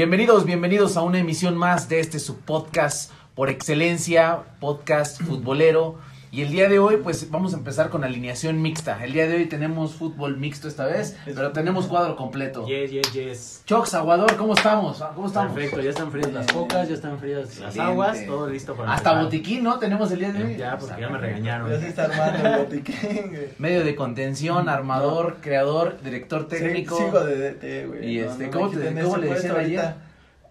Bienvenidos, 0.00 0.46
bienvenidos 0.46 0.96
a 0.96 1.02
una 1.02 1.18
emisión 1.18 1.58
más 1.58 1.90
de 1.90 2.00
este 2.00 2.20
su 2.20 2.38
podcast 2.38 3.12
por 3.34 3.50
excelencia, 3.50 4.44
podcast 4.58 5.20
futbolero. 5.20 5.98
Y 6.32 6.42
el 6.42 6.50
día 6.52 6.68
de 6.68 6.78
hoy, 6.78 6.98
pues 7.02 7.28
vamos 7.32 7.54
a 7.54 7.56
empezar 7.56 7.88
con 7.90 8.04
alineación 8.04 8.62
mixta. 8.62 9.02
El 9.04 9.12
día 9.12 9.26
de 9.26 9.34
hoy 9.34 9.46
tenemos 9.46 9.94
fútbol 9.94 10.36
mixto 10.36 10.68
esta 10.68 10.86
vez, 10.86 11.16
pero 11.24 11.50
tenemos 11.50 11.88
cuadro 11.88 12.14
completo. 12.14 12.64
Yes, 12.68 12.92
yes, 12.92 13.12
yes. 13.12 13.62
Chox, 13.66 13.94
Aguador, 13.94 14.36
¿cómo 14.36 14.54
estamos? 14.54 15.02
¿Cómo 15.16 15.26
estamos? 15.26 15.52
Perfecto, 15.54 15.80
ya 15.80 15.90
están 15.90 16.12
frías 16.12 16.32
las 16.32 16.46
cocas, 16.46 16.88
ya 16.88 16.94
están 16.94 17.18
frías 17.18 17.40
las 17.40 17.74
Excelente. 17.76 17.80
aguas, 17.80 18.26
todo 18.26 18.48
listo 18.48 18.76
para 18.76 18.92
Hasta 18.92 19.08
empezar. 19.10 19.24
botiquín, 19.24 19.64
¿no? 19.64 19.80
Tenemos 19.80 20.12
el 20.12 20.20
día 20.20 20.32
de 20.32 20.44
hoy. 20.44 20.56
Ya, 20.56 20.78
porque 20.78 21.00
ya 21.00 21.08
me 21.08 21.18
regañaron. 21.18 21.68
Ya 21.68 21.80
se 21.80 21.88
está 21.88 22.04
armando 22.04 22.48
el 22.48 22.58
botiquín, 22.64 23.28
güey. 23.30 23.48
Medio 23.58 23.82
de 23.82 23.96
contención, 23.96 24.68
armador, 24.68 25.38
creador, 25.40 25.96
director 26.00 26.46
técnico. 26.46 26.96
Sí, 26.96 27.04
Sigo 27.06 27.24
de 27.24 27.36
DT, 27.54 27.86
güey. 27.88 28.08
Y 28.18 28.20
No, 28.20 28.30
este, 28.30 28.44
no 28.46 28.50
¿cómo 28.52 28.70
te- 28.70 29.02
cómo 29.02 29.16
le 29.16 29.34
decían 29.34 29.56
ayer? 29.56 29.94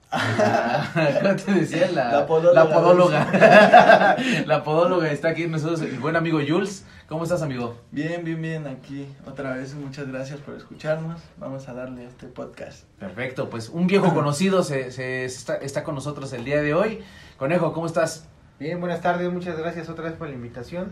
¿Cómo 1.21 1.35
te 1.35 1.51
decía? 1.53 1.91
La, 1.91 2.11
La 2.11 2.25
podóloga. 2.25 2.63
La 2.63 2.73
podóloga. 2.73 4.17
La 4.47 4.63
podóloga 4.63 5.11
está 5.11 5.29
aquí 5.29 5.45
nosotros, 5.45 5.81
el 5.81 5.99
buen 5.99 6.15
amigo 6.15 6.39
Jules. 6.45 6.83
¿Cómo 7.07 7.23
estás, 7.23 7.43
amigo? 7.43 7.75
Bien, 7.91 8.23
bien, 8.23 8.41
bien, 8.41 8.67
aquí 8.67 9.07
otra 9.27 9.53
vez. 9.53 9.75
Muchas 9.75 10.07
gracias 10.07 10.39
por 10.39 10.55
escucharnos. 10.55 11.21
Vamos 11.37 11.67
a 11.69 11.73
darle 11.73 12.05
a 12.05 12.07
este 12.07 12.25
podcast. 12.25 12.85
Perfecto, 12.99 13.49
pues 13.51 13.69
un 13.69 13.85
viejo 13.85 14.11
conocido 14.15 14.63
se, 14.63 14.91
se 14.91 15.25
está, 15.25 15.57
está 15.57 15.83
con 15.83 15.93
nosotros 15.93 16.33
el 16.33 16.43
día 16.43 16.61
de 16.61 16.73
hoy. 16.73 17.03
Conejo, 17.37 17.71
¿cómo 17.73 17.85
estás? 17.85 18.27
Bien, 18.59 18.79
buenas 18.79 19.01
tardes, 19.01 19.31
muchas 19.31 19.57
gracias 19.57 19.89
otra 19.89 20.05
vez 20.05 20.13
por 20.13 20.27
la 20.27 20.33
invitación. 20.33 20.91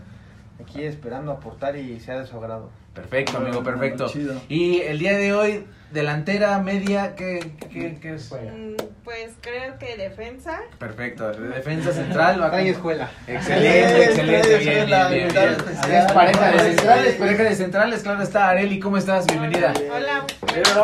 Aquí 0.62 0.84
esperando 0.84 1.32
aportar 1.32 1.76
y 1.76 2.00
sea 2.00 2.20
de 2.20 2.28
su 2.28 2.38
agrado. 2.38 2.70
Perfecto, 3.02 3.38
amigo, 3.38 3.64
perfecto. 3.64 4.12
Y 4.50 4.82
el 4.82 4.98
día 4.98 5.16
de 5.18 5.32
hoy, 5.34 5.66
delantera, 5.92 6.58
media, 6.60 7.16
¿qué, 7.16 7.54
qué, 7.72 7.98
qué 8.02 8.16
es? 8.16 8.32
Mm, 8.32 8.76
Pues 9.04 9.34
creo 9.40 9.78
que 9.78 9.96
defensa. 9.98 10.62
Perfecto, 10.80 11.32
de 11.32 11.48
defensa 11.50 11.94
central. 11.94 12.40
con- 12.50 12.60
escuela. 12.60 13.10
Excelente, 13.28 14.04
excelente, 14.06 14.42
trae 14.48 14.58
bien, 14.60 14.72
escuela, 14.78 14.98
bien, 15.10 15.12
bien, 15.12 15.22
invitada 15.28 15.46
bien. 15.48 15.60
especial. 15.60 16.06
Es 16.08 16.12
pareja 16.12 16.52
de 16.52 16.60
centrales, 16.60 17.16
pareja 17.16 17.44
de 17.44 17.56
centrales, 17.56 18.02
claro 18.04 18.24
está. 18.24 18.50
Areli, 18.50 18.80
¿cómo 18.80 18.98
estás? 18.98 19.28
Bienvenida. 19.28 19.74
Hola. 19.94 20.26
Pero- 20.54 20.84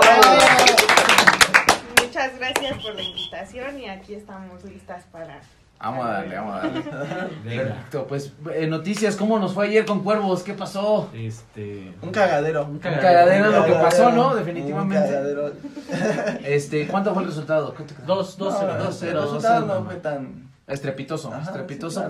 Muchas 2.00 2.38
gracias 2.38 2.78
por 2.84 2.94
la 2.96 3.02
invitación 3.02 3.80
y 3.80 3.90
aquí 3.90 4.14
estamos 4.14 4.64
listas 4.64 5.04
para. 5.12 5.42
Vamos 5.80 6.06
a 6.06 6.10
darle, 6.14 6.36
vamos 6.38 6.56
a 6.56 6.60
darle. 6.68 6.82
Perfecto, 7.44 8.08
pues 8.08 8.32
eh, 8.54 8.68
noticias, 8.68 9.18
¿cómo 9.18 9.38
nos 9.38 9.54
fue 9.54 9.68
ayer 9.68 9.86
con 9.86 10.02
Cuervos? 10.02 10.42
¿Qué 10.44 10.54
pasó? 10.54 11.10
Este. 11.14 11.94
Un 12.02 12.12
cagadero. 12.12 12.64
Un 12.64 12.72
Un 12.72 12.80
cagadero 12.80 13.46
es 13.48 13.52
lo 13.52 13.66
que 13.66 13.72
cagadero. 13.74 13.82
pasó, 13.90 14.12
¿no? 14.12 14.30
Un 14.32 14.38
Definitivamente. 14.38 14.96
cagadero. 15.06 15.52
Este, 16.46 16.88
¿cuánto 16.88 17.14
fue 17.14 17.24
el 17.24 17.30
resultado? 17.30 17.74
¿Cuánto 17.76 17.96
quedó? 17.96 18.06
Dos, 18.16 18.38
dos, 18.38 18.54
No, 18.54 18.60
cero, 18.60 18.74
dos, 18.78 18.86
dos, 18.86 18.98
cero, 19.00 19.12
el 19.12 19.18
cero. 19.18 19.22
dos, 19.22 19.34
resultado 19.34 19.66
cero. 19.68 19.80
no 19.80 19.86
fue 19.86 19.96
tan. 19.96 20.44
Estrepitoso, 20.66 21.28
Ajá, 21.34 21.42
estrepitoso, 21.44 22.00
sí, 22.02 22.08
claro. 22.08 22.10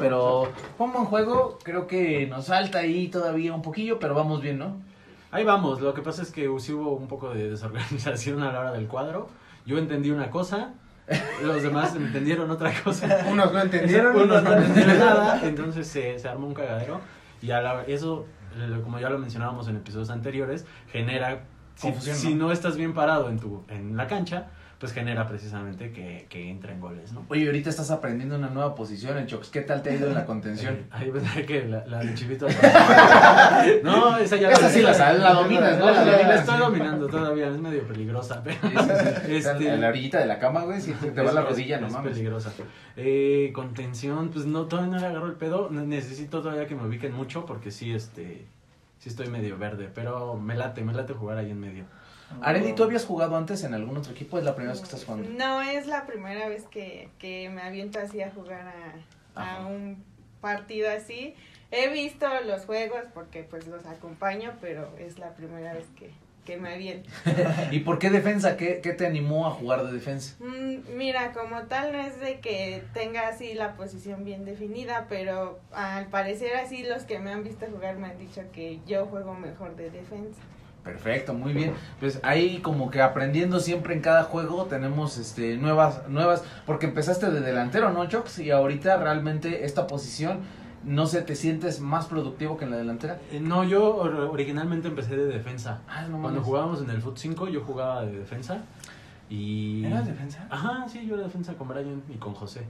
pero 0.51 0.51
fue 0.77 0.85
un 0.85 0.93
buen 0.93 1.05
juego. 1.05 1.57
Creo 1.63 1.87
que 1.87 2.27
nos 2.27 2.45
falta 2.45 2.77
ahí 2.79 3.07
todavía 3.07 3.51
un 3.55 3.63
poquillo, 3.63 3.97
pero 3.97 4.13
vamos 4.13 4.41
bien, 4.43 4.59
¿no? 4.59 4.77
Ahí 5.31 5.43
vamos, 5.43 5.81
lo 5.81 5.95
que 5.95 6.03
pasa 6.03 6.21
es 6.21 6.29
que 6.31 6.47
sí 6.59 6.71
hubo 6.73 6.91
un 6.91 7.07
poco 7.07 7.31
de 7.33 7.49
desorganización 7.49 8.43
a 8.43 8.51
la 8.53 8.59
hora 8.59 8.71
del 8.73 8.85
cuadro. 8.87 9.27
Yo 9.65 9.79
entendí 9.79 10.11
una 10.11 10.29
cosa, 10.29 10.73
los 11.43 11.61
demás 11.61 11.95
entendieron 11.95 12.49
otra 12.49 12.71
cosa. 12.83 13.25
Unos 13.29 13.51
no 13.51 13.61
entendieron. 13.61 14.15
Unos 14.15 14.43
no 14.43 14.53
entendieron 14.55 14.99
nada, 14.99 15.41
entonces 15.43 15.87
se, 15.87 16.17
se 16.19 16.27
armó 16.27 16.47
un 16.47 16.53
cagadero. 16.53 17.01
Y 17.41 17.51
a 17.51 17.61
la- 17.61 17.83
eso, 17.83 18.25
eh, 18.57 18.79
como 18.83 18.99
ya 18.99 19.09
lo 19.09 19.17
mencionábamos 19.19 19.67
en 19.67 19.75
episodios 19.77 20.09
anteriores, 20.09 20.65
genera, 20.91 21.43
si, 21.75 21.91
si 21.93 22.35
¿no? 22.35 22.45
no 22.47 22.51
estás 22.53 22.77
bien 22.77 22.93
parado 22.93 23.29
en, 23.29 23.39
tu, 23.39 23.63
en 23.67 23.97
la 23.97 24.07
cancha, 24.07 24.47
pues 24.83 24.91
genera 24.91 25.25
precisamente 25.25 25.93
que, 25.93 26.25
que 26.27 26.49
entren 26.51 26.81
goles, 26.81 27.13
¿no? 27.13 27.25
Oye, 27.29 27.45
ahorita 27.45 27.69
estás 27.69 27.89
aprendiendo 27.89 28.35
una 28.35 28.49
nueva 28.49 28.75
posición 28.75 29.17
en 29.17 29.27
Chox. 29.27 29.47
¿Qué 29.49 29.61
tal 29.61 29.81
te 29.81 29.91
ha 29.91 29.93
ido 29.95 30.09
en 30.09 30.13
la 30.13 30.25
contención? 30.25 30.73
Eh, 30.75 30.85
Ahí 30.91 31.09
pensé 31.09 31.45
que 31.45 31.63
la, 31.63 31.85
la 31.87 31.99
de 31.99 32.13
Chivito. 32.13 32.47
no, 33.83 34.17
esa 34.17 34.35
ya 34.35 34.49
Esa 34.51 34.69
sí 34.69 34.81
la 34.81 34.93
sabes, 34.93 35.21
la 35.21 35.33
dominas, 35.33 35.79
¿no? 35.79 35.85
La, 35.85 36.03
La 36.03 36.27
la 36.27 36.35
estoy 36.35 36.57
dominando 36.59 37.07
todavía, 37.07 37.47
es 37.47 37.57
medio 37.59 37.83
peligrosa, 37.87 38.41
pero 38.43 38.57
Sí, 38.61 38.67
sí, 38.77 38.83
sí. 39.25 39.35
Este- 39.35 39.69
En 39.73 39.79
la 39.79 39.87
orillita 39.87 40.19
de 40.19 40.25
la 40.25 40.37
cama, 40.37 40.63
güey, 40.65 40.81
si 40.81 40.91
te 40.91 41.11
va 41.11 41.29
es- 41.29 41.33
la 41.33 41.41
es- 41.43 41.47
rodilla, 41.47 41.79
no 41.79 41.87
es 41.87 41.93
mames. 41.93 42.11
peligrosa. 42.11 42.51
Eh, 42.97 43.51
contención, 43.55 44.31
pues 44.31 44.45
no, 44.45 44.65
todavía 44.65 44.91
no 44.95 44.99
le 44.99 45.05
agarro 45.07 45.27
el 45.27 45.35
pedo. 45.35 45.69
Ne- 45.71 45.85
Necesito 45.85 46.41
todavía 46.41 46.67
que 46.67 46.75
me 46.75 46.85
ubiquen 46.85 47.13
mucho 47.13 47.45
porque 47.45 47.71
sí, 47.71 47.93
este, 47.93 48.45
sí 48.99 49.07
estoy 49.07 49.27
medio 49.27 49.57
verde, 49.57 49.89
pero 49.95 50.35
me 50.35 50.55
late, 50.55 50.83
me 50.83 50.91
late 50.93 51.13
jugar 51.13 51.37
ahí 51.37 51.51
en 51.51 51.59
medio. 51.61 51.85
Areli, 52.41 52.73
¿tú 52.73 52.83
habías 52.83 53.05
jugado 53.05 53.35
antes 53.37 53.63
en 53.63 53.73
algún 53.73 53.97
otro 53.97 54.11
equipo? 54.11 54.37
¿Es 54.37 54.43
la 54.43 54.55
primera 54.55 54.73
vez 54.73 54.81
que 54.81 54.85
estás 54.85 55.05
jugando? 55.05 55.29
No 55.29 55.61
es 55.61 55.87
la 55.87 56.05
primera 56.05 56.47
vez 56.49 56.63
que, 56.67 57.09
que 57.19 57.49
me 57.49 57.61
aviento 57.61 57.99
así 57.99 58.21
a 58.21 58.31
jugar 58.31 58.73
a, 59.35 59.57
a 59.57 59.65
un 59.65 60.03
partido 60.41 60.89
así. 60.89 61.35
He 61.71 61.89
visto 61.89 62.27
los 62.45 62.65
juegos 62.65 63.01
porque 63.13 63.43
pues 63.43 63.67
los 63.67 63.85
acompaño, 63.85 64.53
pero 64.61 64.89
es 64.99 65.17
la 65.17 65.33
primera 65.33 65.73
vez 65.73 65.85
que, 65.97 66.11
que 66.45 66.57
me 66.57 66.73
aviento. 66.73 67.09
¿Y 67.71 67.79
por 67.79 67.97
qué 67.97 68.09
defensa? 68.11 68.57
¿Qué, 68.57 68.79
¿Qué 68.81 68.93
te 68.93 69.07
animó 69.07 69.47
a 69.47 69.51
jugar 69.51 69.85
de 69.85 69.91
defensa? 69.93 70.35
Mm, 70.39 70.95
Mira, 70.97 71.31
como 71.31 71.63
tal 71.63 71.91
no 71.93 71.99
es 71.99 72.19
de 72.19 72.39
que 72.41 72.83
tenga 72.93 73.27
así 73.27 73.53
la 73.55 73.75
posición 73.75 74.23
bien 74.23 74.45
definida, 74.45 75.07
pero 75.09 75.59
al 75.71 76.07
parecer 76.07 76.55
así 76.57 76.83
los 76.83 77.03
que 77.03 77.17
me 77.19 77.31
han 77.31 77.43
visto 77.43 77.65
jugar 77.65 77.95
me 77.97 78.07
han 78.07 78.19
dicho 78.19 78.43
que 78.51 78.79
yo 78.85 79.07
juego 79.07 79.33
mejor 79.33 79.75
de 79.75 79.89
defensa. 79.89 80.41
Perfecto, 80.83 81.33
muy 81.33 81.53
bien. 81.53 81.73
Pues 81.99 82.19
ahí 82.23 82.59
como 82.59 82.91
que 82.91 83.01
aprendiendo 83.01 83.59
siempre 83.59 83.93
en 83.93 84.01
cada 84.01 84.23
juego 84.23 84.65
tenemos 84.65 85.17
este 85.17 85.55
nuevas 85.57 86.07
nuevas 86.09 86.43
porque 86.65 86.85
empezaste 86.87 87.31
de 87.31 87.39
delantero, 87.39 87.91
¿no, 87.91 88.05
Chox? 88.05 88.39
Y 88.39 88.51
ahorita 88.51 88.97
realmente 88.97 89.63
esta 89.65 89.87
posición 89.87 90.39
no 90.85 91.05
sé, 91.07 91.21
te 91.21 91.35
sientes 91.37 91.79
más 91.79 92.07
productivo 92.07 92.57
que 92.57 92.65
en 92.65 92.71
la 92.71 92.75
delantera. 92.77 93.17
Eh, 93.31 93.39
no, 93.39 93.63
yo 93.63 93.95
or- 93.95 94.13
originalmente 94.33 94.89
empecé 94.89 95.15
de 95.15 95.27
defensa. 95.27 95.79
Ah, 95.87 96.05
no 96.09 96.21
Cuando 96.21 96.41
jugábamos 96.41 96.81
en 96.81 96.89
el 96.89 97.01
Foot 97.01 97.17
5, 97.17 97.47
yo 97.47 97.61
jugaba 97.61 98.03
de 98.03 98.17
defensa. 98.19 98.63
Y... 99.29 99.85
¿Eras 99.85 100.05
defensa? 100.05 100.45
Ajá, 100.49 100.85
sí, 100.89 101.05
yo 101.07 101.15
era 101.15 101.23
defensa 101.23 101.53
con 101.53 101.69
Brian 101.69 102.03
y 102.13 102.17
con 102.17 102.33
José. 102.33 102.63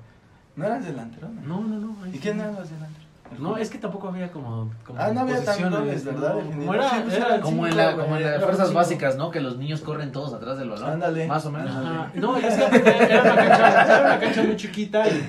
¿No 0.55 0.63
eras 0.65 0.85
delantero? 0.85 1.27
No, 1.29 1.61
no, 1.61 1.79
no. 1.79 2.03
ahí 2.03 2.11
¿Y 2.11 2.13
sí. 2.13 2.19
quién 2.19 2.39
eran 2.39 2.53
los 2.53 2.69
delanteros? 2.69 3.07
No, 3.39 3.57
es 3.57 3.69
que 3.69 3.77
tampoco 3.77 4.07
había 4.09 4.31
como, 4.31 4.71
como 4.85 4.99
Ah, 4.99 5.11
no 5.13 5.21
había 5.21 5.35
tan 5.37 5.45
posiciones, 5.45 5.79
goles, 5.79 6.05
¿verdad? 6.05 6.33
no. 6.33 6.37
Definido. 6.37 6.59
Como 6.65 6.73
era, 6.75 6.89
Sí, 6.89 6.95
pues 7.03 7.15
era 7.15 7.41
Como 7.41 7.67
en 7.67 7.77
la 7.77 7.95
como 7.97 8.17
en 8.17 8.23
las 8.23 8.43
fuerzas 8.43 8.67
cinco. 8.67 8.79
básicas, 8.79 9.15
¿no? 9.17 9.31
Que 9.31 9.39
los 9.41 9.57
niños 9.57 9.81
corren 9.81 10.11
todos 10.11 10.33
atrás 10.33 10.57
del 10.57 10.69
balón. 10.69 10.89
Ándale. 10.91 11.27
Más 11.27 11.45
o 11.45 11.51
menos. 11.51 11.71
Ajá. 11.75 12.11
No, 12.15 12.37
es 12.37 12.53
que 12.55 12.77
era 12.77 13.21
una 13.23 13.35
cancha, 13.35 13.83
era 13.85 14.05
una 14.05 14.19
cancha 14.19 14.43
muy 14.43 14.55
chiquita 14.55 15.07
y, 15.07 15.25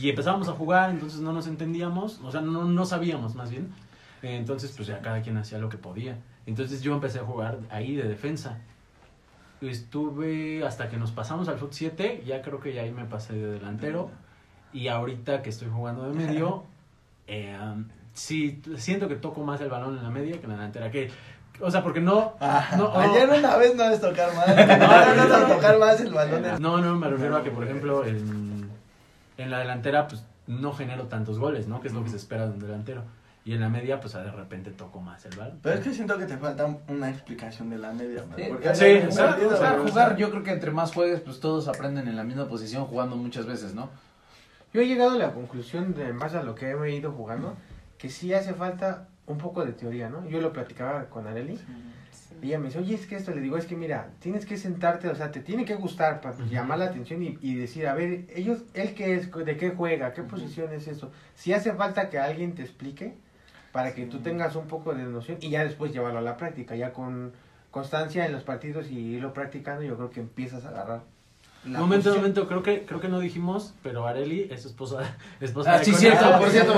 y 0.00 0.10
empezábamos 0.10 0.48
a 0.48 0.52
jugar, 0.52 0.90
entonces 0.90 1.20
no 1.20 1.32
nos 1.32 1.46
entendíamos, 1.46 2.20
o 2.24 2.30
sea, 2.32 2.40
no, 2.40 2.64
no 2.64 2.84
sabíamos 2.84 3.34
más 3.34 3.50
bien. 3.50 3.72
Entonces, 4.22 4.72
pues 4.74 4.88
ya 4.88 5.00
cada 5.00 5.20
quien 5.22 5.36
hacía 5.36 5.58
lo 5.58 5.68
que 5.68 5.76
podía. 5.78 6.16
Entonces 6.46 6.82
yo 6.82 6.94
empecé 6.94 7.18
a 7.18 7.24
jugar 7.24 7.58
ahí 7.70 7.94
de 7.94 8.04
defensa. 8.08 8.58
Estuve 9.60 10.64
hasta 10.66 10.88
que 10.88 10.96
nos 10.96 11.10
pasamos 11.12 11.48
al 11.48 11.56
Foot 11.58 11.72
7, 11.72 12.22
ya 12.26 12.42
creo 12.42 12.60
que 12.60 12.74
ya 12.74 12.82
ahí 12.82 12.90
me 12.90 13.04
pasé 13.04 13.34
de 13.34 13.52
delantero. 13.52 14.10
Y 14.72 14.88
ahorita 14.88 15.42
que 15.42 15.50
estoy 15.50 15.68
jugando 15.72 16.08
de 16.10 16.14
medio, 16.14 16.64
eh, 17.26 17.56
um, 17.62 17.86
sí, 18.12 18.60
siento 18.76 19.08
que 19.08 19.16
toco 19.16 19.42
más 19.42 19.60
el 19.60 19.68
balón 19.68 19.96
en 19.98 20.02
la 20.02 20.10
media 20.10 20.38
que 20.38 20.44
en 20.44 20.50
la 20.50 20.56
delantera. 20.56 20.90
Que, 20.90 21.10
o 21.60 21.70
sea, 21.70 21.82
porque 21.82 22.00
no... 22.00 22.34
Ah, 22.40 22.70
no, 22.76 22.92
ayer 22.96 23.28
una 23.28 23.56
vez 23.56 23.74
no 23.76 23.84
es 23.84 24.00
tocar 24.00 24.34
más. 24.34 24.48
Ahora 24.48 25.14
no 25.16 25.22
es 25.36 25.48
tocar 25.54 25.78
más 25.78 26.00
el 26.00 26.12
balón. 26.12 26.44
es- 26.44 26.60
No, 26.60 26.78
no, 26.78 26.96
me 26.96 27.08
refiero 27.08 27.36
a 27.36 27.42
que, 27.42 27.50
por 27.50 27.64
ejemplo, 27.64 28.04
en, 28.04 28.68
en 29.38 29.50
la 29.50 29.58
delantera, 29.58 30.08
pues 30.08 30.24
no 30.46 30.72
genero 30.72 31.04
tantos 31.04 31.38
goles, 31.38 31.68
¿no? 31.68 31.80
Que 31.80 31.88
es 31.88 31.94
lo 31.94 32.02
que 32.04 32.10
se 32.10 32.16
espera 32.16 32.46
de 32.46 32.52
un 32.52 32.58
delantero. 32.60 33.02
Y 33.46 33.52
en 33.52 33.60
la 33.60 33.68
media, 33.68 34.00
pues 34.00 34.14
de 34.14 34.30
repente 34.30 34.70
toco 34.70 35.00
más 35.00 35.24
el 35.26 35.36
balón. 35.36 35.58
Pero 35.62 35.74
es 35.76 35.82
que 35.82 35.92
siento 35.92 36.16
que 36.16 36.24
te 36.24 36.38
falta 36.38 36.66
una 36.88 37.10
explicación 37.10 37.68
de 37.68 37.76
la 37.76 37.92
media. 37.92 38.22
Sí, 38.36 38.42
porque 38.48 38.74
sí, 38.74 39.02
O 39.06 39.10
sea, 39.12 39.36
güey, 39.76 39.90
jugar, 39.90 40.16
yo 40.16 40.30
creo 40.30 40.42
que 40.42 40.50
entre 40.50 40.70
más 40.70 40.92
juegues, 40.94 41.20
pues 41.20 41.40
todos 41.40 41.68
aprenden 41.68 42.08
en 42.08 42.16
la 42.16 42.24
misma 42.24 42.46
posición 42.48 42.86
jugando 42.86 43.16
muchas 43.16 43.44
veces, 43.44 43.74
¿no? 43.74 43.90
Yo 44.74 44.80
he 44.80 44.88
llegado 44.88 45.12
a 45.12 45.18
la 45.18 45.32
conclusión, 45.32 45.94
de, 45.94 46.08
en 46.08 46.18
base 46.18 46.36
a 46.36 46.42
lo 46.42 46.56
que 46.56 46.72
he 46.72 46.90
ido 46.90 47.12
jugando, 47.12 47.56
que 47.96 48.10
sí 48.10 48.34
hace 48.34 48.54
falta 48.54 49.06
un 49.28 49.38
poco 49.38 49.64
de 49.64 49.72
teoría, 49.72 50.08
¿no? 50.08 50.28
Yo 50.28 50.40
lo 50.40 50.52
platicaba 50.52 51.04
con 51.04 51.28
Areli. 51.28 51.60
Y 52.42 52.48
ella 52.48 52.58
me 52.58 52.66
dice, 52.66 52.80
oye, 52.80 52.96
es 52.96 53.06
que 53.06 53.14
esto, 53.14 53.30
le 53.30 53.40
digo, 53.40 53.56
es 53.56 53.66
que 53.66 53.76
mira, 53.76 54.10
tienes 54.18 54.44
que 54.44 54.56
sentarte, 54.56 55.08
o 55.08 55.14
sea, 55.14 55.30
te 55.30 55.38
tiene 55.38 55.64
que 55.64 55.76
gustar 55.76 56.20
para 56.20 56.34
Ujú. 56.34 56.46
llamar 56.46 56.80
la 56.80 56.86
atención 56.86 57.22
y, 57.22 57.38
y 57.40 57.54
decir, 57.54 57.86
a 57.86 57.94
ver, 57.94 58.24
ellos, 58.34 58.64
él 58.74 58.94
qué 58.94 59.14
es, 59.14 59.30
de 59.30 59.56
qué 59.56 59.70
juega, 59.70 60.12
qué 60.12 60.24
posición 60.24 60.72
es 60.72 60.88
eso. 60.88 61.12
Si 61.36 61.52
hace 61.52 61.72
falta 61.74 62.10
que 62.10 62.18
alguien 62.18 62.56
te 62.56 62.62
explique 62.62 63.14
para 63.70 63.94
que 63.94 64.06
tú 64.06 64.18
tengas 64.18 64.56
un 64.56 64.66
poco 64.66 64.92
de 64.92 65.04
noción 65.04 65.38
y 65.40 65.50
ya 65.50 65.62
después 65.62 65.92
llevarlo 65.92 66.18
a 66.18 66.22
la 66.22 66.36
práctica, 66.36 66.74
ya 66.74 66.92
con 66.92 67.32
constancia 67.70 68.26
en 68.26 68.32
los 68.32 68.42
partidos 68.42 68.90
y 68.90 68.98
irlo 68.98 69.32
practicando, 69.32 69.84
yo 69.84 69.96
creo 69.96 70.10
que 70.10 70.18
empiezas 70.18 70.64
a 70.64 70.70
agarrar. 70.70 71.13
La 71.66 71.78
momento, 71.78 72.10
posición. 72.10 72.16
momento, 72.16 72.48
creo 72.48 72.62
que, 72.62 72.84
creo 72.86 73.00
que 73.00 73.08
no 73.08 73.20
dijimos, 73.20 73.74
pero 73.82 74.06
Areli 74.06 74.48
es 74.50 74.64
esposa, 74.64 75.16
esposa 75.40 75.74
Ah, 75.74 75.78
de 75.78 75.84
sí, 75.84 75.94
cierto, 75.94 76.38
por 76.38 76.50
cierto, 76.50 76.74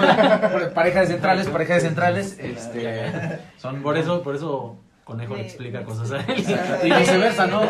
pareja 0.75 1.01
de 1.01 1.07
centrales, 1.07 1.49
pareja 1.49 1.75
de 1.75 1.81
centrales, 1.81 2.39
este, 2.39 3.39
son 3.57 3.83
Por 3.83 3.97
eso, 3.97 4.23
por 4.23 4.35
eso 4.37 4.77
Conejo 5.05 5.37
le 5.37 5.43
explica 5.43 5.85
cosas 5.85 6.11
a. 6.13 6.17
Areli. 6.21 6.43
y 6.85 6.93
viceversa, 6.93 7.47
¿no? 7.47 7.61
De 7.61 7.67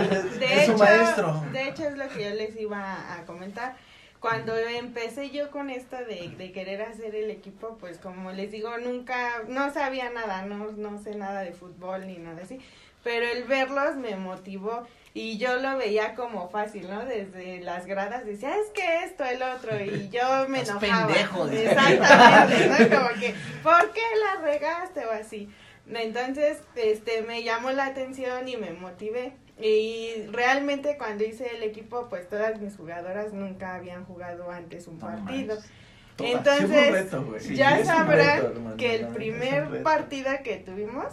Es 0.54 0.66
su 0.66 0.72
hecho, 0.72 0.78
maestro. 0.78 1.44
De 1.52 1.62
hecho, 1.68 1.70
hecho 1.82 1.88
es 1.90 1.98
lo 1.98 2.08
que 2.08 2.24
yo 2.24 2.34
les 2.34 2.58
iba 2.58 3.14
a 3.14 3.24
comentar. 3.24 3.76
Cuando 4.20 4.56
empecé 4.56 5.30
yo 5.30 5.50
con 5.50 5.68
esto 5.68 5.96
de, 5.96 6.34
de 6.36 6.50
querer 6.50 6.80
hacer 6.82 7.14
el 7.14 7.30
equipo, 7.30 7.76
pues 7.78 7.98
como 7.98 8.32
les 8.32 8.50
digo, 8.50 8.70
nunca, 8.78 9.42
no 9.48 9.70
sabía 9.72 10.10
nada, 10.10 10.46
no, 10.46 10.72
no 10.72 10.98
sé 10.98 11.14
nada 11.14 11.42
de 11.42 11.52
fútbol 11.52 12.06
ni 12.06 12.16
nada 12.16 12.40
así, 12.42 12.58
pero 13.06 13.24
el 13.24 13.44
verlos 13.44 13.94
me 13.94 14.16
motivó 14.16 14.84
y 15.14 15.38
yo 15.38 15.58
lo 15.58 15.78
veía 15.78 16.16
como 16.16 16.48
fácil, 16.48 16.90
¿no? 16.90 17.04
Desde 17.04 17.60
las 17.60 17.86
gradas 17.86 18.26
decía, 18.26 18.56
es 18.56 18.68
que 18.74 19.04
esto, 19.04 19.22
el 19.24 19.40
otro, 19.44 19.78
y 19.80 20.08
yo 20.12 20.48
me 20.48 20.62
enojaba. 20.62 21.06
pendejo. 21.06 21.46
Exactamente, 21.48 22.68
¿no? 22.90 22.96
Como 22.98 23.20
que, 23.20 23.34
¿por 23.62 23.92
qué 23.92 24.00
la 24.24 24.42
regaste 24.42 25.06
o 25.06 25.12
así? 25.12 25.48
Entonces, 25.88 26.58
este, 26.74 27.22
me 27.22 27.44
llamó 27.44 27.70
la 27.70 27.86
atención 27.86 28.48
y 28.48 28.56
me 28.56 28.72
motivé. 28.72 29.34
Y 29.60 30.26
realmente 30.32 30.98
cuando 30.98 31.22
hice 31.22 31.54
el 31.56 31.62
equipo, 31.62 32.08
pues 32.10 32.28
todas 32.28 32.60
mis 32.60 32.76
jugadoras 32.76 33.32
nunca 33.32 33.76
habían 33.76 34.04
jugado 34.04 34.50
antes 34.50 34.88
un 34.88 34.98
No 34.98 35.06
partido. 35.06 35.54
manches. 35.54 35.70
Entonces, 36.18 36.92
reto, 36.92 37.24
güey. 37.24 37.40
Sí, 37.40 37.54
ya 37.54 37.84
sabrán 37.84 38.18
reto, 38.42 38.46
hermano, 38.52 38.76
que 38.76 38.94
el 38.96 39.06
primer 39.08 39.82
partido 39.84 40.30
que 40.42 40.56
tuvimos 40.56 41.06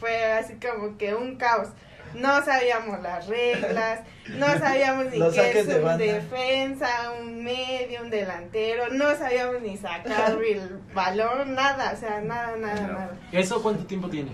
fue 0.00 0.32
así 0.32 0.54
como 0.54 0.96
que 0.98 1.14
un 1.14 1.36
caos. 1.36 1.68
No 2.14 2.44
sabíamos 2.44 3.00
las 3.02 3.28
reglas, 3.28 4.00
no 4.30 4.46
sabíamos 4.58 5.04
ni 5.06 5.18
qué 5.30 5.60
es 5.60 5.66
de 5.68 5.84
un 5.84 5.96
defensa, 5.98 6.88
un 7.20 7.44
medio, 7.44 8.02
un 8.02 8.10
delantero, 8.10 8.88
no 8.90 9.14
sabíamos 9.14 9.62
ni 9.62 9.76
sacar 9.76 10.36
el 10.44 10.80
balón, 10.92 11.54
nada, 11.54 11.92
o 11.92 11.96
sea, 11.96 12.20
nada, 12.20 12.56
nada, 12.56 12.80
No. 12.80 12.92
nada. 12.94 13.10
¿Eso 13.30 13.62
cuánto 13.62 13.84
tiempo 13.86 14.08
tiene? 14.08 14.32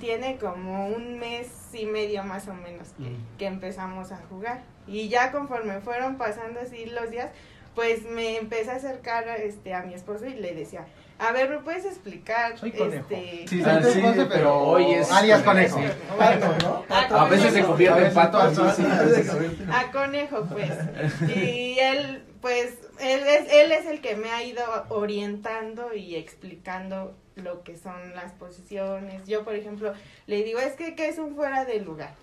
Tiene 0.00 0.38
como 0.38 0.86
un 0.88 1.18
mes 1.18 1.48
y 1.74 1.84
medio 1.86 2.22
más 2.24 2.46
o 2.48 2.54
menos 2.54 2.88
que, 2.96 3.02
Mm. 3.10 3.36
que 3.38 3.46
empezamos 3.46 4.12
a 4.12 4.16
jugar. 4.30 4.62
Y 4.86 5.08
ya 5.08 5.32
conforme 5.32 5.80
fueron 5.80 6.16
pasando 6.16 6.60
así 6.60 6.86
los 6.86 7.10
días, 7.10 7.28
pues 7.74 8.04
me 8.04 8.36
empecé 8.36 8.70
a 8.70 8.76
acercar 8.76 9.26
este, 9.28 9.74
a 9.74 9.82
mi 9.82 9.92
esposo 9.94 10.26
y 10.26 10.34
le 10.34 10.54
decía, 10.54 10.86
a 11.28 11.32
ver, 11.32 11.48
¿me 11.50 11.58
puedes 11.58 11.84
explicar? 11.84 12.58
Soy 12.58 12.72
conejo. 12.72 13.06
Este... 13.10 13.46
Sí, 13.48 13.62
Ah, 13.64 13.80
sí, 13.82 13.92
sí, 13.92 14.00
sí, 14.00 14.26
pero 14.28 14.58
hoy 14.58 14.92
es 14.92 15.10
alias 15.10 15.42
conejo. 15.42 15.76
conejo. 15.76 15.94
Pato, 16.18 16.84
¿no? 17.10 17.16
A 17.18 17.28
veces 17.28 17.52
se 17.52 17.62
convierte 17.64 18.06
en 18.06 18.14
pato, 18.14 18.38
A 18.38 18.46
así, 18.48 18.60
veces 18.62 18.76
sí, 18.76 18.82
pato, 18.82 19.08
sí, 19.08 19.22
se 19.22 19.26
convierte 19.30 19.62
en- 19.62 19.72
a 19.72 19.92
conejo 19.92 20.44
pues 20.50 20.70
y 21.36 21.78
él 21.78 22.24
pues 22.40 22.74
él 23.00 23.20
es 23.26 23.52
él 23.52 23.72
es 23.72 23.86
el 23.86 24.00
que 24.00 24.16
me 24.16 24.30
ha 24.30 24.42
ido 24.42 24.62
orientando 24.88 25.94
y 25.94 26.16
explicando 26.16 27.14
lo 27.36 27.62
que 27.62 27.76
son 27.76 28.14
las 28.14 28.32
posiciones 28.32 29.26
yo 29.26 29.44
por 29.44 29.54
ejemplo 29.54 29.92
le 30.26 30.42
digo 30.42 30.58
es 30.58 30.72
que 30.74 30.94
que 30.94 31.08
es 31.08 31.18
un 31.18 31.34
fuera 31.36 31.64
de 31.64 31.80
lugar 31.80 32.14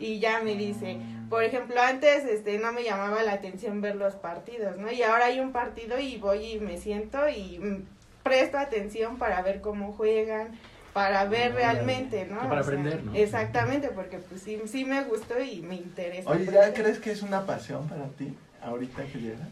y 0.00 0.18
ya 0.18 0.40
me 0.40 0.54
dice 0.56 0.98
por 1.30 1.42
ejemplo 1.44 1.80
antes 1.80 2.24
este 2.24 2.58
no 2.58 2.72
me 2.72 2.82
llamaba 2.84 3.22
la 3.22 3.32
atención 3.34 3.80
ver 3.80 3.96
los 3.96 4.14
partidos 4.14 4.76
no 4.78 4.90
y 4.90 5.02
ahora 5.02 5.26
hay 5.26 5.38
un 5.40 5.52
partido 5.52 5.98
y 5.98 6.16
voy 6.18 6.52
y 6.54 6.60
me 6.60 6.76
siento 6.76 7.28
y 7.28 7.84
presto 8.28 8.58
atención 8.58 9.16
para 9.18 9.42
ver 9.42 9.60
cómo 9.60 9.92
juegan 9.92 10.58
para 10.92 11.24
ver 11.26 11.54
realmente 11.54 12.26
no 12.26 12.36
Para 12.36 12.46
O 12.46 12.50
sea, 12.50 12.60
aprender, 12.60 13.04
¿no? 13.04 13.14
exactamente 13.14 13.88
porque 13.88 14.18
pues 14.18 14.42
sí 14.42 14.60
sí 14.66 14.84
me 14.84 15.04
gustó 15.04 15.40
y 15.40 15.60
me 15.60 15.76
interesa 15.76 16.30
Oye, 16.30 16.46
¿ya 16.46 16.50
aprender. 16.60 16.74
crees 16.82 16.98
que 16.98 17.10
es 17.12 17.22
una 17.22 17.46
pasión 17.46 17.86
para 17.88 18.06
ti 18.08 18.34
ahorita 18.62 19.04
que 19.04 19.18
llega? 19.18 19.48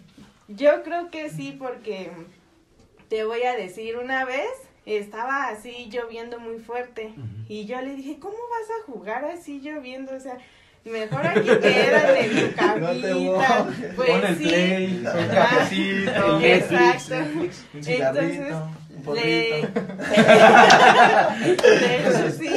Yo 0.48 0.82
creo 0.82 1.10
que 1.10 1.28
sí, 1.30 1.56
porque 1.58 2.10
te 3.08 3.24
voy 3.24 3.42
a 3.42 3.54
decir, 3.56 3.96
una 3.96 4.24
vez 4.24 4.48
estaba 4.86 5.48
así 5.48 5.88
lloviendo 5.90 6.38
muy 6.40 6.58
fuerte 6.58 7.12
y 7.48 7.66
yo 7.66 7.80
le 7.80 7.94
dije, 7.94 8.18
¿cómo 8.18 8.34
vas 8.34 8.68
a 8.80 8.90
jugar 8.92 9.24
así 9.24 9.60
lloviendo? 9.60 10.14
O 10.14 10.20
sea, 10.20 10.38
mejor 10.90 11.26
aquí 11.26 11.40
quédate 11.46 12.20
en 12.24 12.30
tu 12.30 12.36
No 12.80 12.90
te 12.90 12.96
camita. 13.00 13.64
mojes. 13.64 13.92
pues 13.96 14.10
Pon 14.10 14.24
el 14.26 14.36
sí. 14.36 14.44
play. 14.44 14.86
Un 15.06 15.28
cafecito. 15.28 16.40
Exacto. 16.42 17.14
Un 17.74 17.82
cigarrito, 17.82 18.42
Entonces, 18.42 18.54
un 19.06 19.14
Le... 19.14 19.58
hecho, 19.60 19.68
sí. 22.38 22.50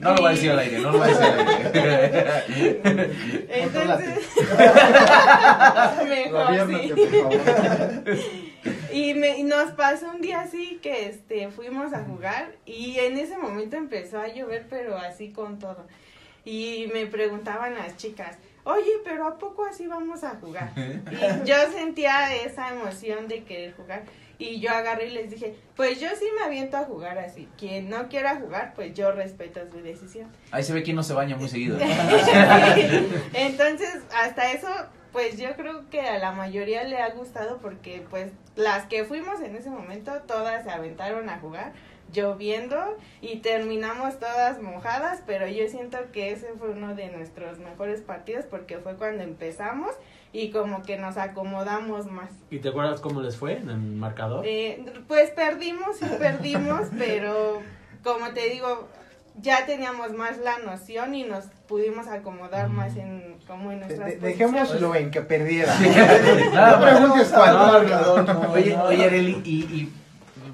No 0.00 0.14
lo 0.14 0.22
va 0.22 0.28
a 0.28 0.32
decir 0.32 0.50
al 0.50 0.58
aire, 0.58 0.78
no 0.78 0.90
lo 0.90 0.98
va 0.98 1.04
a 1.04 1.08
decir 1.08 1.24
al 1.24 1.38
aire. 1.38 1.50
Entonces, 3.50 4.18
mejor 6.08 6.68
sí. 6.68 6.92
Y, 8.92 9.14
me, 9.14 9.38
y 9.38 9.42
nos 9.44 9.70
pasó 9.72 10.10
un 10.10 10.20
día 10.20 10.40
así 10.40 10.78
que 10.82 11.06
este 11.08 11.48
fuimos 11.50 11.92
a 11.92 12.00
jugar 12.04 12.52
y 12.66 12.98
en 12.98 13.16
ese 13.18 13.36
momento 13.38 13.76
empezó 13.76 14.18
a 14.18 14.28
llover 14.28 14.66
pero 14.68 14.96
así 14.96 15.30
con 15.32 15.58
todo. 15.58 15.86
Y 16.44 16.88
me 16.92 17.06
preguntaban 17.06 17.74
las 17.74 17.96
chicas, 17.96 18.36
oye, 18.64 18.92
pero 19.04 19.26
¿a 19.26 19.38
poco 19.38 19.64
así 19.66 19.86
vamos 19.86 20.24
a 20.24 20.30
jugar? 20.36 20.72
Y 20.76 21.48
yo 21.48 21.56
sentía 21.72 22.34
esa 22.34 22.70
emoción 22.70 23.28
de 23.28 23.44
querer 23.44 23.74
jugar. 23.74 24.04
Y 24.38 24.58
yo 24.58 24.70
agarré 24.70 25.08
y 25.08 25.10
les 25.10 25.30
dije, 25.30 25.54
pues 25.76 26.00
yo 26.00 26.08
sí 26.18 26.24
me 26.34 26.42
aviento 26.46 26.78
a 26.78 26.84
jugar 26.84 27.18
así. 27.18 27.46
Quien 27.58 27.90
no 27.90 28.08
quiera 28.08 28.36
jugar, 28.36 28.72
pues 28.74 28.94
yo 28.94 29.12
respeto 29.12 29.60
su 29.70 29.82
decisión. 29.82 30.32
Ahí 30.50 30.64
se 30.64 30.72
ve 30.72 30.82
que 30.82 30.94
no 30.94 31.02
se 31.02 31.12
baña 31.12 31.36
muy 31.36 31.48
seguido. 31.50 31.76
Entonces, 33.34 33.98
hasta 34.16 34.52
eso, 34.52 34.68
pues 35.12 35.36
yo 35.36 35.54
creo 35.56 35.90
que 35.90 36.00
a 36.00 36.18
la 36.18 36.32
mayoría 36.32 36.84
le 36.84 36.96
ha 36.98 37.10
gustado 37.10 37.58
porque 37.58 38.02
pues 38.08 38.32
las 38.56 38.86
que 38.86 39.04
fuimos 39.04 39.40
en 39.42 39.56
ese 39.56 39.68
momento, 39.68 40.12
todas 40.26 40.64
se 40.64 40.70
aventaron 40.70 41.28
a 41.28 41.38
jugar 41.38 41.72
lloviendo 42.12 42.76
y 43.20 43.36
terminamos 43.38 44.18
todas 44.18 44.60
mojadas, 44.60 45.22
pero 45.26 45.46
yo 45.46 45.68
siento 45.68 45.98
que 46.12 46.32
ese 46.32 46.48
fue 46.58 46.70
uno 46.70 46.94
de 46.94 47.08
nuestros 47.10 47.58
mejores 47.58 48.00
partidos 48.00 48.44
porque 48.46 48.78
fue 48.78 48.94
cuando 48.96 49.22
empezamos 49.22 49.90
y 50.32 50.50
como 50.50 50.82
que 50.82 50.96
nos 50.96 51.16
acomodamos 51.16 52.06
más. 52.06 52.30
¿Y 52.50 52.58
te 52.58 52.68
acuerdas 52.70 53.00
cómo 53.00 53.20
les 53.20 53.36
fue 53.36 53.54
en 53.58 53.70
el 53.70 53.78
marcador? 53.78 54.44
Eh, 54.46 54.84
pues 55.08 55.30
perdimos 55.30 56.00
y 56.02 56.06
perdimos, 56.06 56.88
pero 56.98 57.60
como 58.02 58.30
te 58.30 58.48
digo, 58.50 58.88
ya 59.40 59.66
teníamos 59.66 60.12
más 60.12 60.38
la 60.38 60.58
noción 60.58 61.14
y 61.14 61.24
nos 61.24 61.44
pudimos 61.68 62.06
acordar 62.08 62.68
más 62.68 62.96
en 62.96 63.38
como 63.46 63.72
en 63.72 63.80
De- 63.80 63.86
nuestras 63.86 64.08
de- 64.10 64.16
posiciones. 64.16 64.52
dejémoslo 64.68 64.94
en 64.94 65.10
que 65.10 65.20
perdiera. 65.22 65.74
Nada 66.52 66.76
No 66.78 66.82
preguntes 66.84 67.28
cuándo. 67.28 67.82
No, 67.82 68.22
no, 68.22 68.52
Oye, 68.52 68.76
no. 68.76 68.84
oye, 68.84 69.04
Areli, 69.04 69.42
y, 69.44 69.54
y 69.74 69.92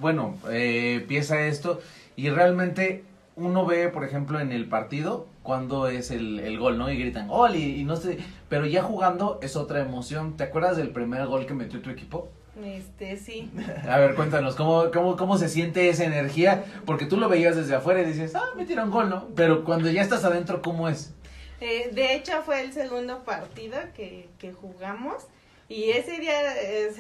bueno, 0.00 0.36
eh, 0.50 0.98
empieza 1.00 1.46
esto 1.46 1.80
y 2.16 2.30
realmente 2.30 3.04
uno 3.36 3.66
ve, 3.66 3.88
por 3.88 4.04
ejemplo, 4.04 4.40
en 4.40 4.52
el 4.52 4.66
partido 4.68 5.26
cuando 5.42 5.88
es 5.88 6.10
el, 6.10 6.40
el 6.40 6.58
gol, 6.58 6.78
¿no? 6.78 6.90
Y 6.90 6.96
gritan 6.96 7.28
gol 7.28 7.54
y, 7.54 7.80
y 7.80 7.84
no 7.84 7.96
sé, 7.96 8.18
pero 8.48 8.66
ya 8.66 8.82
jugando 8.82 9.38
es 9.42 9.56
otra 9.56 9.80
emoción. 9.80 10.36
¿Te 10.36 10.44
acuerdas 10.44 10.76
del 10.76 10.90
primer 10.90 11.26
gol 11.26 11.46
que 11.46 11.54
metió 11.54 11.80
tu 11.80 11.90
equipo? 11.90 12.28
Este, 12.64 13.16
sí. 13.16 13.50
A 13.88 13.98
ver, 13.98 14.14
cuéntanos, 14.14 14.54
¿cómo, 14.54 14.90
cómo, 14.92 15.16
cómo 15.16 15.38
se 15.38 15.48
siente 15.48 15.88
esa 15.88 16.04
energía? 16.04 16.64
Porque 16.84 17.04
tú 17.04 17.16
lo 17.16 17.28
veías 17.28 17.54
desde 17.54 17.74
afuera 17.74 18.00
y 18.00 18.06
dices, 18.06 18.34
ah, 18.34 18.50
metieron 18.56 18.90
gol, 18.90 19.10
¿no? 19.10 19.28
Pero 19.36 19.64
cuando 19.64 19.90
ya 19.90 20.02
estás 20.02 20.24
adentro, 20.24 20.62
¿cómo 20.62 20.88
es? 20.88 21.12
Eh, 21.60 21.90
de 21.92 22.14
hecho, 22.14 22.42
fue 22.42 22.62
el 22.62 22.72
segundo 22.72 23.24
partido 23.24 23.78
que, 23.94 24.28
que 24.38 24.52
jugamos 24.52 25.24
y 25.68 25.90
ese 25.90 26.18
día 26.18 26.34
eh, 26.62 26.90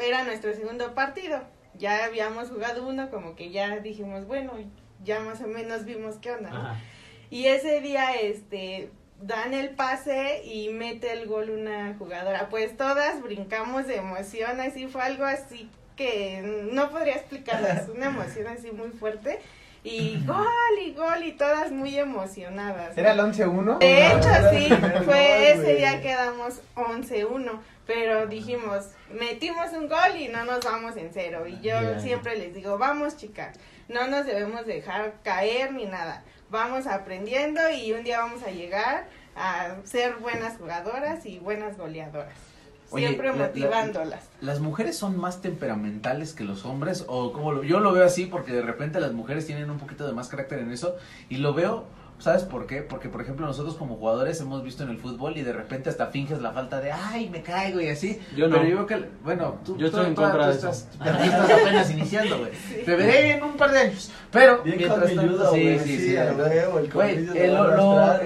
era 0.00 0.24
nuestro 0.24 0.52
segundo 0.54 0.94
partido. 0.94 1.40
Ya 1.78 2.04
habíamos 2.04 2.50
jugado 2.50 2.86
uno, 2.86 3.10
como 3.10 3.34
que 3.34 3.50
ya 3.50 3.78
dijimos, 3.78 4.26
bueno, 4.26 4.52
ya 5.02 5.20
más 5.20 5.40
o 5.40 5.46
menos 5.46 5.84
vimos 5.84 6.16
qué 6.20 6.32
onda. 6.32 6.78
Y 7.30 7.46
ese 7.46 7.80
día, 7.80 8.14
este, 8.20 8.90
dan 9.22 9.54
el 9.54 9.70
pase 9.70 10.42
y 10.44 10.68
mete 10.70 11.12
el 11.12 11.26
gol 11.26 11.50
una 11.50 11.94
jugadora. 11.98 12.48
Pues 12.50 12.76
todas 12.76 13.22
brincamos 13.22 13.86
de 13.86 13.96
emoción, 13.96 14.60
así 14.60 14.86
fue 14.86 15.02
algo 15.02 15.24
así 15.24 15.70
que 15.96 16.42
no 16.72 16.90
podría 16.90 17.14
explicarles, 17.14 17.88
una 17.88 18.06
emoción 18.06 18.46
así 18.48 18.70
muy 18.70 18.90
fuerte. 18.90 19.40
Y 19.84 20.24
gol 20.24 20.46
y 20.80 20.94
gol 20.94 21.24
y 21.24 21.32
todas 21.32 21.72
muy 21.72 21.98
emocionadas. 21.98 22.96
¿Era 22.96 23.12
el 23.12 23.18
11-1? 23.18 23.78
De 23.78 24.06
hecho, 24.06 24.28
sí, 24.52 24.68
fue 25.04 25.52
ese 25.52 25.74
día 25.74 26.00
quedamos 26.00 26.60
11-1, 26.76 27.58
pero 27.86 28.26
dijimos, 28.26 28.86
metimos 29.12 29.72
un 29.72 29.88
gol 29.88 30.16
y 30.18 30.28
no 30.28 30.44
nos 30.44 30.64
vamos 30.64 30.96
en 30.96 31.10
cero. 31.12 31.46
Y 31.46 31.60
yo 31.60 31.98
siempre 32.00 32.36
les 32.36 32.54
digo, 32.54 32.78
vamos 32.78 33.16
chicas, 33.16 33.58
no 33.88 34.06
nos 34.08 34.26
debemos 34.26 34.64
dejar 34.66 35.14
caer 35.22 35.72
ni 35.72 35.86
nada. 35.86 36.22
Vamos 36.50 36.86
aprendiendo 36.86 37.60
y 37.70 37.92
un 37.92 38.04
día 38.04 38.18
vamos 38.20 38.42
a 38.42 38.50
llegar 38.50 39.08
a 39.34 39.76
ser 39.84 40.16
buenas 40.16 40.58
jugadoras 40.58 41.24
y 41.26 41.38
buenas 41.38 41.76
goleadoras. 41.78 42.34
Oye, 42.90 43.06
Siempre 43.08 43.28
la- 43.28 43.36
la- 43.36 43.46
motivándolas. 43.46 44.28
¿Las 44.42 44.60
mujeres 44.60 44.98
son 44.98 45.16
más 45.18 45.40
temperamentales 45.40 46.34
que 46.34 46.44
los 46.44 46.66
hombres? 46.66 47.06
O 47.08 47.32
como 47.32 47.52
lo- 47.52 47.64
yo 47.64 47.80
lo 47.80 47.92
veo 47.92 48.04
así 48.04 48.26
porque 48.26 48.52
de 48.52 48.60
repente 48.60 49.00
las 49.00 49.12
mujeres 49.12 49.46
tienen 49.46 49.70
un 49.70 49.78
poquito 49.78 50.06
de 50.06 50.12
más 50.12 50.28
carácter 50.28 50.58
en 50.58 50.70
eso 50.70 50.94
y 51.30 51.38
lo 51.38 51.54
veo 51.54 51.86
¿Sabes 52.22 52.44
por 52.44 52.68
qué? 52.68 52.82
Porque, 52.82 53.08
por 53.08 53.20
ejemplo, 53.20 53.44
nosotros 53.46 53.74
como 53.74 53.96
jugadores 53.96 54.40
hemos 54.40 54.62
visto 54.62 54.84
en 54.84 54.90
el 54.90 54.98
fútbol 54.98 55.36
y 55.36 55.42
de 55.42 55.52
repente 55.52 55.90
hasta 55.90 56.06
finges 56.06 56.40
la 56.40 56.52
falta 56.52 56.80
de, 56.80 56.92
ay, 56.92 57.28
me 57.28 57.42
caigo 57.42 57.80
y 57.80 57.88
así. 57.88 58.20
Yo 58.36 58.46
no. 58.46 58.56
Pero 58.58 58.68
yo 58.68 58.86
creo 58.86 59.00
que, 59.02 59.08
bueno, 59.24 59.58
tú, 59.64 59.72
Yo 59.76 59.90
tú- 59.90 59.96
estoy 59.96 60.06
en 60.06 60.14
tú- 60.14 60.22
contra 60.22 60.40
tú 60.44 60.46
de 60.50 60.56
eso. 60.56 60.68
estás, 60.70 60.88
pero 61.02 61.16
tú 61.18 61.22
estás 61.24 61.50
apenas 61.50 61.90
iniciando, 61.90 62.38
güey. 62.38 62.52
Te 62.84 62.94
veré 62.94 63.30
en 63.32 63.42
un 63.42 63.56
par 63.56 63.72
de 63.72 63.78
años. 63.80 64.12
Pero, 64.30 64.62
Bien 64.62 64.76
mientras 64.78 65.14
tanto, 65.14 65.52
sí, 65.52 65.78
sí, 65.80 65.98
sí, 65.98 65.98
sí. 66.10 66.16
Güey, 66.92 67.26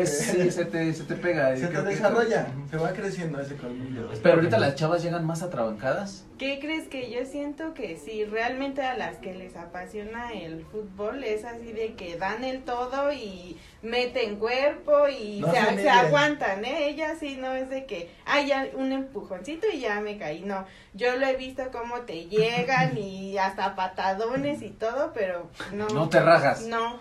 sí, 0.07 0.50
se 0.50 0.65
te, 0.67 0.93
se 0.93 1.05
te 1.05 1.15
pega. 1.15 1.57
Se 1.57 1.67
te 1.69 1.83
desarrolla, 1.83 2.47
se 2.71 2.76
va 2.76 2.93
creciendo 2.93 3.41
ese 3.41 3.57
colmillo. 3.57 4.09
Pero 4.23 4.35
ahorita 4.37 4.59
las 4.59 4.75
chavas 4.75 5.03
llegan 5.03 5.25
más 5.25 5.43
atrabancadas. 5.43 6.25
¿Qué 6.38 6.59
crees 6.61 6.87
que 6.88 7.11
yo 7.11 7.25
siento 7.25 7.73
que 7.73 7.97
si 7.97 8.25
realmente 8.26 8.83
a 8.83 8.97
las 8.97 9.17
que 9.17 9.35
les 9.35 9.57
apasiona 9.57 10.33
el 10.35 10.65
fútbol 10.67 11.25
es 11.25 11.45
así 11.47 11.73
de 11.73 11.95
que 11.95 12.17
dan 12.19 12.45
el 12.45 12.62
todo 12.62 13.11
y 13.12 13.57
meten 13.87 14.37
cuerpo 14.37 15.09
y 15.09 15.40
No 15.40 15.50
se, 15.52 15.59
se 15.61 15.64
se 15.66 15.73
miden. 15.73 15.88
aguantan, 15.88 16.64
¿eh? 16.64 16.88
Ellas 16.88 17.19
sí 17.21 17.37
no 17.37 17.55
es 17.55 17.71
de 17.71 17.87
que, 17.87 18.11
ay, 18.25 18.49
ya 18.49 18.66
un 18.75 18.93
empujoncito 18.93 19.66
y 19.73 19.81
ya 19.81 20.00
me 20.00 20.19
caí, 20.19 20.40
no. 20.43 20.66
Yo 20.93 21.16
lo 21.16 21.26
he 21.26 21.37
visto 21.37 21.71
cómo 21.73 22.00
te 22.02 22.26
llegan 22.26 22.99
y 22.99 23.38
hasta 23.38 23.75
patadones 23.75 24.62
y 24.62 24.71
todo, 24.71 25.12
pero 25.14 25.50
no. 25.73 25.88
No 25.88 26.09
te 26.09 26.21
rajas. 26.21 26.62
No, 26.66 27.00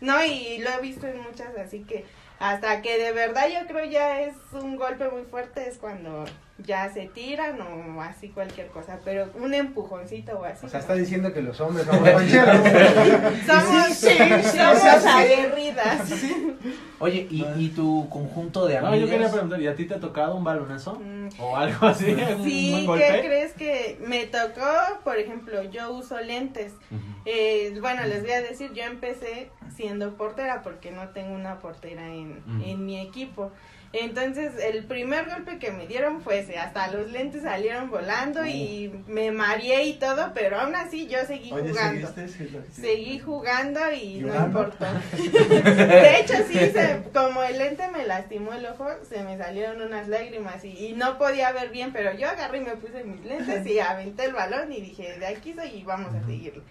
no, 0.00 0.24
y 0.24 0.58
lo 0.58 0.70
he 0.70 0.80
visto 0.80 1.06
en 1.06 1.20
muchas, 1.20 1.56
así 1.58 1.82
que 1.84 2.04
hasta 2.38 2.82
que 2.82 2.98
de 2.98 3.12
verdad 3.12 3.48
yo 3.48 3.66
creo 3.66 3.86
ya 3.86 4.20
es 4.20 4.34
un 4.52 4.76
golpe 4.76 5.08
muy 5.08 5.22
fuerte 5.22 5.66
es 5.68 5.78
cuando 5.78 6.26
ya 6.58 6.88
se 6.92 7.06
tiran 7.08 7.60
o 7.60 8.00
así 8.02 8.30
cualquier 8.30 8.68
cosa, 8.68 8.98
pero 9.04 9.30
un 9.34 9.52
empujoncito 9.52 10.38
o 10.38 10.44
así. 10.44 10.64
O 10.66 10.68
sea, 10.68 10.78
no. 10.78 10.82
está 10.82 10.94
diciendo 10.94 11.32
que 11.32 11.42
los 11.42 11.60
hombres 11.60 11.84
somos 11.90 12.00
mancheros. 12.02 12.56
somos, 13.46 13.88
Sí, 13.88 14.08
somos 14.08 14.78
sí, 14.80 15.00
sí. 15.02 15.08
aguerridas. 15.08 16.12
Oye, 16.98 17.26
¿y, 17.30 17.44
y 17.58 17.68
tu 17.68 18.08
conjunto 18.08 18.66
de 18.66 18.80
No, 18.80 18.86
amigos? 18.88 19.08
yo 19.10 19.14
quería 19.14 19.30
preguntar, 19.30 19.60
¿y 19.60 19.66
a 19.66 19.74
ti 19.76 19.84
te 19.84 19.94
ha 19.94 20.00
tocado 20.00 20.34
un 20.34 20.44
balonazo? 20.44 20.94
Mm, 20.98 21.28
¿O 21.38 21.56
algo 21.56 21.86
así? 21.88 22.06
¿Un 22.12 22.44
Sí, 22.44 22.86
¿qué 22.96 23.22
crees 23.26 23.52
que 23.52 23.98
me 24.06 24.26
tocó? 24.26 24.66
Por 25.04 25.18
ejemplo, 25.18 25.62
yo 25.64 25.92
uso 25.92 26.18
lentes. 26.20 26.72
Eh, 27.26 27.76
bueno, 27.80 28.04
les 28.06 28.22
voy 28.22 28.32
a 28.32 28.40
decir, 28.40 28.72
yo 28.72 28.84
empecé 28.84 29.50
siendo 29.74 30.14
portera 30.16 30.62
porque 30.62 30.90
no 30.90 31.08
tengo 31.10 31.34
una 31.34 31.58
portera 31.58 32.06
en, 32.08 32.42
en 32.64 32.86
mi 32.86 32.98
equipo. 32.98 33.52
Entonces, 33.98 34.52
el 34.62 34.84
primer 34.84 35.28
golpe 35.28 35.58
que 35.58 35.70
me 35.72 35.86
dieron 35.86 36.20
fue 36.20 36.40
ese, 36.40 36.58
hasta 36.58 36.88
los 36.90 37.10
lentes 37.10 37.42
salieron 37.42 37.88
volando 37.90 38.44
y 38.44 38.92
me 39.06 39.30
mareé 39.30 39.84
y 39.84 39.94
todo, 39.94 40.32
pero 40.34 40.60
aún 40.60 40.74
así 40.74 41.06
yo 41.06 41.18
seguí 41.26 41.50
Oye, 41.52 41.70
jugando. 41.70 42.12
Seguí 42.72 43.18
jugando 43.18 43.80
y 43.92 44.18
no 44.18 44.34
importó. 44.46 44.84
De 45.16 46.20
hecho, 46.20 46.34
sí, 46.48 46.54
se- 46.54 47.02
como 47.14 47.42
el 47.42 47.58
lente 47.58 47.88
me 47.88 48.04
lastimó 48.06 48.52
el 48.52 48.66
ojo, 48.66 48.86
se 49.08 49.22
me 49.22 49.38
salieron 49.38 49.80
unas 49.80 50.08
lágrimas 50.08 50.64
y, 50.64 50.88
y 50.88 50.92
no 50.92 51.16
podía 51.18 51.52
ver 51.52 51.70
bien, 51.70 51.92
pero 51.92 52.12
yo 52.12 52.28
agarré 52.28 52.58
y 52.58 52.62
me 52.62 52.76
puse 52.76 53.02
mis 53.04 53.24
lentes 53.24 53.66
y 53.66 53.78
aventé 53.78 54.24
el 54.26 54.32
balón 54.34 54.72
y 54.72 54.80
dije, 54.80 55.18
de 55.18 55.26
aquí 55.26 55.54
soy 55.54 55.68
y 55.68 55.84
vamos 55.84 56.14
a 56.14 56.24
seguirle. 56.26 56.62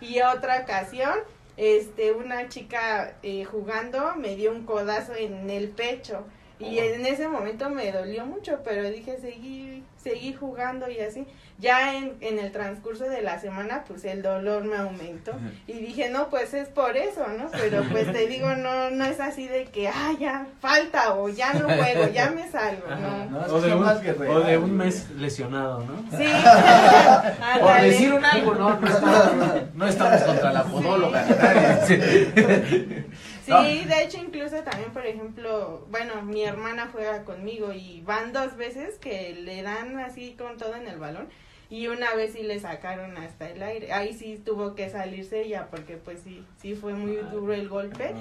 Y 0.00 0.20
otra 0.22 0.60
ocasión, 0.60 1.12
este, 1.56 2.12
una 2.12 2.48
chica 2.48 3.14
eh, 3.22 3.44
jugando 3.44 4.14
me 4.16 4.34
dio 4.36 4.50
un 4.50 4.64
codazo 4.64 5.14
en 5.14 5.50
el 5.50 5.68
pecho. 5.68 6.24
Y 6.60 6.78
en 6.78 7.06
ese 7.06 7.26
momento 7.26 7.70
me 7.70 7.90
dolió 7.90 8.26
mucho, 8.26 8.60
pero 8.62 8.82
dije, 8.90 9.18
seguí, 9.20 9.82
seguí 10.02 10.34
jugando 10.34 10.88
y 10.90 11.00
así. 11.00 11.26
Ya 11.58 11.94
en, 11.96 12.16
en 12.20 12.38
el 12.38 12.52
transcurso 12.52 13.04
de 13.04 13.20
la 13.20 13.38
semana, 13.38 13.84
pues 13.86 14.04
el 14.04 14.22
dolor 14.22 14.64
me 14.64 14.76
aumentó. 14.76 15.32
Y 15.66 15.74
dije, 15.74 16.08
no, 16.08 16.30
pues 16.30 16.54
es 16.54 16.68
por 16.68 16.96
eso, 16.96 17.26
¿no? 17.28 17.50
Pero 17.50 17.82
pues 17.90 18.10
te 18.12 18.26
digo, 18.26 18.54
no 18.54 18.90
no 18.90 19.04
es 19.04 19.20
así 19.20 19.46
de 19.46 19.64
que, 19.64 19.88
ah, 19.88 20.12
ya 20.18 20.46
falta 20.60 21.14
o 21.14 21.28
ya 21.28 21.52
no 21.54 21.66
juego, 21.66 22.08
ya 22.12 22.30
me 22.30 22.48
salgo, 22.50 22.86
no. 22.88 23.46
O, 23.54 23.60
de 23.60 23.74
un, 23.74 23.84
o 24.28 24.40
de 24.40 24.58
mes 24.58 25.10
lesionado, 25.16 25.84
¿no? 25.84 26.18
Sí. 26.18 26.24
Por 27.60 27.80
decir 27.80 28.12
un 28.12 28.24
algo, 28.24 28.54
no, 28.54 28.78
no 28.78 28.88
estamos, 28.88 29.30
no 29.74 29.86
estamos 29.86 30.22
contra 30.22 30.52
la 30.52 30.64
podóloga. 30.64 31.24
ni 31.26 33.04
nadie. 33.50 33.82
Sí, 33.82 33.88
de 33.88 34.02
hecho 34.02 34.18
incluso 34.18 34.62
también, 34.62 34.92
por 34.92 35.06
ejemplo, 35.06 35.86
bueno, 35.90 36.22
mi 36.22 36.44
hermana 36.44 36.88
juega 36.92 37.24
conmigo 37.24 37.72
y 37.72 38.00
van 38.02 38.32
dos 38.32 38.56
veces 38.56 38.96
que 38.98 39.34
le 39.34 39.62
dan 39.62 39.98
así 39.98 40.34
con 40.38 40.56
todo 40.56 40.74
en 40.76 40.86
el 40.86 40.98
balón 40.98 41.28
y 41.70 41.86
una 41.86 42.14
vez 42.14 42.32
sí 42.32 42.42
le 42.42 42.58
sacaron 42.58 43.16
hasta 43.16 43.48
el 43.48 43.62
aire. 43.62 43.92
Ahí 43.92 44.12
sí 44.12 44.40
tuvo 44.44 44.74
que 44.74 44.90
salirse 44.90 45.42
ella 45.42 45.68
porque 45.70 45.96
pues 45.96 46.20
sí, 46.22 46.44
sí 46.60 46.74
fue 46.74 46.94
muy 46.94 47.16
duro 47.16 47.52
el 47.52 47.68
golpe, 47.68 48.12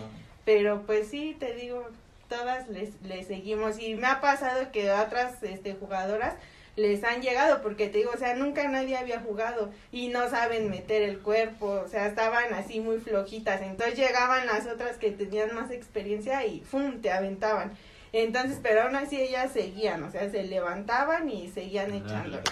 pero 0.45 0.83
pues 0.85 1.07
sí, 1.07 1.35
te 1.39 1.55
digo, 1.55 1.87
todas 2.29 2.69
les, 2.69 3.01
les 3.01 3.27
seguimos 3.27 3.79
y 3.79 3.95
me 3.95 4.07
ha 4.07 4.21
pasado 4.21 4.71
que 4.71 4.91
otras 4.91 5.41
este, 5.41 5.73
jugadoras 5.73 6.35
les 6.79 7.03
han 7.03 7.21
llegado 7.21 7.61
porque 7.61 7.87
te 7.87 7.99
digo, 7.99 8.11
o 8.13 8.17
sea, 8.17 8.35
nunca 8.35 8.67
nadie 8.67 8.97
había 8.97 9.19
jugado 9.19 9.71
y 9.91 10.07
no 10.07 10.29
saben 10.29 10.69
meter 10.69 11.01
el 11.01 11.19
cuerpo, 11.19 11.81
o 11.85 11.87
sea, 11.87 12.07
estaban 12.07 12.53
así 12.53 12.79
muy 12.79 12.99
flojitas, 12.99 13.61
entonces 13.61 13.97
llegaban 13.97 14.47
las 14.47 14.65
otras 14.65 14.97
que 14.97 15.11
tenían 15.11 15.53
más 15.53 15.71
experiencia 15.71 16.45
y 16.45 16.61
¡fum! 16.61 17.01
te 17.01 17.11
aventaban. 17.11 17.71
Entonces, 18.11 18.59
pero 18.63 18.83
aún 18.83 18.95
así 18.95 19.21
ellas 19.21 19.51
seguían, 19.51 20.03
o 20.03 20.11
sea, 20.11 20.29
se 20.31 20.43
levantaban 20.43 21.29
y 21.29 21.49
seguían 21.49 21.93
echándole. 21.93 22.43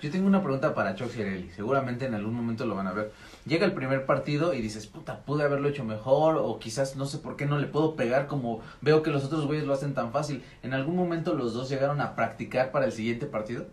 Yo 0.00 0.10
tengo 0.10 0.26
una 0.26 0.42
pregunta 0.42 0.74
para 0.74 0.94
Chox 0.94 1.16
y 1.16 1.22
Areli. 1.22 1.50
Seguramente 1.54 2.06
en 2.06 2.14
algún 2.14 2.34
momento 2.34 2.66
lo 2.66 2.74
van 2.74 2.88
a 2.88 2.92
ver. 2.92 3.12
Llega 3.46 3.64
el 3.64 3.74
primer 3.74 4.06
partido 4.06 4.54
y 4.54 4.60
dices, 4.60 4.88
puta, 4.88 5.24
pude 5.24 5.44
haberlo 5.44 5.68
hecho 5.68 5.84
mejor. 5.84 6.36
O 6.36 6.58
quizás 6.58 6.96
no 6.96 7.06
sé 7.06 7.18
por 7.18 7.36
qué 7.36 7.46
no 7.46 7.58
le 7.58 7.68
puedo 7.68 7.94
pegar 7.94 8.26
como 8.26 8.60
veo 8.80 9.02
que 9.02 9.10
los 9.10 9.24
otros 9.24 9.46
güeyes 9.46 9.64
lo 9.64 9.72
hacen 9.72 9.94
tan 9.94 10.12
fácil. 10.12 10.42
¿En 10.62 10.74
algún 10.74 10.96
momento 10.96 11.34
los 11.34 11.54
dos 11.54 11.68
llegaron 11.68 12.00
a 12.00 12.16
practicar 12.16 12.72
para 12.72 12.86
el 12.86 12.92
siguiente 12.92 13.26
partido? 13.26 13.66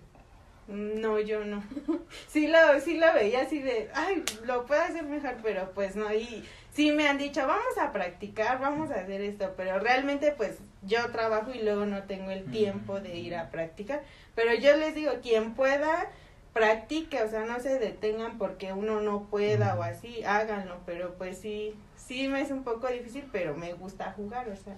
No, 0.68 1.20
yo 1.20 1.44
no. 1.44 1.64
sí 2.28 2.48
lo, 2.48 2.58
sí 2.80 2.98
lo 2.98 3.12
veía 3.14 3.42
así 3.42 3.60
de, 3.60 3.90
ay, 3.94 4.24
lo 4.46 4.66
puedo 4.66 4.82
hacer 4.82 5.04
mejor, 5.04 5.36
pero 5.44 5.72
pues 5.74 5.96
no. 5.96 6.14
Y 6.14 6.46
sí 6.72 6.92
me 6.92 7.08
han 7.08 7.18
dicho, 7.18 7.42
vamos 7.42 7.78
a 7.82 7.92
practicar, 7.92 8.60
vamos 8.60 8.90
a 8.92 9.02
hacer 9.02 9.22
esto, 9.22 9.54
pero 9.58 9.80
realmente 9.80 10.32
pues 10.32 10.60
yo 10.84 11.10
trabajo 11.12 11.52
y 11.54 11.64
luego 11.64 11.86
no 11.86 12.04
tengo 12.04 12.32
el 12.32 12.46
tiempo 12.46 13.00
de 13.00 13.18
ir 13.18 13.36
a 13.36 13.50
practicar. 13.50 14.04
Pero 14.36 14.54
yo 14.54 14.78
les 14.78 14.96
digo, 14.96 15.12
quien 15.22 15.54
pueda, 15.54 16.10
practique, 16.54 17.22
o 17.24 17.28
sea, 17.28 17.46
no 17.46 17.60
se 17.60 17.80
detengan 17.80 18.38
porque 18.38 18.74
uno 18.74 19.02
no 19.02 19.24
pueda 19.24 19.76
o 19.76 19.84
así, 19.84 20.24
háganlo, 20.24 20.78
pero 20.86 21.16
pues 21.16 21.40
sí, 21.40 21.74
sí 21.96 22.28
me 22.28 22.42
es 22.42 22.52
un 22.52 22.64
poco 22.64 22.88
difícil, 22.88 23.26
pero 23.32 23.56
me 23.56 23.74
gusta 23.74 24.14
jugar, 24.16 24.48
o 24.50 24.56
sea, 24.56 24.76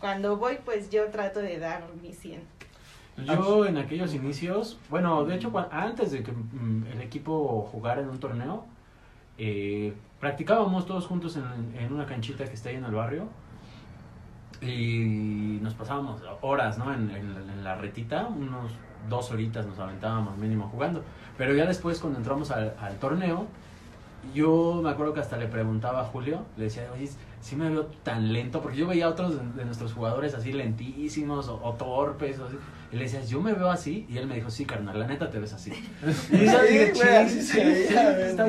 cuando 0.00 0.36
voy 0.36 0.58
pues 0.64 0.90
yo 0.90 1.06
trato 1.08 1.40
de 1.40 1.58
dar 1.58 1.84
mi 2.02 2.12
100. 2.12 2.42
Yo 3.24 3.66
en 3.66 3.76
aquellos 3.76 4.14
inicios, 4.14 4.78
bueno, 4.90 5.24
de 5.24 5.36
hecho, 5.36 5.52
antes 5.70 6.10
de 6.12 6.22
que 6.22 6.32
mm, 6.32 6.86
el 6.92 7.00
equipo 7.02 7.68
jugara 7.70 8.00
en 8.00 8.08
un 8.08 8.18
torneo, 8.18 8.64
eh, 9.38 9.92
practicábamos 10.18 10.86
todos 10.86 11.06
juntos 11.06 11.36
en, 11.36 11.44
en 11.78 11.92
una 11.92 12.06
canchita 12.06 12.44
que 12.44 12.54
está 12.54 12.70
ahí 12.70 12.76
en 12.76 12.84
el 12.84 12.94
barrio 12.94 13.28
y 14.60 15.58
nos 15.60 15.74
pasábamos 15.74 16.22
horas, 16.40 16.78
¿no? 16.78 16.92
En, 16.92 17.10
en- 17.10 17.50
en 17.50 17.64
la 17.64 17.74
retita, 17.76 18.26
unos 18.26 18.72
dos 19.08 19.30
horitas 19.30 19.66
nos 19.66 19.78
aventábamos 19.78 20.36
mínimo 20.38 20.68
jugando. 20.68 21.02
Pero 21.38 21.54
ya 21.54 21.66
después 21.66 21.98
cuando 21.98 22.18
entramos 22.18 22.50
al, 22.50 22.74
al 22.80 22.96
torneo, 22.96 23.46
yo 24.34 24.80
me 24.82 24.90
acuerdo 24.90 25.12
que 25.14 25.20
hasta 25.20 25.36
le 25.36 25.48
preguntaba 25.48 26.02
a 26.02 26.04
Julio, 26.04 26.44
le 26.56 26.64
decía, 26.64 26.88
oye, 26.94 27.08
si 27.40 27.56
me 27.56 27.68
veo 27.68 27.86
tan 28.04 28.32
lento, 28.32 28.60
porque 28.62 28.76
yo 28.76 28.86
veía 28.86 29.06
a 29.06 29.08
otros 29.08 29.36
de, 29.36 29.42
de 29.58 29.64
nuestros 29.64 29.92
jugadores 29.94 30.34
así 30.34 30.52
lentísimos 30.52 31.48
o, 31.48 31.60
o 31.60 31.72
torpes, 31.74 32.38
o 32.38 32.44
así. 32.46 32.56
y 32.92 32.96
le 32.96 33.02
decía, 33.04 33.20
yo 33.24 33.40
me 33.40 33.52
veo 33.52 33.68
así, 33.68 34.06
y 34.08 34.18
él 34.18 34.28
me 34.28 34.36
dijo, 34.36 34.48
sí, 34.48 34.64
carnal, 34.64 34.96
la 35.00 35.08
neta 35.08 35.28
te 35.28 35.40
ves 35.40 35.52
así. 35.54 35.72
Y 36.30 36.44
yo 36.46 36.52
Sí, 36.60 36.68
dije, 36.68 36.92
güey, 36.92 36.92
"Chis, 36.92 37.04
así 37.16 37.42
sí, 37.42 37.60
sí, 37.88 37.94
está 37.94 38.48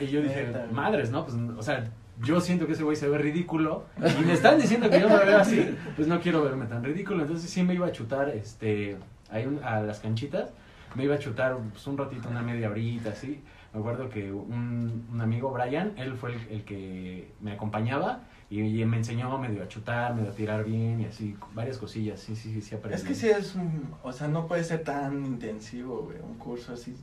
y 0.00 0.06
yo 0.06 0.22
dije, 0.22 0.52
madres, 0.72 1.10
¿no? 1.10 1.24
Pues, 1.26 1.36
o 1.36 1.62
sea, 1.62 1.84
yo 2.22 2.40
siento 2.40 2.66
que 2.66 2.72
ese 2.72 2.82
güey 2.84 2.96
se 2.96 3.08
ve 3.08 3.18
ridículo 3.18 3.84
y 4.18 4.24
me 4.24 4.32
están 4.32 4.58
diciendo 4.58 4.88
que 4.90 4.98
yo 5.00 5.08
me 5.10 5.24
veo 5.24 5.38
así, 5.38 5.76
pues 5.94 6.08
no 6.08 6.20
quiero 6.20 6.42
verme 6.42 6.66
tan 6.66 6.82
ridículo. 6.82 7.22
Entonces 7.22 7.48
sí 7.50 7.62
me 7.62 7.74
iba 7.74 7.86
a 7.86 7.92
chutar 7.92 8.30
este, 8.30 8.96
ahí 9.30 9.60
a 9.64 9.80
las 9.80 10.00
canchitas, 10.00 10.50
me 10.94 11.04
iba 11.04 11.14
a 11.14 11.18
chutar 11.18 11.58
pues, 11.72 11.86
un 11.86 11.98
ratito, 11.98 12.28
una 12.28 12.42
media 12.42 12.70
horita, 12.70 13.10
así. 13.10 13.42
Me 13.74 13.80
acuerdo 13.80 14.08
que 14.08 14.32
un, 14.32 15.06
un 15.12 15.20
amigo, 15.20 15.50
Brian, 15.52 15.92
él 15.98 16.14
fue 16.14 16.32
el, 16.32 16.40
el 16.48 16.64
que 16.64 17.30
me 17.40 17.52
acompañaba 17.52 18.22
y, 18.48 18.62
y 18.62 18.84
me 18.86 18.96
enseñó 18.96 19.36
medio 19.36 19.62
a 19.62 19.68
chutar, 19.68 20.14
medio 20.14 20.30
a 20.30 20.34
tirar 20.34 20.64
bien 20.64 21.00
y 21.02 21.04
así, 21.04 21.36
varias 21.54 21.76
cosillas, 21.76 22.18
sí, 22.18 22.34
sí, 22.34 22.50
sí, 22.50 22.62
sí 22.62 22.74
aprendí. 22.74 22.96
Es 22.96 23.04
que 23.06 23.14
sí 23.14 23.28
es 23.28 23.54
un, 23.54 23.94
o 24.02 24.10
sea, 24.10 24.26
no 24.28 24.46
puede 24.46 24.64
ser 24.64 24.84
tan 24.84 25.22
intensivo, 25.26 26.04
güey, 26.04 26.18
un 26.18 26.38
curso 26.38 26.72
así, 26.72 26.96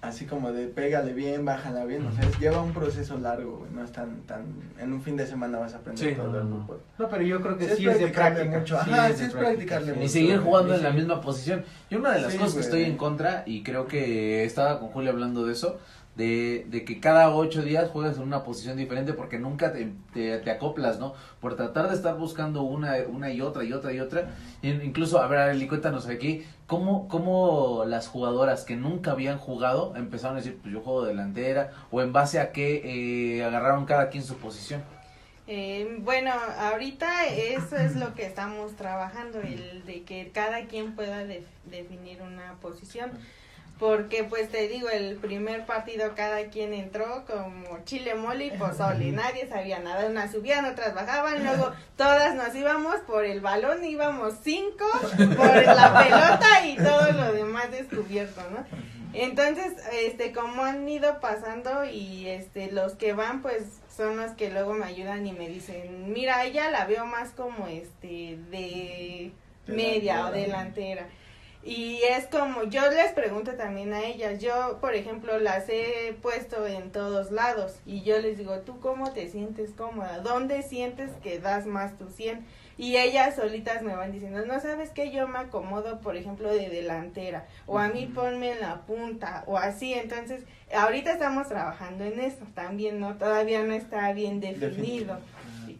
así 0.00 0.26
como 0.26 0.52
de 0.52 0.68
pégale 0.68 1.12
bien, 1.12 1.44
bájala 1.44 1.84
bien, 1.84 2.06
o 2.06 2.12
sea, 2.12 2.24
es- 2.24 2.38
lleva 2.38 2.62
un 2.62 2.72
proceso 2.72 3.18
largo, 3.18 3.58
güey, 3.58 3.70
no 3.72 3.82
es 3.82 3.90
tan, 3.90 4.20
tan, 4.22 4.44
en 4.78 4.92
un 4.92 5.02
fin 5.02 5.16
de 5.16 5.26
semana 5.26 5.58
vas 5.58 5.74
a 5.74 5.78
aprender 5.78 6.10
Sí, 6.10 6.14
todo 6.14 6.28
no, 6.32 6.38
el 6.40 6.48
no. 6.50 6.56
fútbol. 6.60 6.80
No, 6.98 7.08
pero 7.08 7.22
yo 7.24 7.40
creo 7.40 7.58
que 7.58 7.68
Sí, 7.70 7.76
sí, 7.78 7.88
es 7.88 7.94
es 7.94 8.00
de 8.00 8.06
practicarle 8.08 8.34
práctica. 8.50 8.58
mucho. 8.60 8.84
sí 8.84 8.90
Ajá, 8.92 9.08
es 9.08 9.18
sí 9.18 9.24
es 9.24 9.32
practicarle 9.32 9.86
sí. 9.86 9.92
Y 9.92 10.00
mucho. 10.00 10.12
seguir 10.12 10.38
jugando 10.38 10.74
en 10.74 10.82
la 10.84 10.90
misma 10.90 11.20
posición. 11.20 11.64
Y 11.90 11.96
una 11.96 12.12
de 12.12 12.20
las 12.20 12.32
Sí, 12.32 12.38
cosas 12.38 12.52
que 12.54 12.58
güey. 12.60 12.64
estoy 12.66 12.82
en 12.84 12.96
contra, 12.96 13.42
y 13.46 13.62
creo 13.64 13.86
que 13.86 14.44
estaba 14.44 14.78
con 14.78 14.88
Julio 14.90 15.10
hablando 15.10 15.44
de 15.46 15.52
eso, 15.52 15.78
de, 16.18 16.66
de 16.68 16.84
que 16.84 17.00
cada 17.00 17.30
ocho 17.34 17.62
días 17.62 17.88
juegas 17.90 18.16
en 18.16 18.24
una 18.24 18.42
posición 18.44 18.76
diferente 18.76 19.14
porque 19.14 19.38
nunca 19.38 19.72
te, 19.72 19.92
te, 20.12 20.36
te 20.38 20.50
acoplas, 20.50 20.98
¿no? 20.98 21.14
Por 21.40 21.56
tratar 21.56 21.88
de 21.88 21.94
estar 21.94 22.16
buscando 22.18 22.62
una, 22.62 22.96
una 23.08 23.30
y 23.30 23.40
otra 23.40 23.64
y 23.64 23.72
otra 23.72 23.92
y 23.94 24.00
otra. 24.00 24.34
In- 24.60 24.82
Incluso, 24.84 25.20
a 25.22 25.26
ver, 25.28 25.38
Arely, 25.38 25.66
cuéntanos 25.68 26.06
aquí, 26.08 26.44
¿cómo, 26.66 27.08
¿cómo 27.08 27.84
las 27.86 28.08
jugadoras 28.08 28.64
que 28.64 28.76
nunca 28.76 29.12
habían 29.12 29.38
jugado 29.38 29.94
empezaron 29.96 30.36
a 30.36 30.40
decir, 30.40 30.58
pues 30.60 30.74
yo 30.74 30.80
juego 30.80 31.04
delantera? 31.04 31.70
¿O 31.90 32.02
en 32.02 32.12
base 32.12 32.40
a 32.40 32.52
qué 32.52 32.82
eh, 33.38 33.44
agarraron 33.44 33.86
cada 33.86 34.10
quien 34.10 34.24
su 34.24 34.36
posición? 34.36 34.82
Eh, 35.46 35.96
bueno, 36.00 36.30
ahorita 36.58 37.26
eso 37.26 37.76
es 37.76 37.96
lo 37.96 38.14
que 38.14 38.26
estamos 38.26 38.76
trabajando, 38.76 39.40
el 39.40 39.82
de 39.86 40.02
que 40.02 40.30
cada 40.34 40.66
quien 40.66 40.94
pueda 40.94 41.24
de- 41.24 41.42
definir 41.70 42.20
una 42.20 42.54
posición. 42.60 43.12
Porque, 43.78 44.24
pues 44.24 44.48
te 44.50 44.66
digo, 44.66 44.88
el 44.88 45.16
primer 45.16 45.64
partido 45.64 46.14
cada 46.16 46.46
quien 46.46 46.74
entró 46.74 47.24
como 47.26 47.84
chile 47.84 48.16
mole 48.16 48.46
y 48.46 48.50
pozole. 48.50 49.12
Nadie 49.12 49.48
sabía 49.48 49.78
nada. 49.78 50.06
Unas 50.06 50.32
subían, 50.32 50.64
otras 50.64 50.94
bajaban. 50.94 51.44
Luego 51.44 51.72
todas 51.96 52.34
nos 52.34 52.54
íbamos 52.54 52.96
por 53.06 53.24
el 53.24 53.40
balón, 53.40 53.84
íbamos 53.84 54.34
cinco 54.42 54.84
por 55.36 55.64
la 55.64 55.98
pelota 56.04 56.66
y 56.66 56.76
todo 56.76 57.12
lo 57.12 57.32
demás 57.32 57.70
descubierto, 57.70 58.40
¿no? 58.50 58.66
Entonces, 59.14 59.72
este, 59.92 60.32
como 60.32 60.64
han 60.64 60.88
ido 60.88 61.20
pasando 61.20 61.84
y 61.84 62.28
este, 62.28 62.70
los 62.72 62.94
que 62.94 63.14
van, 63.14 63.42
pues 63.42 63.64
son 63.94 64.16
los 64.16 64.32
que 64.32 64.50
luego 64.50 64.74
me 64.74 64.86
ayudan 64.86 65.26
y 65.26 65.32
me 65.32 65.48
dicen, 65.48 66.12
mira, 66.12 66.44
ella 66.44 66.70
la 66.70 66.84
veo 66.84 67.06
más 67.06 67.30
como 67.30 67.66
este, 67.68 68.38
de 68.50 69.32
media 69.66 70.26
o 70.26 70.32
delantera. 70.32 71.06
Y 71.64 72.00
es 72.08 72.26
como, 72.26 72.64
yo 72.64 72.88
les 72.90 73.12
pregunto 73.12 73.52
también 73.54 73.92
a 73.92 74.02
ellas, 74.02 74.40
yo 74.40 74.78
por 74.80 74.94
ejemplo 74.94 75.38
las 75.38 75.68
he 75.68 76.16
puesto 76.22 76.66
en 76.66 76.92
todos 76.92 77.30
lados 77.32 77.80
y 77.84 78.02
yo 78.02 78.18
les 78.20 78.38
digo, 78.38 78.60
¿tú 78.60 78.78
cómo 78.80 79.12
te 79.12 79.28
sientes 79.28 79.70
cómoda? 79.76 80.20
¿Dónde 80.20 80.62
sientes 80.62 81.10
que 81.22 81.40
das 81.40 81.66
más 81.66 81.98
tu 81.98 82.08
100? 82.08 82.46
Y 82.78 82.96
ellas 82.96 83.34
solitas 83.34 83.82
me 83.82 83.96
van 83.96 84.12
diciendo, 84.12 84.46
no 84.46 84.60
sabes 84.60 84.90
que 84.90 85.10
yo 85.10 85.26
me 85.26 85.40
acomodo, 85.40 86.00
por 86.00 86.16
ejemplo, 86.16 86.48
de 86.48 86.68
delantera, 86.68 87.44
o 87.66 87.80
a 87.80 87.88
mí 87.88 88.06
ponme 88.06 88.52
en 88.52 88.60
la 88.60 88.82
punta, 88.82 89.42
o 89.46 89.58
así. 89.58 89.94
Entonces, 89.94 90.44
ahorita 90.72 91.10
estamos 91.10 91.48
trabajando 91.48 92.04
en 92.04 92.20
eso 92.20 92.46
también, 92.54 93.00
¿no? 93.00 93.16
Todavía 93.16 93.64
no 93.64 93.74
está 93.74 94.12
bien 94.12 94.38
definido. 94.38 95.18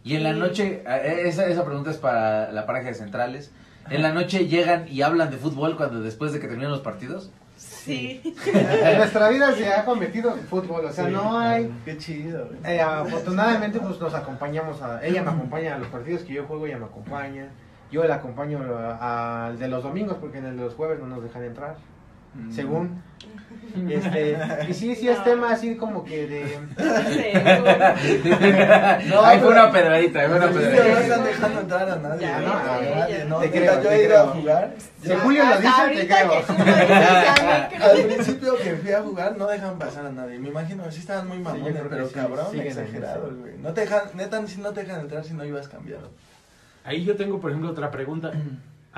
Y 0.03 0.17
en 0.17 0.23
la 0.23 0.33
noche, 0.33 0.83
eh, 0.85 1.21
esa, 1.25 1.47
esa 1.47 1.63
pregunta 1.63 1.89
es 1.89 1.97
para 1.97 2.51
la 2.51 2.65
pareja 2.65 2.89
de 2.89 2.95
centrales. 2.95 3.53
En 3.89 4.01
la 4.01 4.11
noche 4.13 4.47
llegan 4.47 4.87
y 4.87 5.01
hablan 5.01 5.31
de 5.31 5.37
fútbol 5.37 5.75
cuando 5.77 6.01
después 6.01 6.31
de 6.33 6.39
que 6.39 6.47
terminan 6.47 6.71
los 6.71 6.81
partidos. 6.81 7.31
Sí. 7.57 8.21
En 8.45 8.97
nuestra 8.97 9.27
vida 9.29 9.51
se 9.53 9.67
ha 9.73 9.83
convertido 9.83 10.33
en 10.33 10.39
fútbol, 10.41 10.85
o 10.85 10.91
sea, 10.91 11.05
Sí. 11.07 11.11
no 11.11 11.37
hay... 11.37 11.69
Qué 11.83 11.97
chido. 11.97 12.49
Eh, 12.63 12.79
afortunadamente 12.79 13.79
pues 13.79 13.99
nos 13.99 14.13
acompañamos 14.13 14.81
a 14.81 15.03
ella 15.05 15.23
me 15.23 15.31
acompaña 15.31 15.75
a 15.75 15.77
los 15.79 15.87
partidos 15.89 16.21
que 16.21 16.33
yo 16.33 16.45
juego 16.45 16.65
ella 16.67 16.77
me 16.77 16.85
acompaña 16.85 17.49
yo 17.91 18.03
la 18.05 18.15
acompaño 18.15 18.59
a- 18.77 19.47
al 19.47 19.59
de 19.59 19.67
los 19.67 19.83
domingos 19.83 20.17
porque 20.21 20.37
en 20.37 20.45
el 20.45 20.57
de 20.57 20.63
los 20.63 20.75
jueves 20.75 20.99
no 20.99 21.07
nos 21.07 21.23
dejan 21.23 21.43
entrar 21.43 21.75
Mm. 22.35 22.51
según 22.51 23.01
este 23.89 24.37
y 24.67 24.73
sí 24.73 24.95
sí 24.95 25.07
es 25.09 25.17
No. 25.19 25.23
tema 25.23 25.51
así 25.51 25.75
como 25.75 26.03
que 26.03 26.27
de. 26.27 26.43
No, 29.09 29.21
ahí 29.23 29.39
fue 29.39 29.49
pero- 29.49 29.63
una 29.63 29.71
pedradita, 29.71 30.27
fue 30.27 30.37
una 30.37 30.47
pedradita. 30.47 30.83
no 30.83 30.97
están 30.99 31.23
dejando 31.23 31.59
entrar 31.61 31.89
a 31.89 31.95
nadie. 31.97 32.21
Ya, 32.21 32.39
¿no? 32.39 32.53
a 32.53 32.81
nadie. 32.81 33.25
¿no? 33.25 33.39
Te 33.39 33.51
creo, 33.51 33.83
yo 33.83 33.91
he 33.91 34.03
ido 34.05 34.19
a 34.19 34.27
jugar. 34.27 34.73
Si 35.01 35.13
Julio 35.15 35.43
lo 35.45 35.57
dice, 35.59 35.71
te 35.95 36.07
creo. 36.07 36.31
Al 37.81 37.97
principio 38.05 38.57
que 38.57 38.75
fui 38.75 38.91
a 38.91 39.01
jugar 39.01 39.37
no 39.37 39.47
dejan 39.47 39.77
pasar 39.77 40.05
a 40.07 40.11
nadie. 40.11 40.39
Me 40.39 40.49
imagino, 40.49 40.89
sí 40.91 40.99
estaban 40.99 41.27
muy 41.27 41.39
mamones, 41.39 41.81
pero 41.89 42.07
sí, 42.07 42.13
cabrón, 42.13 42.59
exagerados, 42.59 43.35
güey. 43.37 43.57
No 43.59 43.73
te 43.73 43.81
dejan, 43.81 44.01
neta, 44.15 44.45
si 44.47 44.59
no 44.61 44.71
te 44.71 44.83
dejan 44.83 45.01
entrar 45.01 45.23
si 45.23 45.33
no 45.33 45.45
ibas 45.45 45.67
cambiado. 45.67 46.09
Ahí 46.83 47.03
yo 47.05 47.15
tengo, 47.15 47.39
por 47.39 47.51
ejemplo, 47.51 47.71
otra 47.71 47.91
pregunta. 47.91 48.31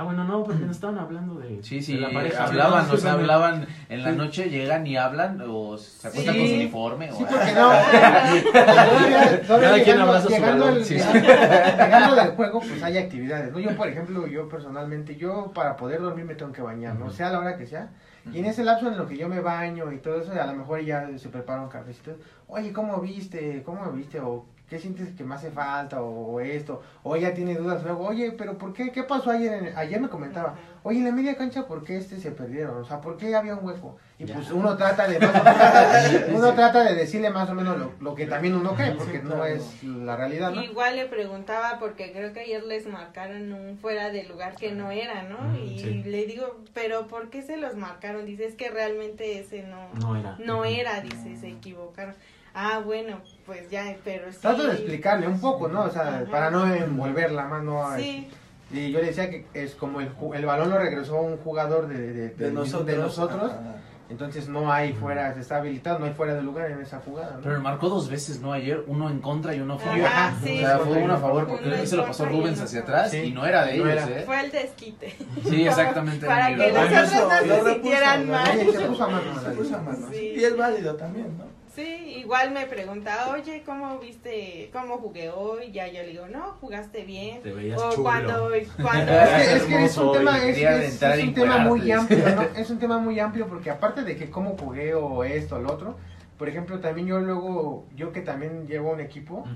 Ah, 0.01 0.03
bueno, 0.03 0.23
no, 0.23 0.43
porque 0.43 0.61
nos 0.65 0.75
estaban 0.77 0.97
hablando 0.97 1.35
de, 1.35 1.61
Sí, 1.61 1.79
sí, 1.83 1.93
de 1.93 1.99
la 2.01 2.09
pareja. 2.09 2.45
hablaban, 2.45 2.87
No, 2.87 2.93
o 2.95 2.97
sea, 2.97 3.11
sí, 3.11 3.17
hablaban 3.19 3.67
en 3.87 4.03
la 4.03 4.09
Sí. 4.11 4.17
noche, 4.17 4.49
llegan 4.49 4.87
y 4.87 4.97
hablan, 4.97 5.43
o 5.47 5.77
se 5.77 6.07
acuestan 6.07 6.33
Sí. 6.33 6.39
con 6.39 6.49
su 6.49 6.53
uniforme, 6.55 7.11
sí 7.11 7.23
o 7.23 7.27
porque 7.27 7.51
no 7.53 7.69
todavía, 8.51 9.41
todavía 9.45 9.45
Cada 9.47 9.73
quien 9.73 9.85
llegando, 9.85 10.03
abraza 10.03 10.21
su 10.27 10.29
llegando, 10.33 10.65
balón, 10.65 10.77
al- 10.79 10.85
sí. 10.85 10.95
llegando 10.95 12.15
del 12.15 12.27
juego 12.31 12.59
pues 12.61 12.81
hay 12.83 12.97
actividades 12.97 13.51
no 13.51 13.59
yo 13.59 13.75
por 13.77 13.87
ejemplo 13.87 14.25
yo 14.27 14.49
personalmente 14.49 15.15
yo 15.17 15.51
para 15.53 15.75
poder 15.75 16.01
dormir 16.01 16.25
me 16.25 16.33
tengo 16.35 16.51
que 16.51 16.61
bañar 16.63 16.95
no 16.95 17.11
sea 17.11 17.29
la 17.29 17.39
hora 17.39 17.57
que 17.57 17.67
sea 17.67 17.89
y 18.33 18.39
en 18.39 18.45
ese 18.45 18.63
lapso 18.63 18.87
en 18.87 18.97
lo 18.97 19.07
que 19.07 19.17
yo 19.17 19.27
me 19.27 19.39
baño 19.39 19.91
y 19.91 19.97
todo 19.97 20.19
eso, 20.21 20.31
a 20.39 20.45
lo 20.45 20.53
mejor 20.53 20.81
ya 20.81 21.07
se 21.17 21.29
prepara 21.29 21.61
un 21.61 21.69
cafecito. 21.69 22.11
Oye, 22.47 22.71
¿cómo 22.71 23.01
viste? 23.01 23.63
¿Cómo 23.65 23.91
viste? 23.91 24.19
O 24.19 24.45
¿qué 24.71 24.79
sientes 24.79 25.09
que 25.17 25.25
me 25.25 25.35
hace 25.35 25.51
falta? 25.51 26.01
O, 26.01 26.39
esto. 26.39 26.81
O 27.03 27.17
ella 27.17 27.33
tiene 27.33 27.55
dudas 27.55 27.83
luego. 27.83 28.07
Oye, 28.07 28.31
pero 28.31 28.57
¿por 28.57 28.71
qué? 28.71 28.89
¿Qué 28.89 29.03
pasó 29.03 29.29
ayer? 29.31 29.51
En- 29.51 29.77
ayer 29.77 29.99
me 29.99 30.07
comentaba. 30.07 30.55
Oye, 30.83 30.99
en 30.99 31.03
la 31.05 31.11
media 31.11 31.35
cancha, 31.35 31.67
¿por 31.67 31.83
qué 31.83 31.97
este 31.97 32.17
se 32.21 32.31
perdieron? 32.31 32.77
O 32.81 32.85
sea, 32.85 33.01
¿por 33.01 33.17
qué 33.17 33.35
había 33.35 33.53
un 33.55 33.65
hueco? 33.65 33.97
Y 34.17 34.23
Ya. 34.23 34.35
pues 34.35 34.49
uno 34.49 34.77
trata 34.77 35.09
de 35.09 35.19
más- 35.19 35.33
uno 36.33 36.53
trata 36.53 36.85
de 36.85 36.95
decirle 36.95 37.29
más 37.31 37.49
o 37.49 37.53
menos 37.53 37.77
lo, 37.77 37.91
lo 37.99 38.15
que 38.15 38.27
también 38.27 38.55
uno 38.55 38.73
cree, 38.73 38.91
Sí, 38.93 38.97
porque 38.97 39.19
no 39.19 39.43
es 39.43 39.83
la 39.83 40.15
realidad, 40.15 40.51
¿no? 40.51 40.63
Igual 40.63 40.95
le 40.95 41.05
preguntaba 41.07 41.77
porque 41.77 42.13
creo 42.13 42.31
que 42.31 42.39
ayer 42.39 42.63
les 42.63 42.87
marcaron 42.87 43.51
un 43.51 43.77
fuera 43.77 44.09
de 44.09 44.23
lugar 44.23 44.55
que 44.55 44.71
no 44.71 44.89
era, 44.89 45.23
¿no? 45.23 45.37
Mm, 45.39 45.55
y 45.65 45.79
sí. 45.79 46.03
le 46.05 46.25
digo, 46.25 46.61
pero 46.73 47.07
¿por 47.07 47.29
qué 47.29 47.41
se 47.41 47.57
los 47.57 47.75
marcaron? 47.75 48.25
Dice, 48.25 48.45
es 48.45 48.55
que 48.55 48.69
realmente 48.69 49.37
ese 49.37 49.63
no, 49.63 49.89
No 49.99 50.15
era. 50.15 50.37
no 50.39 50.63
era, 50.63 51.01
dice, 51.01 51.35
se 51.35 51.49
equivocaron. 51.49 52.15
Ah, 52.53 52.81
bueno, 52.83 53.21
pues 53.45 53.69
ya, 53.69 53.95
pero 54.03 54.31
sí. 54.31 54.39
Trato 54.41 54.63
de 54.67 54.73
explicarle 54.73 55.27
un 55.27 55.39
poco, 55.39 55.67
¿no? 55.67 55.83
O 55.83 55.89
sea, 55.89 56.01
Ajá. 56.17 56.23
para 56.29 56.51
no 56.51 56.73
envolverla 56.73 57.45
más, 57.45 57.63
no... 57.63 57.95
Sí, 57.97 58.29
Y 58.73 58.91
yo 58.91 58.99
le 58.99 59.07
decía 59.07 59.29
que 59.29 59.45
es 59.53 59.75
como 59.75 60.01
el, 60.01 60.13
ju- 60.15 60.35
el 60.35 60.45
balón 60.45 60.69
lo 60.69 60.77
regresó 60.77 61.19
un 61.21 61.37
jugador 61.37 61.87
de, 61.87 61.97
de, 61.97 62.13
de- 62.13 62.29
De 62.29 62.51
nosotros. 62.51 62.85
de 62.87 62.97
nosotros, 62.97 63.51
Ajá. 63.51 63.75
entonces 64.09 64.47
no 64.49 64.71
hay 64.71 64.93
fuera, 64.93 65.33
se 65.33 65.39
está 65.41 65.57
habilitado, 65.57 65.99
no 65.99 66.05
hay 66.05 66.13
fuera 66.13 66.33
de 66.35 66.41
lugar 66.41 66.71
en 66.71 66.81
esa 66.81 66.99
jugada. 66.99 67.35
¿no? 67.37 67.41
Pero 67.41 67.59
marcó 67.61 67.87
dos 67.89 68.09
veces, 68.09 68.39
¿no? 68.41 68.51
Ayer, 68.53 68.83
uno 68.87 69.09
en 69.09 69.19
contra 69.21 69.53
y 69.55 69.59
uno 69.61 69.73
a 69.75 69.79
favor. 69.79 70.05
Ajá, 70.05 70.33
sí. 70.43 70.55
O 70.57 70.59
sea, 70.67 70.79
fue 70.79 70.97
uno 71.03 71.13
a 71.13 71.17
favor 71.17 71.47
porque 71.47 71.67
Uno 71.67 71.85
se 71.85 71.95
lo 71.97 72.05
pasó 72.05 72.25
Rubens 72.25 72.59
hacia 72.61 72.81
atrás 72.81 73.11
Sí. 73.11 73.17
y 73.17 73.31
no 73.31 73.45
era 73.45 73.65
de 73.65 73.77
No 73.77 73.89
ellos, 73.89 74.07
era. 74.07 74.19
¿eh? 74.19 74.23
fue 74.25 74.39
el 74.41 74.51
desquite. 74.51 75.15
Sí, 75.49 75.65
exactamente. 75.67 76.25
Para 76.25 76.47
que 76.55 76.71
nosotros 76.71 77.47
no 77.47 77.55
se 77.63 77.73
sintieran 77.73 78.29
mal. 78.29 78.57
Se 78.57 78.65
puso 78.85 79.03
a 79.03 79.07
mano. 79.07 79.41
Se 79.41 79.49
puso 79.51 79.75
a 79.75 79.81
mano. 79.81 80.07
Sí. 80.11 80.33
Y 80.35 80.43
es 80.43 80.55
válido 80.57 80.95
también, 80.95 81.37
¿no? 81.37 81.50
Sí, 81.75 82.15
igual 82.17 82.51
me 82.51 82.65
pregunta, 82.65 83.29
oye, 83.31 83.63
¿cómo 83.65 83.97
viste, 83.99 84.69
cómo 84.73 84.97
jugué 84.97 85.29
hoy? 85.29 85.71
Ya 85.71 85.87
yo 85.87 86.01
le 86.03 86.09
digo, 86.09 86.27
no, 86.27 86.57
jugaste 86.59 87.05
bien. 87.05 87.41
Te 87.41 87.51
veías 87.53 87.79
O 87.81 87.91
chulo. 87.91 88.03
cuando, 88.03 88.49
cuando 88.81 89.11
Es 89.13 89.29
que, 89.29 89.55
es, 89.55 89.63
que 89.63 89.85
es 89.85 89.97
un 89.97 90.11
tema, 90.11 90.37
es, 90.45 90.57
es- 90.57 91.23
un 91.23 91.33
tema 91.33 91.57
muy 91.59 91.91
amplio, 91.91 92.35
¿no? 92.35 92.41
Es 92.57 92.69
un 92.69 92.79
tema 92.79 92.97
muy 92.97 93.19
amplio 93.19 93.47
porque 93.47 93.69
aparte 93.71 94.03
de 94.03 94.17
que 94.17 94.29
cómo 94.29 94.57
jugué 94.57 94.93
o 94.95 95.23
esto 95.23 95.55
o 95.55 95.59
lo 95.59 95.71
otro, 95.71 95.95
por 96.37 96.49
ejemplo, 96.49 96.79
también 96.79 97.07
yo 97.07 97.19
luego, 97.19 97.85
yo 97.95 98.11
que 98.11 98.21
también 98.21 98.67
llevo 98.67 98.91
un 98.91 98.99
equipo, 98.99 99.47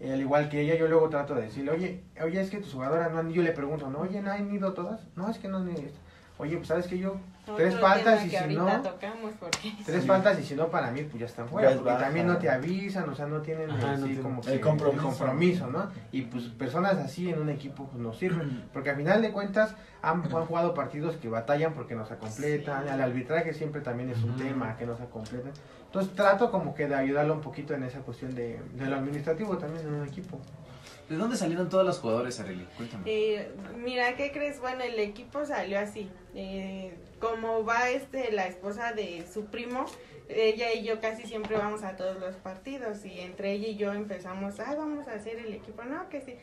eh, 0.00 0.12
al 0.12 0.20
igual 0.20 0.48
que 0.48 0.60
ella, 0.62 0.76
yo 0.76 0.88
luego 0.88 1.08
trato 1.10 1.34
de 1.34 1.42
decirle, 1.42 1.72
oye, 1.72 2.00
oye, 2.22 2.40
es 2.40 2.48
que 2.48 2.58
tus 2.58 2.72
jugadoras 2.72 3.10
no 3.12 3.18
han, 3.18 3.30
yo 3.32 3.42
le 3.42 3.52
pregunto, 3.52 3.90
¿no? 3.90 3.98
Oye, 3.98 4.22
¿no 4.22 4.30
han 4.30 4.54
ido 4.54 4.72
todas? 4.72 5.00
No, 5.16 5.28
es 5.28 5.36
que 5.38 5.48
no 5.48 5.58
han 5.58 5.70
ido. 5.70 5.82
Oye, 6.38 6.56
pues 6.56 6.68
sabes 6.68 6.86
que 6.86 6.96
yo, 6.98 7.16
tres 7.56 7.78
faltas 7.80 8.24
y 8.26 8.30
si 8.30 8.54
no, 8.54 8.82
porque 8.82 9.08
tres 9.84 10.02
Sí. 10.02 10.06
faltas 10.08 10.38
y 10.38 10.42
si 10.44 10.54
no 10.54 10.68
para 10.68 10.90
mí, 10.90 11.02
pues 11.02 11.20
ya 11.20 11.26
están 11.26 11.48
fuera, 11.48 11.68
Ya 11.68 11.72
es 11.72 11.76
porque 11.78 11.92
baja. 11.92 12.04
también 12.04 12.26
no 12.26 12.38
te 12.38 12.48
avisan, 12.50 13.08
o 13.08 13.14
sea, 13.14 13.26
no 13.26 13.40
tienen 13.42 13.70
Ajá, 13.70 13.92
así 13.92 14.14
no 14.14 14.22
como 14.22 14.40
el 14.42 14.46
que 14.46 14.60
compromiso. 14.60 15.02
compromiso, 15.02 15.66
¿no? 15.68 15.90
Y 16.12 16.22
pues 16.22 16.44
personas 16.44 16.96
así 16.98 17.30
en 17.30 17.40
un 17.40 17.48
equipo 17.50 17.86
pues, 17.86 18.00
nos 18.02 18.18
sirven, 18.18 18.64
porque 18.72 18.90
al 18.90 18.96
final 18.96 19.22
de 19.22 19.32
cuentas 19.32 19.74
han, 20.02 20.22
han 20.22 20.46
jugado 20.46 20.74
partidos 20.74 21.16
que 21.16 21.28
batallan 21.28 21.74
porque 21.74 21.94
nos 21.94 22.10
acompletan, 22.10 22.84
Sí. 22.84 22.88
al 22.90 23.00
arbitraje 23.00 23.52
siempre 23.54 23.80
también 23.80 24.10
es 24.10 24.22
un 24.22 24.36
tema 24.36 24.76
que 24.76 24.86
nos 24.86 25.00
acompletan. 25.00 25.52
Entonces 25.86 26.14
trato 26.14 26.50
como 26.50 26.74
que 26.74 26.86
de 26.86 26.94
ayudarlo 26.94 27.32
un 27.34 27.40
poquito 27.40 27.74
en 27.74 27.82
esa 27.82 28.00
cuestión 28.00 28.34
de, 28.34 28.60
de 28.74 28.86
lo 28.86 28.96
administrativo 28.96 29.56
también 29.56 29.86
en 29.86 29.94
un 29.94 30.06
equipo. 30.06 30.38
¿De 31.08 31.16
dónde 31.16 31.36
salieron 31.36 31.68
todas 31.68 31.86
las 31.86 31.98
jugadoras, 31.98 32.38
Arely? 32.40 32.66
Cuéntame. 32.76 33.04
Eh, 33.06 33.50
mira, 33.76 34.14
¿qué 34.16 34.30
crees? 34.30 34.60
Bueno, 34.60 34.82
el 34.82 34.98
equipo 34.98 35.46
salió 35.46 35.78
así. 35.78 36.10
Eh, 36.34 36.94
como 37.18 37.64
va 37.64 37.90
este 37.90 38.30
la 38.30 38.46
esposa 38.46 38.92
de 38.92 39.26
su 39.32 39.46
primo, 39.46 39.86
ella 40.28 40.72
y 40.72 40.84
yo 40.84 41.00
casi 41.00 41.26
siempre 41.26 41.56
vamos 41.56 41.82
a 41.82 41.96
todos 41.96 42.20
los 42.20 42.36
partidos 42.36 43.04
y 43.04 43.20
entre 43.20 43.52
ella 43.52 43.68
y 43.68 43.76
yo 43.76 43.92
empezamos, 43.92 44.60
ah, 44.60 44.74
vamos 44.76 45.08
a 45.08 45.14
hacer 45.14 45.38
el 45.38 45.54
equipo, 45.54 45.82
no, 45.84 46.08
que 46.08 46.20
sí. 46.20 46.34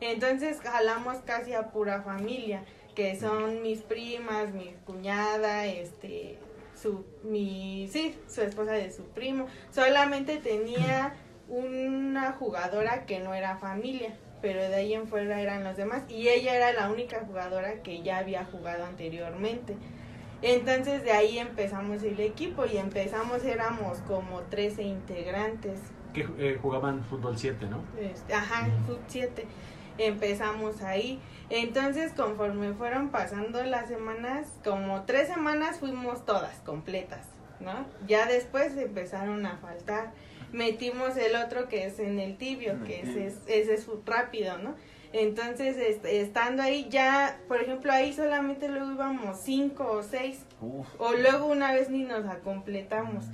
Entonces 0.00 0.60
jalamos 0.60 1.18
casi 1.24 1.52
a 1.52 1.70
pura 1.70 2.02
familia, 2.02 2.64
que 2.94 3.18
son 3.18 3.62
mis 3.62 3.82
primas, 3.82 4.52
mi 4.52 4.74
cuñada, 4.86 5.66
este, 5.66 6.38
su, 6.74 7.04
mi, 7.22 7.88
sí, 7.92 8.14
su 8.28 8.40
esposa 8.42 8.72
de 8.72 8.90
su 8.90 9.04
primo. 9.04 9.46
Solamente 9.70 10.38
tenía 10.38 11.14
una 11.48 12.32
jugadora 12.32 13.06
que 13.06 13.20
no 13.20 13.34
era 13.34 13.56
familia, 13.56 14.14
pero 14.40 14.60
de 14.60 14.74
ahí 14.74 14.94
en 14.94 15.06
fuera 15.06 15.40
eran 15.40 15.64
los 15.64 15.76
demás 15.76 16.02
y 16.08 16.28
ella 16.28 16.54
era 16.54 16.72
la 16.72 16.90
única 16.90 17.20
jugadora 17.26 17.82
que 17.82 18.02
ya 18.02 18.18
había 18.18 18.44
jugado 18.44 18.84
anteriormente. 18.84 19.76
Entonces 20.42 21.02
de 21.04 21.12
ahí 21.12 21.38
empezamos 21.38 22.02
el 22.02 22.20
equipo 22.20 22.66
y 22.66 22.76
empezamos, 22.76 23.44
éramos 23.44 23.98
como 24.00 24.40
13 24.42 24.82
integrantes. 24.82 25.80
Que 26.12 26.28
eh, 26.38 26.58
jugaban 26.60 27.02
fútbol 27.04 27.38
7, 27.38 27.66
¿no? 27.66 27.80
Este, 27.98 28.34
ajá, 28.34 28.68
Fut 28.86 29.00
7. 29.08 29.46
Empezamos 29.96 30.82
ahí. 30.82 31.20
Entonces, 31.50 32.12
conforme 32.12 32.72
fueron 32.74 33.10
pasando 33.10 33.62
las 33.64 33.88
semanas, 33.88 34.48
como 34.64 35.04
tres 35.04 35.28
semanas 35.28 35.78
fuimos 35.78 36.24
todas 36.24 36.58
completas, 36.60 37.26
¿no? 37.60 37.86
Ya 38.06 38.26
después 38.26 38.76
empezaron 38.76 39.46
a 39.46 39.56
faltar. 39.58 40.12
Metimos 40.54 41.16
el 41.16 41.34
otro 41.34 41.68
que 41.68 41.84
es 41.84 41.98
en 41.98 42.20
el 42.20 42.36
tibio, 42.36 42.82
que 42.84 43.00
ese 43.00 43.26
es, 43.26 43.34
ese 43.48 43.74
es 43.74 43.86
rápido, 44.06 44.56
¿no? 44.58 44.76
Entonces, 45.12 45.76
este, 45.76 46.20
estando 46.20 46.62
ahí 46.62 46.86
ya, 46.88 47.40
por 47.48 47.60
ejemplo, 47.60 47.92
ahí 47.92 48.12
solamente 48.12 48.68
luego 48.68 48.92
íbamos 48.92 49.40
cinco 49.40 49.90
o 49.90 50.02
seis, 50.04 50.44
Uf. 50.60 50.86
o 50.98 51.12
luego 51.12 51.46
una 51.46 51.72
vez 51.72 51.90
ni 51.90 52.04
nos 52.04 52.24
completamos. 52.38 53.24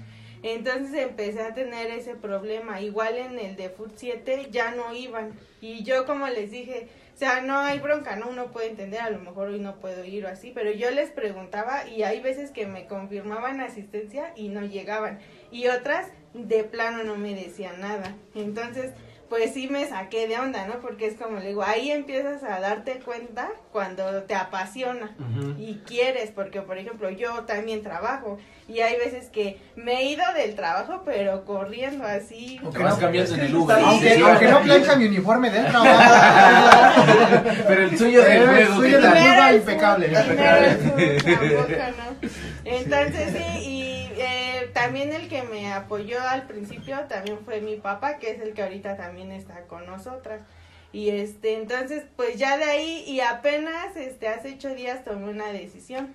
Entonces 0.43 0.95
empecé 0.95 1.43
a 1.43 1.53
tener 1.53 1.91
ese 1.91 2.15
problema. 2.15 2.81
Igual 2.81 3.19
en 3.19 3.39
el 3.39 3.57
de 3.57 3.69
Foot 3.69 3.93
7 3.97 4.49
ya 4.51 4.71
no 4.71 4.95
iban. 4.95 5.39
Y 5.61 5.85
yo 5.85 6.07
como 6.07 6.27
les 6.29 6.51
dije, 6.51 6.89
o 7.15 7.19
sea, 7.19 7.43
no 7.43 7.59
hay 7.59 7.79
bronca, 7.79 8.17
¿no? 8.17 8.31
Uno 8.31 8.51
puede 8.51 8.69
entender, 8.69 9.01
a 9.01 9.11
lo 9.11 9.19
mejor 9.19 9.49
hoy 9.49 9.61
no 9.61 9.77
puedo 9.81 10.03
ir 10.05 10.25
o 10.25 10.29
así, 10.29 10.53
pero 10.55 10.71
yo 10.73 10.91
les 10.91 11.11
preguntaba 11.11 11.87
y 11.87 12.03
hay 12.03 12.21
veces 12.21 12.51
que 12.51 12.67
me 12.67 12.87
confirmaban 12.87 13.61
asistencia 13.61 14.33
y 14.37 14.49
no 14.49 14.65
llegaban. 14.65 15.19
Y 15.51 15.67
otras 15.69 16.09
de 16.35 16.65
plano 16.65 17.05
no 17.05 17.17
me 17.17 17.35
decían 17.35 17.81
nada. 17.81 18.15
Entonces, 18.35 18.93
pues 19.31 19.55
sí 19.55 19.69
me 19.69 19.87
saqué 19.89 20.27
de 20.27 20.39
onda, 20.39 20.67
¿no? 20.67 20.81
Porque 20.81 21.07
es 21.07 21.15
como 21.15 21.39
le 21.39 21.49
digo, 21.49 21.63
ahí 21.63 21.93
empiezas 21.93 22.43
a 22.43 22.59
darte 22.59 22.99
cuenta 22.99 23.49
cuando 23.71 24.25
te 24.25 24.35
apasiona 24.35 25.15
y 25.57 25.77
quieres, 25.87 26.33
porque 26.33 26.63
por 26.63 26.79
ejemplo 26.79 27.09
yo 27.11 27.45
también 27.45 27.85
trabajo 27.85 28.39
y 28.67 28.81
hay 28.81 28.97
veces 28.99 29.29
que 29.31 29.59
me 29.77 30.01
he 30.01 30.05
ido 30.11 30.25
del 30.35 30.57
trabajo 30.57 31.03
pero 31.05 31.45
corriendo 31.45 32.05
así. 32.05 32.61
Te 32.73 32.79
vas 32.79 32.97
cambiando 32.97 33.35
en 33.35 33.41
el 33.41 33.55
Uber. 33.55 33.79
Aunque, 33.81 34.15
Sí, 34.15 34.21
aunque 34.21 34.49
no 34.49 34.63
plancha 34.63 34.97
mi 34.97 35.07
uniforme 35.07 35.51
del 35.51 35.67
trabajo. 35.67 37.03
Pero 37.69 37.83
el 37.85 37.99
suyo 37.99 38.23
del 38.23 39.57
impecable. 39.57 40.09
tampoco, 40.09 41.69
¿no? 41.99 42.29
Entonces 42.65 43.33
sí, 43.33 43.59
y 43.65 43.80
también 44.81 45.13
el 45.13 45.29
que 45.29 45.43
me 45.43 45.71
apoyó 45.73 46.19
al 46.23 46.47
principio 46.47 46.99
también 47.07 47.39
fue 47.45 47.61
mi 47.61 47.77
papá, 47.77 48.17
que 48.19 48.31
es 48.31 48.41
el 48.41 48.55
que 48.55 48.63
ahorita 48.63 48.97
también 48.97 49.31
está 49.31 49.65
con 49.65 49.85
nosotras. 49.85 50.41
Y 50.91 51.11
este, 51.11 51.55
entonces, 51.55 52.05
pues 52.17 52.37
ya 52.37 52.57
de 52.57 52.65
ahí, 52.65 53.05
y 53.07 53.21
apenas 53.21 53.95
este, 53.97 54.29
hace 54.29 54.55
ocho 54.55 54.75
días 54.75 55.05
tomé 55.05 55.29
una 55.29 55.53
decisión. 55.53 56.15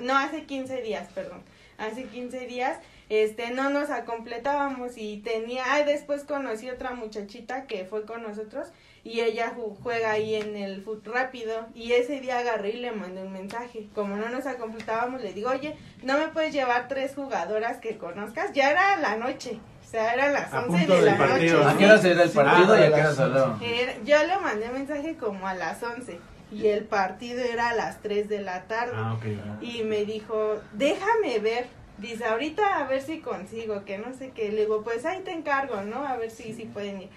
No, 0.00 0.18
hace 0.18 0.42
15 0.42 0.82
días, 0.82 1.08
perdón. 1.14 1.42
Hace 1.78 2.04
15 2.04 2.46
días, 2.46 2.78
este, 3.08 3.52
no 3.52 3.70
nos 3.70 3.90
acompletábamos 3.90 4.98
y 4.98 5.18
tenía, 5.18 5.64
después 5.86 6.24
conocí 6.24 6.68
otra 6.68 6.90
muchachita 6.94 7.66
que 7.66 7.84
fue 7.84 8.04
con 8.06 8.24
nosotros 8.24 8.66
y 9.02 9.20
ella 9.20 9.54
ju- 9.56 9.76
juega 9.82 10.10
ahí 10.12 10.34
en 10.34 10.56
el 10.56 10.82
fut 10.82 11.06
rápido 11.06 11.66
y 11.74 11.92
ese 11.92 12.20
día 12.20 12.38
agarré 12.38 12.70
y 12.70 12.80
le 12.80 12.92
mandé 12.92 13.22
un 13.22 13.32
mensaje. 13.32 13.88
Como 13.94 14.16
no 14.16 14.28
nos 14.28 14.46
acompletábamos, 14.46 15.22
le 15.22 15.32
digo, 15.32 15.50
oye, 15.50 15.76
¿no 16.02 16.18
me 16.18 16.28
puedes 16.28 16.52
llevar 16.52 16.88
tres 16.88 17.14
jugadoras 17.14 17.78
que 17.78 17.96
conozcas? 17.98 18.52
Ya 18.52 18.70
era 18.70 18.96
la 18.98 19.16
noche, 19.16 19.58
o 19.86 19.90
sea, 19.90 20.12
eran 20.14 20.32
las 20.32 20.52
A 20.52 20.60
11 20.64 20.68
punto 20.78 20.92
de 20.92 20.96
del 20.98 21.06
la 21.06 21.16
partido. 21.18 21.60
¿A 21.62 21.64
noche. 21.64 21.78
qué 21.78 21.84
hora 21.86 21.98
se 21.98 22.10
era 22.12 22.22
el 22.24 22.30
partido 22.30 22.72
ah, 22.74 22.78
y 22.80 22.82
a 22.82 22.84
qué 22.94 23.02
las 23.02 23.18
hora? 23.18 23.56
Era- 23.62 23.94
yo 24.04 24.22
le 24.26 24.38
mandé 24.38 24.68
mensaje 24.68 25.16
como 25.16 25.46
a 25.48 25.54
las 25.54 25.82
11 25.82 26.18
y 26.52 26.66
el 26.66 26.84
partido 26.84 27.40
era 27.42 27.70
a 27.70 27.74
las 27.74 28.02
3 28.02 28.28
de 28.28 28.42
la 28.42 28.64
tarde. 28.64 28.92
Ah. 28.96 29.16
Y 29.62 29.82
me 29.84 30.04
dijo, 30.04 30.60
déjame 30.72 31.38
ver. 31.38 31.66
Dice, 31.98 32.24
ahorita 32.24 32.78
a 32.78 32.84
ver 32.84 33.02
si 33.02 33.20
consigo, 33.20 33.84
que 33.84 33.98
no 33.98 34.14
sé 34.14 34.30
qué. 34.34 34.50
Le 34.50 34.62
digo, 34.62 34.82
pues 34.82 35.04
ahí 35.04 35.20
te 35.20 35.32
encargo, 35.32 35.82
¿no? 35.82 36.06
A 36.06 36.16
ver 36.16 36.30
si, 36.30 36.54
si 36.54 36.64
pueden 36.64 37.02
ir. 37.02 37.08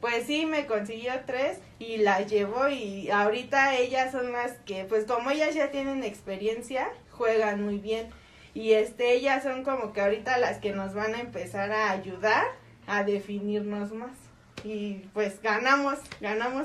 Pues 0.00 0.26
sí, 0.26 0.46
me 0.46 0.66
consiguió 0.66 1.12
tres 1.26 1.58
y 1.78 1.98
las 1.98 2.30
llevó 2.30 2.68
y 2.68 3.10
ahorita 3.10 3.76
ellas 3.76 4.12
son 4.12 4.32
las 4.32 4.52
que, 4.60 4.84
pues 4.84 5.04
como 5.04 5.30
ellas 5.30 5.54
ya 5.54 5.70
tienen 5.70 6.04
experiencia, 6.04 6.88
juegan 7.10 7.64
muy 7.64 7.78
bien. 7.78 8.10
Y 8.54 8.72
este, 8.72 9.12
ellas 9.12 9.42
son 9.42 9.64
como 9.64 9.92
que 9.92 10.00
ahorita 10.00 10.38
las 10.38 10.58
que 10.58 10.72
nos 10.72 10.94
van 10.94 11.14
a 11.14 11.20
empezar 11.20 11.72
a 11.72 11.90
ayudar 11.90 12.44
a 12.86 13.04
definirnos 13.04 13.92
más. 13.92 14.25
Y 14.64 14.94
pues 15.12 15.40
ganamos, 15.42 15.98
ganamos. 16.20 16.64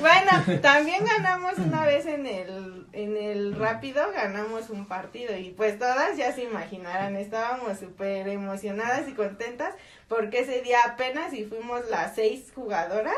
Bueno, 0.00 0.60
también 0.60 1.04
ganamos 1.04 1.58
una 1.58 1.84
vez 1.84 2.06
en 2.06 2.26
el, 2.26 2.86
en 2.92 3.16
el 3.16 3.54
rápido, 3.54 4.02
ganamos 4.12 4.70
un 4.70 4.86
partido 4.86 5.36
y 5.36 5.50
pues 5.50 5.78
todas 5.78 6.16
ya 6.16 6.32
se 6.32 6.44
imaginarán, 6.44 7.16
estábamos 7.16 7.78
súper 7.78 8.28
emocionadas 8.28 9.08
y 9.08 9.12
contentas 9.12 9.74
porque 10.08 10.40
ese 10.40 10.62
día 10.62 10.78
apenas 10.86 11.32
y 11.32 11.44
fuimos 11.44 11.88
las 11.90 12.14
seis 12.14 12.50
jugadoras 12.54 13.14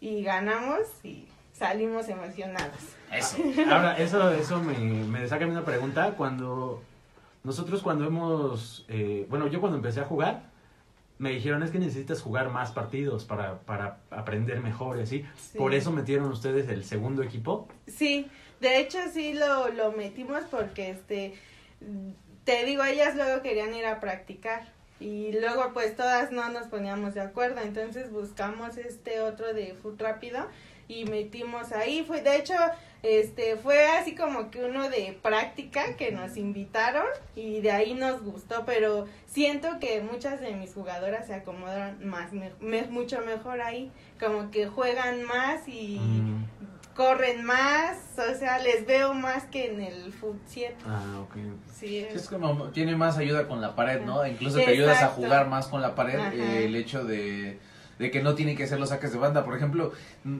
y 0.00 0.22
ganamos 0.22 0.80
y 1.02 1.28
salimos 1.52 2.08
emocionadas. 2.08 2.96
Eso. 3.12 3.36
Ahora, 3.70 3.96
eso, 3.98 4.30
eso 4.30 4.60
me, 4.60 4.74
me 4.78 5.28
saca 5.28 5.46
una 5.46 5.64
pregunta. 5.64 6.14
Cuando 6.16 6.82
nosotros 7.44 7.82
cuando 7.82 8.06
hemos, 8.06 8.84
eh, 8.88 9.26
bueno, 9.28 9.46
yo 9.48 9.60
cuando 9.60 9.76
empecé 9.76 10.00
a 10.00 10.04
jugar, 10.04 10.44
me 11.22 11.30
dijeron 11.30 11.62
es 11.62 11.70
que 11.70 11.78
necesitas 11.78 12.20
jugar 12.20 12.50
más 12.50 12.72
partidos 12.72 13.24
para, 13.24 13.60
para 13.60 14.00
aprender 14.10 14.60
mejor 14.60 14.98
y 14.98 15.02
así. 15.02 15.24
Sí. 15.36 15.56
Por 15.56 15.72
eso 15.72 15.92
metieron 15.92 16.28
ustedes 16.32 16.68
el 16.68 16.84
segundo 16.84 17.22
equipo. 17.22 17.68
Sí, 17.86 18.28
de 18.60 18.80
hecho 18.80 18.98
sí 19.12 19.32
lo, 19.32 19.68
lo 19.68 19.92
metimos 19.92 20.42
porque 20.50 20.90
este 20.90 21.34
te 22.42 22.64
digo, 22.64 22.82
ellas 22.82 23.14
luego 23.14 23.40
querían 23.40 23.72
ir 23.72 23.86
a 23.86 24.00
practicar 24.00 24.66
y 24.98 25.30
luego 25.30 25.70
pues 25.72 25.94
todas 25.94 26.32
no 26.32 26.48
nos 26.48 26.66
poníamos 26.66 27.14
de 27.14 27.20
acuerdo, 27.20 27.60
entonces 27.60 28.10
buscamos 28.10 28.76
este 28.76 29.20
otro 29.20 29.54
de 29.54 29.74
foot 29.80 30.00
rápido 30.00 30.48
y 31.00 31.04
metimos 31.04 31.72
ahí, 31.72 32.04
fue 32.06 32.20
de 32.22 32.36
hecho 32.36 32.54
este 33.02 33.56
fue 33.56 33.84
así 33.88 34.14
como 34.14 34.50
que 34.50 34.64
uno 34.64 34.88
de 34.88 35.18
práctica 35.22 35.96
que 35.96 36.12
nos 36.12 36.36
invitaron 36.36 37.06
y 37.34 37.60
de 37.60 37.72
ahí 37.72 37.94
nos 37.94 38.22
gustó, 38.22 38.64
pero 38.64 39.06
siento 39.26 39.68
que 39.80 40.00
muchas 40.02 40.40
de 40.40 40.52
mis 40.52 40.72
jugadoras 40.74 41.26
se 41.26 41.34
acomodan 41.34 42.06
más 42.06 42.32
me- 42.32 42.52
me- 42.60 42.82
mucho 42.84 43.20
mejor 43.22 43.60
ahí, 43.60 43.90
como 44.20 44.50
que 44.50 44.66
juegan 44.68 45.24
más 45.24 45.66
y 45.66 45.98
Mm, 45.98 46.44
corren 46.94 47.42
más, 47.42 47.96
o 48.18 48.38
sea, 48.38 48.58
les 48.58 48.86
veo 48.86 49.14
más 49.14 49.44
que 49.44 49.70
en 49.72 49.80
el 49.80 50.12
Foot 50.12 50.36
7. 50.46 50.76
Ah, 50.86 51.20
ok. 51.22 51.36
Sí, 51.74 51.98
Es 51.98 52.28
como 52.28 52.68
tiene 52.68 52.94
más 52.96 53.16
ayuda 53.16 53.48
con 53.48 53.60
la 53.62 53.74
pared, 53.74 54.02
¿no? 54.02 54.24
Incluso 54.26 54.58
te 54.58 54.66
ayudas 54.66 55.02
a 55.02 55.08
jugar 55.08 55.48
más 55.48 55.66
con 55.68 55.80
la 55.80 55.94
pared. 55.94 56.20
Eh, 56.34 56.66
el 56.66 56.76
hecho 56.76 57.04
de, 57.04 57.58
de 58.02 58.10
que 58.10 58.22
no 58.22 58.34
tienen 58.34 58.56
que 58.56 58.64
hacer 58.64 58.78
los 58.78 58.90
saques 58.90 59.12
de 59.12 59.18
banda. 59.18 59.44
Por 59.44 59.56
ejemplo, 59.56 59.92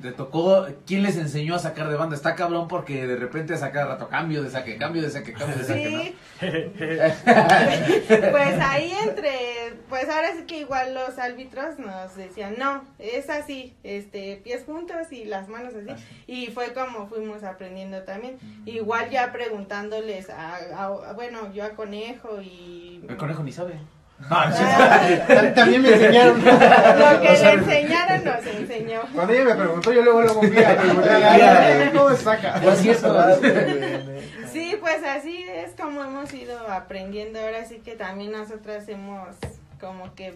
te 0.02 0.12
tocó. 0.12 0.66
¿Quién 0.86 1.02
les 1.02 1.16
enseñó 1.16 1.54
a 1.54 1.58
sacar 1.58 1.88
de 1.88 1.96
banda? 1.96 2.14
Está 2.16 2.34
cabrón 2.34 2.68
porque 2.68 3.06
de 3.06 3.16
repente 3.16 3.54
a 3.54 3.56
sacar 3.56 3.86
rato 3.88 4.08
cambio 4.08 4.42
de 4.42 4.50
saque, 4.50 4.76
cambio 4.76 5.00
de 5.02 5.10
saque, 5.10 5.32
cambio 5.32 5.56
de 5.56 5.64
saque, 5.64 5.90
¿no? 5.90 6.02
Sí, 6.02 6.14
pues 8.30 8.58
ahí 8.60 8.92
entre, 9.06 9.74
pues 9.88 10.08
ahora 10.08 10.32
sí 10.36 10.44
que 10.46 10.58
igual 10.60 10.94
los 10.94 11.18
árbitros 11.18 11.78
nos 11.78 12.16
decían, 12.16 12.54
no, 12.58 12.84
es 12.98 13.30
así, 13.30 13.74
este, 13.82 14.40
pies 14.42 14.64
juntos 14.64 15.12
y 15.12 15.24
las 15.24 15.48
manos 15.48 15.74
así, 15.74 16.04
y 16.26 16.46
fue 16.48 16.72
como 16.72 17.06
fuimos 17.08 17.44
aprendiendo 17.44 18.02
también, 18.02 18.38
igual 18.66 19.10
ya 19.10 19.32
preguntándoles 19.32 20.30
a, 20.30 20.56
a- 20.84 21.12
bueno, 21.12 21.52
yo 21.52 21.64
a 21.64 21.70
Conejo 21.70 22.40
y... 22.42 23.04
El 23.08 23.16
conejo 23.16 23.42
ni 23.42 23.52
sabe. 23.52 23.74
Ah, 24.30 24.50
Tam- 25.26 25.54
También 25.54 25.82
me 25.82 25.88
enseñaron. 25.92 26.38
lo 26.44 27.20
que 27.20 27.28
le 27.32 27.52
enseñaron 27.52 28.24
nos 28.24 28.46
enseñó. 28.46 29.00
Cuando 29.14 29.32
ella 29.32 29.44
me 29.44 29.54
preguntó, 29.54 29.92
yo 29.92 30.02
luego 30.02 30.22
luego 30.22 30.40
fui 30.42 30.62
a 30.64 30.76
preguntar, 30.76 31.20
Ya. 31.38 31.66
"Ay, 31.66 31.90
¿cómo 31.92 32.14
saca? 32.16 32.60
Sí, 34.52 34.76
pues 34.80 35.02
así 35.04 35.44
es 35.48 35.72
como 35.80 36.02
hemos 36.02 36.32
ido 36.34 36.58
aprendiendo. 36.70 37.40
Ahora 37.40 37.64
sí 37.64 37.78
que 37.84 37.94
también 37.94 38.32
nosotras 38.32 38.88
hemos 38.88 39.28
como 39.80 40.14
que 40.14 40.34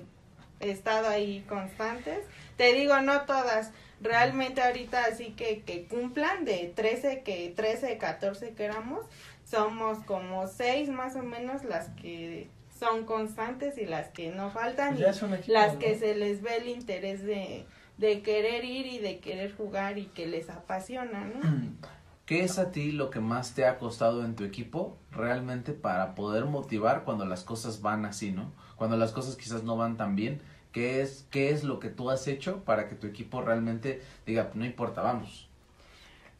estado 0.60 1.08
ahí 1.08 1.44
constantes. 1.48 2.20
Te 2.56 2.72
digo, 2.72 3.00
no 3.00 3.22
todas. 3.22 3.70
Realmente 4.00 4.62
ahorita 4.62 5.04
así 5.10 5.30
que, 5.36 5.62
que 5.62 5.86
cumplan 5.86 6.44
de 6.44 6.70
13, 6.74 7.22
que 7.22 7.52
13, 7.56 7.96
14 7.96 8.50
que 8.52 8.64
éramos, 8.64 9.06
somos 9.50 9.98
como 10.04 10.46
6 10.48 10.88
más 10.90 11.16
o 11.16 11.22
menos 11.22 11.64
las 11.64 11.88
que 12.02 12.48
son 12.78 13.04
constantes 13.04 13.78
y 13.78 13.86
las 13.86 14.08
que 14.08 14.30
no 14.30 14.50
faltan. 14.50 14.96
Ya 14.96 15.12
y 15.46 15.50
las 15.50 15.74
¿no? 15.74 15.78
que 15.78 15.98
se 15.98 16.14
les 16.14 16.42
ve 16.42 16.56
el 16.56 16.68
interés 16.68 17.24
de, 17.24 17.66
de 17.98 18.22
querer 18.22 18.64
ir 18.64 18.86
y 18.86 18.98
de 18.98 19.20
querer 19.20 19.54
jugar 19.54 19.98
y 19.98 20.06
que 20.06 20.26
les 20.26 20.50
apasiona, 20.50 21.24
¿no? 21.24 21.76
¿Qué 22.26 22.42
es 22.42 22.58
a 22.58 22.72
ti 22.72 22.90
lo 22.90 23.08
que 23.10 23.20
más 23.20 23.54
te 23.54 23.66
ha 23.66 23.78
costado 23.78 24.24
en 24.24 24.34
tu 24.34 24.42
equipo 24.42 24.98
realmente 25.12 25.72
para 25.72 26.16
poder 26.16 26.44
motivar 26.44 27.04
cuando 27.04 27.24
las 27.24 27.44
cosas 27.44 27.82
van 27.82 28.04
así, 28.04 28.32
¿no? 28.32 28.52
Cuando 28.74 28.96
las 28.96 29.12
cosas 29.12 29.36
quizás 29.36 29.62
no 29.62 29.76
van 29.76 29.96
tan 29.96 30.16
bien. 30.16 30.42
¿Qué 30.72 31.00
es, 31.00 31.26
qué 31.30 31.50
es 31.50 31.62
lo 31.62 31.78
que 31.78 31.88
tú 31.88 32.10
has 32.10 32.26
hecho 32.26 32.64
para 32.64 32.88
que 32.88 32.96
tu 32.96 33.06
equipo 33.06 33.42
realmente 33.42 34.02
diga, 34.26 34.50
no 34.54 34.64
importa, 34.64 35.02
vamos? 35.02 35.48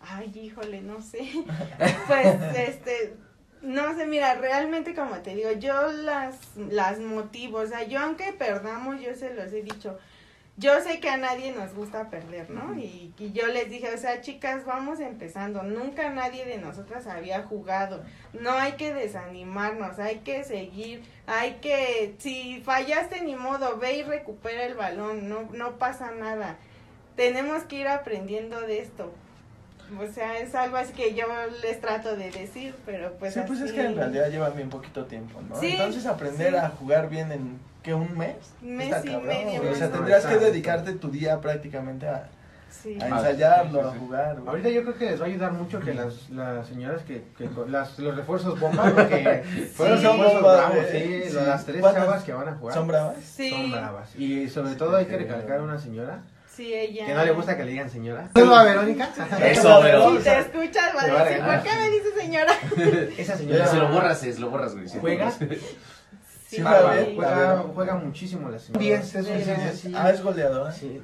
Ay, 0.00 0.30
híjole, 0.34 0.82
no 0.82 1.00
sé. 1.00 1.20
Pues, 2.06 2.42
este, 2.56 3.16
No 3.62 3.94
sé, 3.96 4.06
mira, 4.06 4.34
realmente 4.34 4.94
como 4.94 5.16
te 5.18 5.34
digo, 5.34 5.50
yo 5.52 5.90
las, 5.90 6.56
las 6.56 6.98
motivo, 7.00 7.58
o 7.58 7.66
sea, 7.66 7.82
yo 7.84 8.00
aunque 8.00 8.32
perdamos, 8.32 9.00
yo 9.00 9.14
se 9.14 9.34
los 9.34 9.52
he 9.52 9.62
dicho, 9.62 9.98
yo 10.58 10.80
sé 10.80 11.00
que 11.00 11.10
a 11.10 11.16
nadie 11.16 11.52
nos 11.52 11.74
gusta 11.74 12.08
perder, 12.08 12.48
¿no? 12.50 12.74
Y, 12.78 13.12
y 13.18 13.32
yo 13.32 13.46
les 13.46 13.68
dije, 13.68 13.92
o 13.92 13.98
sea, 13.98 14.22
chicas, 14.22 14.64
vamos 14.64 15.00
empezando, 15.00 15.62
nunca 15.62 16.08
nadie 16.10 16.46
de 16.46 16.58
nosotras 16.58 17.06
había 17.06 17.42
jugado, 17.42 18.02
no 18.32 18.52
hay 18.52 18.72
que 18.72 18.94
desanimarnos, 18.94 19.98
hay 19.98 20.20
que 20.20 20.44
seguir, 20.44 21.02
hay 21.26 21.54
que, 21.54 22.14
si 22.18 22.62
fallaste 22.64 23.20
ni 23.22 23.34
modo, 23.34 23.78
ve 23.78 23.98
y 23.98 24.02
recupera 24.02 24.64
el 24.64 24.74
balón, 24.74 25.28
no, 25.28 25.48
no 25.52 25.78
pasa 25.78 26.10
nada, 26.12 26.56
tenemos 27.16 27.64
que 27.64 27.76
ir 27.76 27.88
aprendiendo 27.88 28.60
de 28.60 28.80
esto. 28.80 29.12
O 30.00 30.12
sea, 30.12 30.38
es 30.38 30.54
algo 30.54 30.76
así 30.76 30.92
que 30.92 31.14
yo 31.14 31.26
les 31.62 31.80
trato 31.80 32.16
de 32.16 32.30
decir, 32.30 32.74
pero 32.84 33.12
pues 33.18 33.34
sí, 33.34 33.40
pues 33.46 33.60
es 33.60 33.72
que 33.72 33.84
en 33.84 33.94
realidad 33.96 34.28
lleva 34.30 34.50
bien 34.50 34.68
poquito 34.68 35.04
tiempo, 35.04 35.40
¿no? 35.48 35.58
Sí, 35.60 35.68
Entonces 35.72 36.06
aprender 36.06 36.50
sí. 36.50 36.56
a 36.56 36.68
jugar 36.70 37.08
bien 37.08 37.30
en, 37.32 37.58
¿qué? 37.82 37.94
¿Un 37.94 38.16
mes? 38.18 38.36
Mes 38.60 38.86
Está 38.94 39.00
y 39.08 39.12
cabrón, 39.12 39.26
medio, 39.28 39.60
güey. 39.60 39.72
O 39.72 39.76
sea, 39.76 39.90
tendrías 39.90 40.26
que 40.26 40.36
dedicarte 40.38 40.92
tu 40.94 41.10
día 41.10 41.40
prácticamente 41.40 42.08
a, 42.08 42.28
Sí. 42.68 42.98
a 43.00 43.04
Ah, 43.04 43.08
ensayarlo, 43.08 43.80
sí, 43.80 43.88
a 43.88 43.92
sí. 43.92 43.98
jugar, 44.00 44.34
güey. 44.36 44.48
Ahorita 44.48 44.68
yo 44.68 44.82
creo 44.82 44.94
que 44.98 45.04
les 45.10 45.20
va 45.20 45.24
a 45.24 45.28
ayudar 45.28 45.52
mucho 45.52 45.80
que 45.80 45.94
las, 45.94 46.28
las 46.30 46.66
señoras 46.66 47.02
que, 47.02 47.22
que 47.38 47.48
las, 47.68 47.98
los 47.98 48.16
refuerzos 48.16 48.58
bomba, 48.60 48.82
porque 48.94 49.42
fueron 49.74 50.02
Bomba, 50.02 50.40
bravos, 50.56 50.86
sí, 50.90 51.22
Sí. 51.28 51.34
las 51.46 51.64
tres 51.64 51.80
¿Cuántas 51.80 52.04
chavas 52.04 52.24
que 52.24 52.32
van 52.32 52.48
a 52.48 52.54
jugar 52.56 52.74
¿Son 52.74 52.86
bravas? 52.88 53.16
Sí, 53.24 53.50
son 53.50 53.70
bravas. 53.72 54.16
Y 54.16 54.48
sobre 54.50 54.74
todo 54.74 54.96
hay 54.96 55.06
que 55.06 55.16
recalcar 55.16 55.60
a 55.60 55.62
una 55.62 55.78
señora 55.78 56.20
sí, 56.56 56.72
ella. 56.74 57.06
que 57.06 57.14
no 57.14 57.24
le 57.24 57.30
gusta 57.32 57.56
que 57.56 57.64
le 57.64 57.70
digan 57.72 57.90
señora. 57.90 58.28
¿Saludos 58.34 58.58
a 58.58 58.62
Verónica? 58.64 59.08
Eso, 59.42 59.78
pero- 59.82 60.16
Si 60.16 60.24
te 60.24 60.38
escuchas, 60.40 60.96
va 60.96 61.02
a 61.20 61.24
decir. 61.24 61.44
¿por 61.44 61.62
qué 61.62 61.70
me 61.76 61.90
dice 61.90 62.20
señora? 62.20 62.52
Esa 63.18 63.36
señora 63.36 63.66
Si 63.66 63.76
lo 63.76 63.88
borras, 63.88 64.22
es, 64.24 64.38
lo 64.38 64.50
borras, 64.50 64.74
güey. 64.74 64.88
¿Juega? 64.88 65.32
Sí, 66.48 66.62
juega 66.62 67.04
juega, 67.16 67.64
juega 67.74 67.94
muchísimo 67.96 68.48
la 68.48 68.58
señora. 68.60 68.78
10, 68.80 69.14
eso 69.16 69.22
sí, 69.24 69.42
sí, 69.44 69.78
sí. 69.88 69.92
Ah, 69.96 70.10
es 70.10 70.22
goleadora. 70.22 70.70
Sí. 70.70 71.02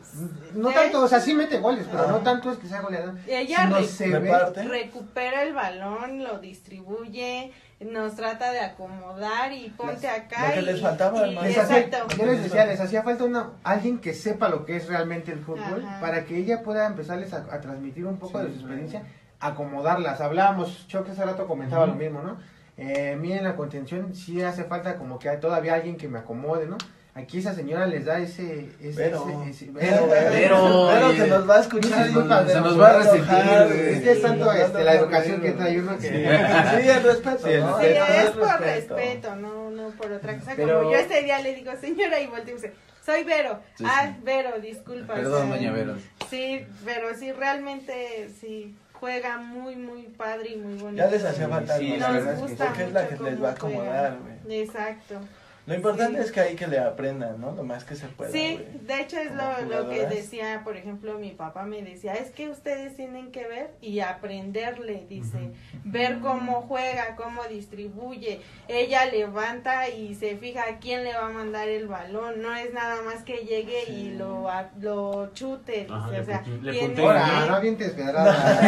No 0.55 0.71
tanto, 0.71 1.03
o 1.03 1.09
sea, 1.09 1.19
sí 1.19 1.35
mete 1.35 1.59
goles, 1.59 1.85
pero 1.91 2.07
no 2.07 2.19
tanto 2.19 2.53
es 2.53 2.59
que 2.59 2.69
sea 2.69 2.81
goleador. 2.81 3.15
Ella 3.27 3.65
sino 3.65 3.77
re- 3.79 3.85
se 3.88 4.07
Reparte. 4.07 4.62
recupera 4.62 5.43
el 5.43 5.53
balón, 5.53 6.23
lo 6.23 6.38
distribuye, 6.38 7.51
nos 7.90 8.14
trata 8.16 8.53
de 8.53 8.61
acomodar 8.61 9.53
y 9.53 9.71
ponte 9.71 10.09
acá. 10.09 10.49
lo 10.49 10.55
que 10.55 10.61
y- 10.61 10.64
les 10.64 10.81
faltaba, 10.81 11.18
y- 11.27 11.31
hermano. 11.31 11.47
Les 11.49 11.59
hacía- 11.59 11.90
yo 12.16 12.27
les 12.27 12.42
decía, 12.42 12.66
les 12.66 12.81
hacía 12.81 13.03
falta 13.03 13.25
una, 13.25 13.51
alguien 13.64 13.99
que 14.01 14.14
sepa 14.14 14.49
lo 14.49 14.64
que 14.64 14.77
es 14.77 14.87
realmente 14.88 15.33
el 15.33 15.40
fútbol 15.40 15.85
Ajá. 15.87 16.01
para 16.01 16.25
que 16.25 16.37
ella 16.37 16.62
pueda 16.62 16.87
empezarles 16.87 17.33
a, 17.35 17.38
a 17.51 17.61
transmitir 17.61 18.07
un 18.07 18.18
poco 18.18 18.38
Sí, 18.40 18.45
de 18.45 18.51
su 18.51 18.55
sí. 18.59 18.61
experiencia, 18.61 19.03
acomodarlas. 19.40 20.21
Hablábamos, 20.21 20.87
Choque 20.88 21.11
hace 21.12 21.25
rato 21.25 21.47
comentaba 21.47 21.87
lo 21.87 21.95
mismo, 21.95 22.23
¿no? 22.23 22.37
Eh, 22.77 23.16
mí 23.21 23.33
en 23.33 23.45
la 23.45 23.55
contención 23.55 24.14
sí 24.14 24.42
hace 24.42 24.64
falta 24.64 24.97
como 24.97 25.18
que 25.18 25.29
hay 25.29 25.40
todavía 25.40 25.75
alguien 25.75 25.97
que 25.97 26.09
me 26.09 26.18
acomode, 26.21 26.66
¿no? 26.66 26.79
Aquí 27.14 27.38
esa 27.40 27.53
señora 27.55 27.87
les 27.87 28.07
da 28.07 28.18
ese... 28.20 28.70
ese, 28.81 28.96
Pero, 28.96 29.27
ese- 29.46 29.51
ese- 29.66 29.72
pero, 29.79 30.09
pero, 30.09 30.88
pero 30.90 31.11
que 31.12 31.27
nos 31.27 31.51
va 31.51 31.57
a 31.57 31.61
escuchar. 31.61 32.07
se 32.07 32.12
se 32.53 32.61
nos 32.61 32.81
va 32.81 32.88
a 32.88 32.98
resentir. 33.03 33.77
Es 33.87 34.03
que 34.03 34.12
es 34.12 34.22
tanto 34.22 34.51
este, 34.53 34.83
la 34.85 34.94
educación 34.94 35.40
que 35.42 35.51
trae 35.53 35.79
uno 35.79 35.98
que... 35.98 36.09
Sí, 36.09 36.88
el 36.88 37.03
respeto, 37.03 37.46
Sí, 37.46 37.53
el 37.53 37.61
¿no? 37.61 37.79
Sí, 37.79 37.85
respeto. 37.87 38.14
es 38.14 38.31
por 38.31 38.61
respeto, 38.61 39.37
no, 39.37 39.70
no 39.70 39.88
por 39.90 40.11
otra 40.12 40.38
cosa. 40.38 40.53
Pero- 40.57 40.79
Como 40.79 40.92
yo 40.92 40.96
este 40.98 41.22
día 41.22 41.38
le 41.42 41.55
digo, 41.55 41.72
señora, 41.79 42.18
y 42.18 42.27
volteo 42.29 42.55
y 42.55 42.57
dice, 42.57 42.72
soy 43.05 43.25
Vero. 43.25 43.61
Sí, 43.77 43.85
ah, 43.87 44.07
sí. 44.16 44.20
Vero, 44.25 44.59
disculpa. 44.61 45.12
Perdón, 45.14 45.51
doña 45.51 45.70
Vero. 45.70 45.96
Sí, 46.31 46.64
pero 46.87 47.14
sí, 47.14 47.31
realmente 47.33 48.31
sí 48.40 48.75
juega 48.94 49.37
muy, 49.37 49.77
muy 49.77 50.05
padre 50.05 50.53
y 50.53 50.57
muy 50.57 50.79
bonito. 50.79 51.05
Ya 51.05 51.11
les 51.11 51.22
hacía 51.25 51.46
falta 51.48 51.77
Sí, 51.77 51.90
Nos 51.98 52.12
verdad 52.12 52.33
es 52.33 52.40
que 52.40 52.46
gusta 52.46 52.66
porque 52.68 52.83
es 52.85 52.92
la 52.92 53.03
mucho 53.03 53.16
que 53.25 53.31
les 53.31 53.42
va 53.42 53.48
a 53.48 53.53
acomodar, 53.53 54.16
güey. 54.44 54.61
Exacto. 54.62 55.20
Lo 55.64 55.75
importante 55.77 56.18
Sí. 56.18 56.25
es 56.25 56.33
que 56.33 56.40
ahí 56.40 56.57
que 56.57 56.66
le 56.66 56.79
aprendan, 56.81 57.40
¿no? 57.40 57.53
Lo 57.53 57.62
más 57.62 57.85
que 57.85 57.94
se 57.94 58.09
pueda. 58.09 58.33
Sí, 58.33 58.59
de 58.85 59.01
hecho 59.01 59.16
es 59.18 59.31
lo, 59.33 59.62
lo 59.68 59.88
que 59.88 60.07
decía, 60.07 60.62
por 60.64 60.77
ejemplo, 60.77 61.18
mi 61.20 61.31
papá 61.31 61.62
me 61.62 61.83
decía, 61.83 62.14
es 62.14 62.31
que 62.33 62.48
ustedes 62.48 62.96
tienen 62.96 63.31
que 63.31 63.46
ver 63.46 63.70
y 63.81 64.01
aprenderle, 64.01 65.07
dice, 65.09 65.53
ver 65.85 66.18
cómo 66.18 66.62
juega, 66.62 67.14
cómo 67.14 67.44
distribuye. 67.44 68.40
Ella 68.66 69.05
levanta 69.07 69.88
y 69.88 70.16
se 70.16 70.37
fija 70.37 70.62
a 70.68 70.79
quién 70.81 71.05
le 71.05 71.14
va 71.14 71.27
a 71.27 71.31
mandar 71.31 71.68
el 71.68 71.87
balón, 71.87 72.42
no 72.42 72.57
es 72.57 72.72
nada 72.75 73.01
más 73.03 73.22
que 73.22 73.44
llegue 73.44 73.85
y 73.88 74.11
lo, 74.16 74.48
a- 74.51 74.70
lo 74.81 75.33
chute, 75.33 75.83
dice, 75.83 75.92
Ajá, 75.94 76.09
o 76.20 76.25
sea, 76.25 76.42
le 76.61 76.72
tiene. 76.72 77.01
Ahora, 77.03 77.46
no 77.46 77.55
avientes 77.55 77.92
pedradas. 77.92 78.59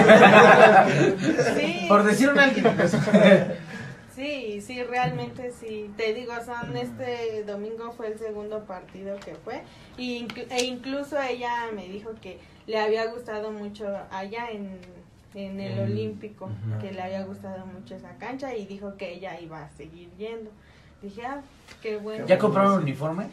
Sí, 1.56 1.86
Por 1.88 2.04
decir 2.04 2.28
un 2.28 2.38
alguien. 2.38 2.64
Sí, 4.14 4.60
sí, 4.60 4.82
realmente 4.84 5.50
sí. 5.52 5.90
Te 5.96 6.14
digo, 6.14 6.32
son 6.44 6.76
este 6.76 7.42
domingo 7.44 7.92
fue 7.92 8.08
el 8.08 8.18
segundo 8.18 8.64
partido 8.64 9.18
que 9.18 9.34
fue. 9.34 9.62
Y 9.98 10.26
e 10.50 10.64
incluso 10.64 11.20
ella 11.20 11.68
me 11.74 11.88
dijo 11.88 12.10
que 12.22 12.38
le 12.66 12.78
había 12.78 13.06
gustado 13.06 13.50
mucho 13.50 13.86
allá 14.10 14.50
en, 14.50 14.78
en 15.34 15.60
el 15.60 15.78
En- 15.78 15.84
Olímpico, 15.92 16.48
que 16.80 16.92
le 16.92 17.02
había 17.02 17.24
gustado 17.24 17.66
mucho 17.66 17.96
esa 17.96 18.16
cancha 18.18 18.54
y 18.54 18.66
dijo 18.66 18.96
que 18.96 19.12
ella 19.14 19.40
iba 19.40 19.62
a 19.64 19.70
seguir 19.70 20.10
yendo. 20.16 20.50
Dije, 21.02 21.22
ah, 21.26 21.42
qué 21.82 21.96
bueno. 21.96 22.26
¿Ya 22.26 22.38
compraron 22.38 22.82
uniforme? 22.82 23.26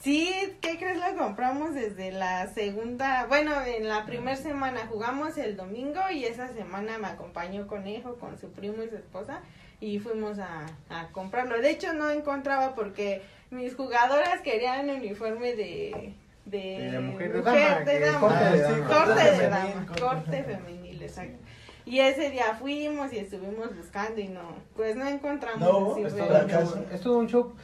Sí, 0.00 0.32
¿qué 0.60 0.78
crees? 0.78 0.98
Lo 0.98 1.16
compramos 1.16 1.74
desde 1.74 2.10
la 2.10 2.48
segunda, 2.48 3.26
bueno, 3.26 3.52
en 3.62 3.86
la 3.86 4.04
primera 4.04 4.36
semana 4.36 4.86
jugamos 4.88 5.38
el 5.38 5.56
domingo 5.56 6.00
y 6.12 6.24
esa 6.24 6.48
semana 6.54 6.98
me 6.98 7.06
acompañó 7.06 7.68
Conejo 7.68 8.16
con 8.16 8.36
su 8.36 8.50
primo 8.50 8.82
y 8.82 8.88
su 8.88 8.96
esposa 8.96 9.42
y 9.82 9.98
fuimos 9.98 10.38
a, 10.38 10.64
a 10.90 11.08
comprarlo. 11.08 11.60
De 11.60 11.70
hecho 11.70 11.92
no 11.92 12.08
encontraba 12.08 12.74
porque 12.76 13.22
mis 13.50 13.74
jugadoras 13.74 14.40
querían 14.42 14.88
uniforme 14.88 15.54
de... 15.54 16.14
De, 16.44 16.90
De 16.90 16.98
mujer, 16.98 17.32
de 17.34 17.42
dama, 17.42 17.78
de 17.80 17.98
que 17.98 18.00
dama. 18.00 18.18
corte 18.20 18.44
de 18.44 18.60
dama. 18.62 18.86
Corte 18.88 19.20
de 19.24 19.30
femenil, 19.32 19.50
dama, 19.74 19.86
corte. 20.00 20.42
femenil, 20.42 21.02
exacto. 21.02 21.38
Y 21.84 21.98
ese 22.00 22.30
día 22.30 22.56
fuimos 22.58 23.12
y 23.12 23.18
estuvimos 23.18 23.76
buscando 23.76 24.20
y 24.20 24.26
no, 24.28 24.54
pues 24.74 24.96
no 24.96 25.06
encontramos 25.06 25.60
No, 25.60 25.96
es 26.04 26.12
Es 26.12 26.18
todo 26.18 26.74
un- 26.74 26.86
es 26.92 27.00
todo 27.00 27.18
un 27.18 27.28
show 27.28 27.54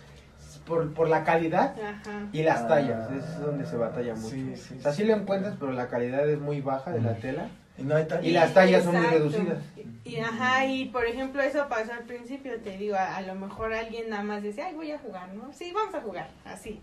por, 0.66 0.92
por 0.94 1.08
la 1.08 1.24
calidad 1.24 1.74
Ajá. 1.80 2.26
y 2.32 2.42
las 2.44 2.62
Ah. 2.62 2.68
tallas. 2.68 3.10
Es 3.10 3.40
donde 3.40 3.66
se 3.66 3.76
batalla 3.76 4.14
mucho. 4.14 4.28
Sí, 4.34 4.52
sí, 4.56 4.74
o 4.78 4.82
sea, 4.82 4.92
sí 4.92 5.02
sí. 5.02 5.08
lo 5.08 5.14
encuentras, 5.16 5.56
pero 5.58 5.72
la 5.72 5.88
calidad 5.88 6.28
es 6.28 6.38
muy 6.38 6.60
baja 6.60 6.92
de 6.92 7.00
la 7.00 7.14
tela. 7.16 7.48
Y 7.78 7.82
no 7.84 7.94
hay 7.96 8.04
tal- 8.06 8.24
Y 8.24 8.30
las 8.32 8.52
tallas 8.52 8.84
son 8.84 8.96
muy 8.96 9.06
reducidas. 9.06 9.58
Y, 10.04 10.10
y, 10.16 10.20
ajá, 10.20 10.64
y 10.66 10.86
por 10.86 11.06
ejemplo, 11.06 11.40
eso 11.42 11.66
pasó 11.68 11.92
al 11.92 12.04
principio, 12.04 12.58
te 12.60 12.76
digo, 12.76 12.96
a, 12.96 13.16
a 13.16 13.20
lo 13.22 13.34
mejor 13.34 13.72
alguien 13.72 14.08
nada 14.10 14.22
más 14.22 14.42
decía, 14.42 14.66
ay, 14.66 14.74
voy 14.74 14.90
a 14.90 14.98
jugar, 14.98 15.28
¿no? 15.34 15.52
Sí, 15.52 15.70
vamos 15.72 15.94
a 15.94 16.00
jugar, 16.00 16.28
así. 16.44 16.80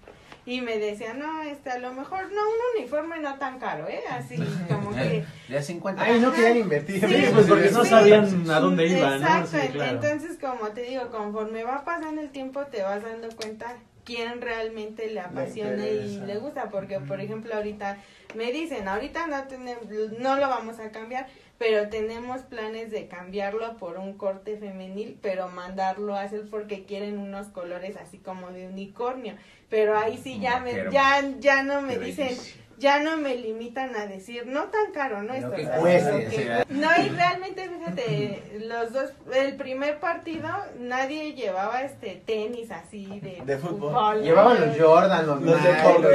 Y 0.48 0.62
me 0.62 0.78
decía, 0.78 1.16
no, 1.16 1.42
este, 1.42 1.72
a 1.72 1.80
lo 1.80 1.92
mejor, 1.92 2.20
no, 2.32 2.42
un 2.42 2.78
uniforme 2.80 3.20
no 3.20 3.36
tan 3.40 3.58
caro, 3.60 3.88
¿eh? 3.90 4.02
Así, 4.12 4.36
como 4.70 4.92
que... 4.94 5.26
Ya 5.50 5.62
50. 5.62 6.02
Ay, 6.04 6.20
no 6.20 6.32
querían 6.32 6.58
invertir. 6.58 7.00
Sí, 7.06 7.26
pues 7.34 7.48
porque 7.48 7.72
no 7.72 7.84
Sí. 7.84 7.90
sabían 7.90 8.50
a 8.52 8.60
dónde 8.60 8.86
iban, 8.88 9.20
¿no? 9.22 9.28
Exacto, 9.28 9.58
Sí, 9.60 9.68
claro. 9.70 9.92
entonces 9.94 10.38
como 10.40 10.70
te 10.70 10.82
digo, 10.84 11.10
conforme 11.10 11.64
va 11.64 11.84
pasando 11.84 12.22
el 12.22 12.30
tiempo 12.30 12.64
te 12.68 12.84
vas 12.84 13.02
dando 13.02 13.28
cuenta 13.36 13.74
quién 14.06 14.40
realmente 14.40 15.10
le 15.10 15.20
apasiona 15.20 15.86
y 15.88 16.22
le 16.26 16.38
gusta, 16.38 16.70
porque 16.70 17.00
por 17.00 17.20
ejemplo 17.20 17.54
ahorita 17.54 17.98
me 18.36 18.52
dicen, 18.52 18.88
ahorita 18.88 19.28
no 19.28 19.44
tenemos, 19.48 19.86
no 20.20 20.36
lo 20.38 20.48
vamos 20.48 20.80
a 20.80 20.92
cambiar, 20.92 21.28
pero 21.58 21.90
tenemos 21.90 22.42
planes 22.44 22.92
de 22.92 23.08
cambiarlo 23.08 23.78
por 23.78 23.98
un 23.98 24.18
corte 24.18 24.58
femenil, 24.58 25.18
pero 25.22 25.48
mandarlo 25.48 26.16
a 26.16 26.22
hacer 26.22 26.50
porque 26.50 26.84
quieren 26.84 27.18
unos 27.18 27.48
colores 27.48 27.98
así 27.98 28.18
como 28.18 28.52
de 28.52 28.68
unicornio, 28.68 29.36
pero 29.70 29.98
ahí 29.98 30.18
sí 30.18 30.40
ya 30.40 30.60
me, 30.60 30.92
ya, 30.92 31.22
ya 31.40 31.64
no 31.64 31.82
me 31.82 31.98
dicen. 31.98 32.38
Ya 32.78 33.00
no 33.00 33.18
me 33.18 33.36
limitan 33.36 33.96
a 33.96 34.06
decir, 34.06 34.46
no 34.48 34.66
tan 34.66 34.92
caro, 34.94 35.24
¿no? 35.24 35.34
Esto, 35.34 35.52
que 35.52 35.64
o 35.64 35.66
sea, 35.66 35.78
cueste, 35.78 36.12
lo 36.12 36.18
que 36.30 36.66
no, 36.74 36.90
y 37.04 37.10
realmente, 37.10 37.70
fíjate, 37.70 38.60
los 38.66 38.92
dos, 38.92 39.12
el 39.34 39.56
primer 39.56 40.00
partido, 40.00 40.50
nadie 40.80 41.34
llevaba 41.34 41.82
este 41.84 42.22
tenis 42.26 42.72
así 42.72 43.20
de, 43.22 43.42
De 43.46 43.58
fútbol. 43.58 44.22
Llevaban 44.22 44.60
los 44.68 44.78
Jordan, 44.80 45.26
los, 45.26 45.42
Los 45.42 45.64
de 45.64 45.72
Nike, 45.74 46.00
los 46.02 46.12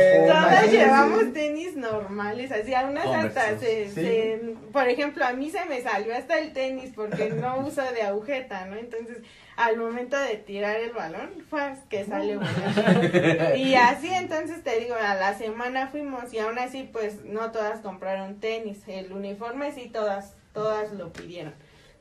sí, 0.61 0.66
sí, 0.70 0.77
llevamos 0.77 1.20
sí. 1.20 1.31
tenis 1.33 1.77
normales, 1.77 2.53
así 2.53 2.75
a 2.75 2.83
unas 2.87 3.07
hasta 3.07 3.59
se, 3.59 3.88
sí. 3.88 3.94
se- 3.94 4.55
por 4.73 4.88
ejemplo, 4.88 5.25
a 5.25 5.33
mí 5.33 5.51
se 5.51 5.64
me 5.66 5.81
salió 5.83 6.14
hasta 6.14 6.38
el 6.38 6.53
tenis 6.53 6.92
porque 6.94 7.31
no 7.31 7.61
uso 7.66 7.83
de 7.92 8.03
agujeta, 8.03 8.66
¿no? 8.66 8.77
Entonces, 8.77 9.18
al 9.61 9.77
momento 9.77 10.16
de 10.18 10.37
tirar 10.37 10.77
el 10.77 10.92
balón, 10.92 11.29
fue 11.51 11.75
que 11.90 12.07
sale 12.07 12.37
volando. 12.37 13.57
Y 13.57 13.75
así, 13.75 14.09
entonces 14.09 14.64
te 14.64 14.81
digo, 14.81 14.94
a 14.94 15.14
la 15.14 15.37
semana 15.37 15.88
fuimos 15.88 16.33
y 16.33 16.38
aún 16.38 16.59
así, 16.59 16.88
pues 16.90 17.25
no 17.27 17.53
todas 17.53 17.81
compraron 17.81 18.40
tenis, 18.40 18.83
el 18.87 19.12
uniforme 19.12 19.73
sí 19.73 19.90
todas, 19.92 20.35
todas 20.55 20.92
lo 20.94 21.12
pidieron. 21.12 21.53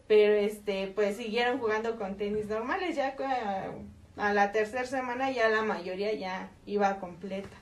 Pero 0.08 0.34
este, 0.36 0.88
pues 0.96 1.18
siguieron 1.18 1.60
jugando 1.60 1.98
con 1.98 2.16
tenis 2.16 2.48
normales, 2.48 2.96
ya 2.96 3.18
que, 3.18 3.26
ah, 3.26 3.72
a 4.16 4.34
la 4.34 4.54
tercera 4.54 4.86
semana 4.86 5.30
ya 5.32 5.50
la 5.50 5.62
mayoría 5.62 6.14
ya 6.14 6.50
iba 6.66 6.98
completa. 7.00 7.58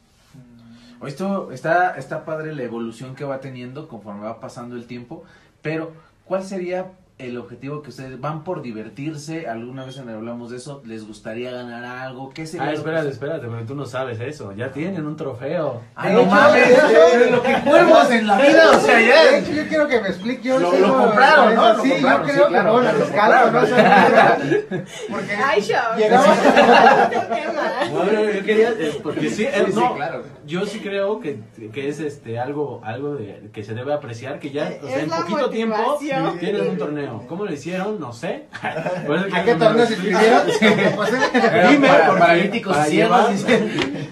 Oye, 0.99 1.11
Esto 1.11 1.51
está, 1.51 1.97
está 1.97 2.23
padre 2.23 2.53
la 2.53 2.61
evolución 2.61 3.15
que 3.15 3.23
va 3.23 3.39
teniendo 3.39 3.87
conforme 3.87 4.25
va 4.25 4.39
pasando 4.39 4.75
el 4.75 4.85
tiempo, 4.85 5.23
pero 5.63 5.93
¿cuál 6.23 6.43
sería 6.43 6.91
el 7.19 7.35
objetivo 7.39 7.81
que 7.81 7.89
ustedes 7.89 8.21
van 8.21 8.43
por 8.43 8.61
divertirse? 8.61 9.47
¿Alguna 9.47 9.83
vez 9.85 9.97
hablamos 9.97 10.51
de 10.51 10.57
eso? 10.57 10.83
¿Les 10.85 11.07
gustaría 11.07 11.51
ganar 11.51 11.83
algo? 11.83 12.29
¿Qué 12.29 12.45
sería? 12.45 12.67
Ah, 12.67 12.73
espérate, 12.73 13.09
espérate, 13.09 13.47
porque 13.47 13.63
tú 13.65 13.73
no 13.73 13.85
sabes 13.87 14.19
eso. 14.19 14.53
Ya 14.53 14.71
tienen 14.71 15.03
un 15.07 15.15
trofeo. 15.17 15.81
Ah, 15.95 16.09
De 16.09 16.13
no 16.13 16.19
hecho, 16.21 16.29
mames, 16.29 16.67
de 16.69 17.17
de 17.25 17.31
lo 17.31 17.41
que 17.41 17.53
cuervos 17.65 18.11
en 18.11 18.27
la 18.27 18.37
vida, 18.37 18.69
o 18.71 18.79
sea, 18.79 18.97
De 18.97 19.07
ya. 19.07 19.37
hecho, 19.39 19.51
yo 19.51 19.67
quiero 19.67 19.87
que 19.87 19.99
me 19.99 20.07
explique. 20.09 20.43
Yo 20.47 20.59
Lo- 20.59 20.77
lo 20.77 20.95
compraron, 20.95 21.55
¿no? 21.55 21.73
Lo 21.73 21.81
Sí, 21.83 21.89
compraron, 21.89 22.21
yo 22.21 22.27
sí, 22.27 22.33
creo 22.33 22.47
claro, 22.49 22.63
que 22.65 22.77
no, 22.77 22.83
lo 22.83 22.91
lo 22.93 22.99
rescato, 22.99 23.51
no 23.51 23.65
sé. 23.65 24.65
Porque 25.09 25.33
Ay, 25.33 25.61
llegamos 25.61 25.97
Qué 25.97 27.47
mal. 27.47 27.93
No, 27.93 28.03
no, 28.03 28.23
yo 28.31 28.43
quería, 28.43 28.69
eh, 28.69 28.99
porque 29.01 29.29
sí, 29.29 29.43
eh, 29.45 29.51
Sí, 29.65 29.71
sí, 29.71 29.79
no, 29.79 29.95
claro. 29.95 30.23
yo 30.45 30.65
sí 30.65 30.79
creo 30.81 31.19
que, 31.19 31.39
que 31.73 31.89
es 31.89 31.99
este 31.99 32.37
algo 32.39 32.81
algo 32.83 33.15
de, 33.15 33.49
que 33.53 33.63
se 33.63 33.73
debe 33.73 33.93
apreciar, 33.93 34.39
que 34.39 34.51
ya, 34.51 34.71
o 34.83 34.87
sea, 34.87 34.99
en 35.01 35.09
poquito 35.09 35.49
tiempo 35.49 35.97
tienen 35.99 36.67
un 36.69 36.77
torneo. 36.77 37.06
¿Cómo 37.27 37.45
lo 37.45 37.53
hicieron? 37.53 37.99
No 37.99 38.13
sé. 38.13 38.45
Por 39.07 39.17
eso 39.17 39.27
¿A 39.35 39.43
qué 39.43 39.55
torneo 39.55 39.85
se 39.85 39.93
inscribieron? 39.93 40.41
Dime, 41.71 41.87
para- 41.87 42.17
paralíticos 42.19 42.75
para 42.75 42.89
ciegos, 42.89 43.45
llevar-. 43.45 43.59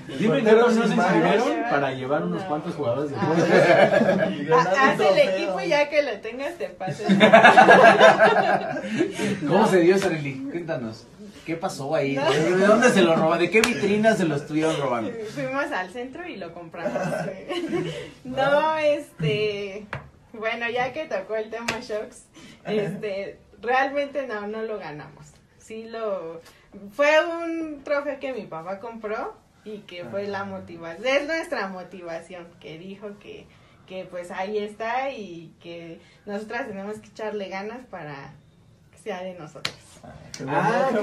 Dime 0.19 0.43
qué 0.43 0.49
torneo 0.51 0.87
se 0.87 0.93
inscribieron 0.93 1.47
para 1.69 1.91
llevar 1.91 2.23
unos 2.23 2.41
No. 2.41 2.47
cuantos 2.47 2.75
jugadores 2.75 3.11
de 3.11 3.17
fútbol. 3.17 4.53
Haz 4.79 4.99
el 4.99 5.17
equipo 5.29 5.59
y 5.61 5.67
ya 5.69 5.89
que 5.89 6.03
lo 6.03 6.11
tengas 6.19 6.53
te 6.57 6.67
pases. 6.69 7.07
¿Cómo 9.47 9.67
se 9.67 9.79
dio, 9.81 9.97
Sareli? 9.97 10.47
Cuéntanos. 10.51 11.05
¿Qué 11.45 11.55
pasó 11.55 11.93
ahí? 11.93 12.15
No. 12.15 12.31
¿De 12.31 12.65
dónde 12.65 12.89
se 12.89 13.01
lo 13.03 13.15
robaron? 13.15 13.37
¿De 13.39 13.51
qué 13.51 13.61
vitrina 13.61 14.15
se 14.15 14.25
lo 14.25 14.35
estuvieron 14.35 14.75
robando? 14.81 15.11
Fuimos 15.33 15.71
al 15.71 15.91
centro 15.91 16.27
y 16.27 16.37
lo 16.37 16.51
compramos. 16.53 16.93
No, 18.23 18.77
este. 18.77 19.85
Bueno, 20.37 20.69
ya 20.69 20.93
que 20.93 21.05
tocó 21.05 21.35
el 21.35 21.49
tema 21.49 21.79
shocks, 21.81 22.25
este, 22.65 23.39
realmente 23.61 24.27
no, 24.27 24.47
no 24.47 24.61
lo 24.63 24.77
ganamos. 24.77 25.27
Sí 25.57 25.85
lo. 25.85 26.41
Fue 26.91 27.25
un 27.25 27.83
trofeo 27.83 28.19
que 28.19 28.33
mi 28.33 28.45
papá 28.45 28.79
compró 28.79 29.35
y 29.63 29.79
que 29.79 30.05
fue 30.05 30.27
la 30.27 30.43
motivación. 30.43 31.05
Es 31.05 31.25
nuestra 31.25 31.67
motivación, 31.67 32.47
que 32.59 32.77
dijo 32.77 33.17
que, 33.19 33.47
que 33.87 34.05
pues 34.05 34.29
ahí 34.31 34.57
está 34.57 35.11
y 35.11 35.53
que 35.61 35.99
nosotras 36.25 36.67
tenemos 36.67 36.99
que 36.99 37.07
echarle 37.07 37.49
ganas 37.49 37.85
para 37.87 38.33
que 38.91 38.97
sea 38.99 39.23
de 39.23 39.33
nosotros. 39.33 39.75
Qué 40.37 40.43
Ah, 40.49 40.89
bueno, 40.91 41.01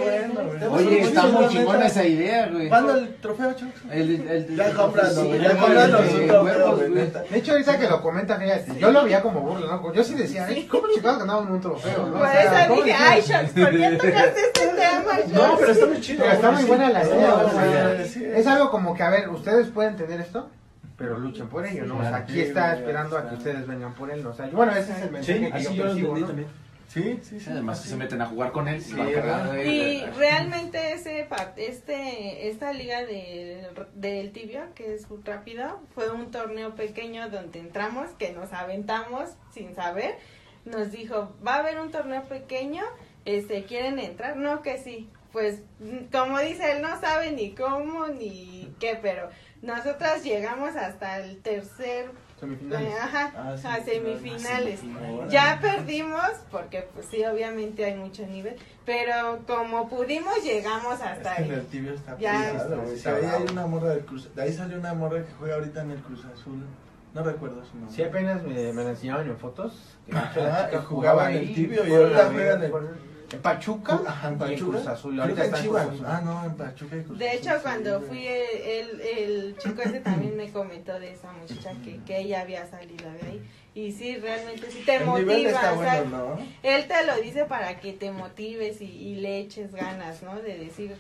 qué 0.59 0.67
bueno. 0.69 0.73
Oye, 0.75 1.01
está 1.01 1.27
muy 1.27 1.49
chingona 1.49 1.87
esa 1.87 2.05
idea, 2.05 2.49
güey. 2.49 2.69
¿Cuándo 2.69 2.97
el 2.97 3.15
trofeo, 3.17 3.55
Chuck? 3.55 3.71
El, 3.91 4.29
el, 4.29 4.57
Ya 4.57 4.73
cómpralo, 4.75 5.23
sí, 5.23 5.27
güey, 5.29 5.41
ya 5.41 6.89
neta. 6.91 7.23
De 7.23 7.39
hecho, 7.39 7.53
ahorita 7.53 7.79
que 7.79 7.89
lo 7.89 8.03
comenta, 8.03 8.37
fíjate, 8.37 8.79
yo 8.79 8.91
lo 8.91 9.05
veía 9.05 9.23
como 9.23 9.41
burla, 9.41 9.67
¿no? 9.69 9.93
Yo 9.95 10.05
sí 10.05 10.15
decía, 10.15 10.47
¿cómo 10.71 10.85
chingados 10.95 11.21
ganaban 11.21 11.51
un 11.51 11.61
trofeo? 11.61 12.07
¿no? 12.09 12.17
O 12.17 12.19
Por 12.19 12.29
sea, 12.29 12.65
eso 12.65 12.69
¿cómo 12.69 12.83
dije, 12.83 12.97
ay, 13.01 13.21
shocks, 13.23 13.51
¿por 13.53 13.71
qué 13.71 13.91
tocaste 13.97 14.41
este 14.41 14.67
tema? 14.69 15.13
No, 15.33 15.57
pero 15.59 15.73
está 15.73 15.87
muy 15.87 16.01
chido. 16.01 16.23
Pero 16.23 16.33
está 16.35 16.51
muy 16.51 16.65
buena 16.65 16.91
la 16.91 17.05
idea, 17.05 17.35
o 17.35 17.51
sea, 17.51 18.05
Sí, 18.05 18.09
sí. 18.13 18.25
es 18.27 18.47
algo 18.47 18.71
como 18.71 18.95
que, 18.95 19.03
a 19.03 19.11
ver, 19.11 19.29
ustedes 19.31 19.69
pueden 19.69 19.97
tener 19.97 20.21
esto, 20.21 20.51
pero 20.99 21.19
luchen 21.19 21.49
por 21.49 21.67
ello, 21.67 21.87
¿no? 21.87 21.97
O 21.99 22.03
sea, 22.03 22.17
aquí 22.17 22.41
está 22.41 22.75
esperando 22.75 23.17
a 23.17 23.29
que 23.31 23.35
ustedes 23.37 23.67
vengan 23.67 23.95
por 23.95 24.11
él, 24.11 24.23
¿no? 24.23 24.31
O 24.31 24.35
sea, 24.35 24.47
bueno, 24.53 24.73
ese 24.73 24.93
es 24.93 25.03
el 25.03 25.11
mensaje 25.11 25.51
que 25.51 25.63
yo 25.63 25.83
percibo, 25.83 26.19
¿no? 26.19 26.27
Sí, 26.93 27.19
sí, 27.23 27.41
sí. 27.41 27.51
Además, 27.51 27.81
así. 27.81 27.89
se 27.89 27.97
meten 27.97 28.21
a 28.21 28.27
jugar 28.27 28.53
con 28.53 28.69
él. 28.69 28.83
Sí, 28.83 28.95
Y 28.95 30.05
realmente 30.19 30.93
ese 30.93 31.27
este 31.57 32.49
esta 32.49 32.73
liga 32.75 33.05
del, 33.07 33.67
del 33.95 34.33
tibio 34.33 34.61
que 34.75 34.95
es 34.95 35.07
rápido 35.25 35.81
fue 35.95 36.11
un 36.11 36.31
torneo 36.31 36.75
pequeño 36.75 37.31
donde 37.31 37.61
entramos 37.61 38.11
que 38.19 38.33
nos 38.33 38.53
aventamos 38.53 39.31
sin 39.55 39.75
saber 39.75 40.17
nos 40.67 40.93
dijo 40.93 41.35
va 41.47 41.55
a 41.55 41.59
haber 41.61 41.81
un 41.81 41.91
torneo 41.91 42.25
pequeño 42.25 42.83
este 43.25 43.65
quieren 43.65 43.99
entrar 43.99 44.37
no 44.37 44.63
que 44.63 44.79
sí 44.79 45.09
pues 45.33 45.63
como 46.13 46.39
dice 46.39 46.73
él 46.73 46.83
no 46.83 47.01
sabe 47.01 47.33
ni 47.33 47.55
cómo 47.55 48.09
ni 48.09 48.73
qué 48.79 48.99
pero 49.01 49.31
nosotras 49.63 50.23
llegamos 50.23 50.77
hasta 50.77 51.19
el 51.21 51.41
tercer 51.41 52.11
Semifinales. 52.47 52.89
eh, 52.89 52.95
ajá, 53.01 53.33
Ah, 53.37 53.57
sí, 53.57 53.67
a 53.69 53.85
semifinales 53.85 54.81
semifinales. 54.81 55.33
ya 55.33 55.59
perdimos 55.63 56.31
porque 56.51 56.89
pues 56.93 57.07
sí 57.07 57.25
obviamente 57.25 57.85
hay 57.85 57.95
mucho 57.95 58.27
nivel 58.27 58.57
pero 58.85 59.39
como 59.47 59.89
pudimos 59.89 60.43
llegamos 60.43 61.01
hasta 61.01 61.35
Es 61.35 61.37
que 61.37 61.43
en 61.45 61.51
ahí 61.53 61.59
el 61.61 61.67
tibio 61.67 61.95
está 61.95 62.19
Ya. 62.19 62.51
pesado, 62.53 62.83
Sí, 62.97 63.09
ahí 63.09 63.25
hay 63.27 63.53
una 63.53 63.67
morra 63.67 63.91
del 63.91 64.05
Cruz. 64.05 64.35
De 64.35 64.43
ahí 64.43 64.53
salió 64.53 64.77
una 64.79 64.93
morra 64.93 65.25
que 65.25 65.33
juega 65.39 65.55
ahorita 65.55 65.83
en 65.83 65.91
el 65.93 65.99
Cruz 66.01 66.25
Azul. 66.25 66.65
No 67.15 67.23
recuerdo 67.23 67.63
su 67.65 67.77
nombre. 67.77 67.95
Sí, 67.95 68.03
apenas 68.03 68.43
me, 68.43 68.73
me 68.73 68.83
la 68.85 68.91
enseñaban 68.91 69.29
en 69.29 69.37
fotos. 69.37 69.97
que 70.07 70.17
Ajá, 70.17 70.67
chica 70.67 70.81
y 70.83 70.85
jugaba 70.87 71.31
en 71.31 71.37
el 71.39 71.55
tibio 71.55 71.85
y 71.85 71.91
la- 72.13 72.25
juega 72.33 72.55
en 72.55 72.63
el- 72.65 72.73
Pachuca, 73.41 74.01
Ajá, 74.07 74.29
en 74.29 74.33
y 74.33 74.35
en 74.35 74.39
Pachuca. 74.39 74.71
Cruz 74.79 74.87
Azul. 74.87 75.21
Ahorita 75.21 75.41
en 75.41 75.47
está 75.47 75.57
en 75.59 75.65
Chivas. 75.65 75.87
Cruz 75.87 76.01
Azul. 76.01 76.07
Ah, 76.11 76.21
no, 76.25 76.45
en 76.45 76.55
Pachuca 76.57 76.97
y 76.97 77.03
Cruz 77.03 77.19
de 77.19 77.35
hecho 77.35 77.51
cuando 77.63 78.01
fui 78.03 78.27
el, 78.27 79.01
el 79.01 79.57
chico 79.59 79.83
ese 79.83 80.01
también 80.01 80.37
me 80.37 80.51
comentó 80.51 80.99
de 80.99 81.13
esa 81.13 81.33
muchacha 81.33 81.73
que, 81.85 82.01
que 82.05 82.19
ella 82.21 82.43
había 82.43 82.67
salido 82.67 83.11
de 83.11 83.21
ahí 83.27 83.43
y 83.75 83.93
sí 83.93 84.17
realmente 84.17 84.71
sí 84.71 84.83
te 84.85 84.97
El 84.97 85.07
motiva 85.07 85.33
nivel 85.35 85.47
está 85.47 85.73
o 85.73 85.81
sea, 85.81 86.03
bueno, 86.03 86.37
¿no? 86.37 86.39
él 86.63 86.87
te 86.87 87.07
lo 87.07 87.17
dice 87.23 87.47
para 87.47 87.81
que 87.81 87.95
te 87.95 88.11
motives 88.11 88.83
y, 88.83 88.85
y 88.85 89.15
le 89.17 89.39
eches 89.39 89.75
ganas 89.75 90.23
no 90.23 90.37
de 90.43 90.59
decir 90.59 90.95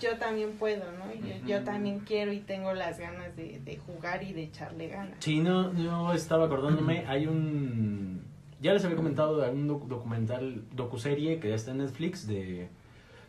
yo 0.00 0.16
también 0.18 0.52
puedo 0.52 0.84
no 0.92 1.12
yo, 1.14 1.46
yo 1.46 1.64
también 1.64 2.00
quiero 2.00 2.32
y 2.32 2.38
tengo 2.38 2.72
las 2.74 2.98
ganas 3.00 3.34
de, 3.36 3.60
de 3.64 3.76
jugar 3.76 4.22
y 4.22 4.32
de 4.32 4.44
echarle 4.44 4.88
ganas 4.88 5.16
Sí, 5.18 5.40
no, 5.40 5.72
yo 5.74 6.12
estaba 6.12 6.46
acordándome, 6.46 7.04
hay 7.08 7.26
un... 7.26 8.24
Ya 8.62 8.72
les 8.72 8.84
había 8.84 8.96
comentado 8.96 9.38
de 9.38 9.52
doc- 9.66 9.88
documental, 9.88 10.62
docuserie 10.74 11.40
que 11.40 11.48
ya 11.48 11.56
está 11.56 11.72
en 11.72 11.78
Netflix 11.78 12.26
de, 12.28 12.68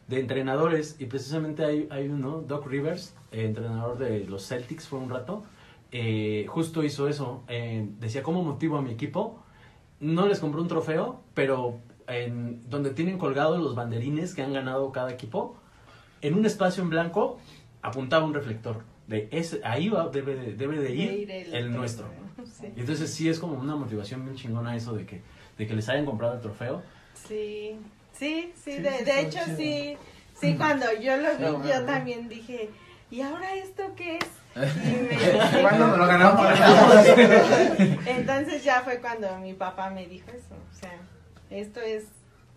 de 0.07 0.19
entrenadores 0.19 0.95
y 0.99 1.05
precisamente 1.07 1.65
hay, 1.65 1.87
hay 1.89 2.07
uno, 2.07 2.41
Doc 2.47 2.67
Rivers, 2.67 3.15
eh, 3.31 3.45
entrenador 3.45 3.97
de 3.97 4.25
los 4.25 4.47
Celtics 4.47 4.87
fue 4.87 4.99
un 4.99 5.09
rato, 5.09 5.43
eh, 5.91 6.45
justo 6.47 6.83
hizo 6.83 7.07
eso, 7.07 7.43
eh, 7.47 7.87
decía 7.99 8.21
cómo 8.21 8.43
motivo 8.43 8.77
a 8.77 8.81
mi 8.83 8.91
equipo, 8.91 9.39
no 9.99 10.27
les 10.27 10.39
compró 10.39 10.61
un 10.61 10.67
trofeo, 10.67 11.21
pero 11.33 11.79
en 12.07 12.61
donde 12.69 12.91
tienen 12.91 13.17
colgados 13.17 13.59
los 13.59 13.73
banderines 13.75 14.35
que 14.35 14.43
han 14.43 14.53
ganado 14.53 14.91
cada 14.91 15.11
equipo, 15.11 15.55
en 16.21 16.35
un 16.35 16.45
espacio 16.45 16.83
en 16.83 16.89
blanco 16.89 17.39
apuntaba 17.81 18.23
un 18.25 18.33
reflector. 18.33 18.83
De 19.07 19.27
ese, 19.31 19.59
ahí 19.65 19.89
va, 19.89 20.07
debe, 20.09 20.35
de, 20.35 20.53
debe 20.53 20.79
de 20.79 20.95
ir, 20.95 21.27
De 21.27 21.57
el, 21.57 21.71
nuestro. 21.71 22.05
Sí. 22.59 22.73
Y 22.75 22.79
entonces 22.81 23.13
sí 23.13 23.29
es 23.29 23.39
como 23.39 23.53
una 23.59 23.75
motivación 23.75 24.23
bien 24.25 24.35
chingona 24.35 24.75
eso 24.75 24.93
de 24.93 25.05
que, 25.05 25.21
de 25.57 25.67
que 25.67 25.73
les 25.75 25.87
hayan 25.89 26.05
comprado 26.05 26.35
el 26.35 26.41
trofeo. 26.41 26.81
Sí, 27.27 27.77
sí, 28.11 28.51
sí, 28.55 28.75
Sí, 28.75 28.81
de, 28.81 29.03
de 29.03 29.21
hecho 29.21 29.39
chido. 29.45 29.57
sí, 29.57 29.97
sí, 30.39 30.55
cuando 30.55 30.85
yo 31.01 31.15
lo 31.17 31.37
vi, 31.37 31.43
No, 31.43 31.65
yo 31.67 31.85
también 31.85 32.27
dije, 32.29 32.69
¿y 33.11 33.21
ahora 33.21 33.53
esto 33.55 33.83
qué 33.95 34.17
es? 34.17 34.25
Me- 34.55 35.61
¿Cuándo 35.61 35.87
me 35.87 35.97
lo 35.97 36.05
ganamos? 36.07 36.45
Entonces 38.05 38.63
ya 38.63 38.81
fue 38.81 38.99
cuando 38.99 39.37
mi 39.39 39.53
papá 39.53 39.89
me 39.89 40.05
dijo 40.07 40.29
eso, 40.31 40.55
o 40.71 40.75
sea, 40.79 40.91
esto 41.49 41.79
es, 41.81 42.05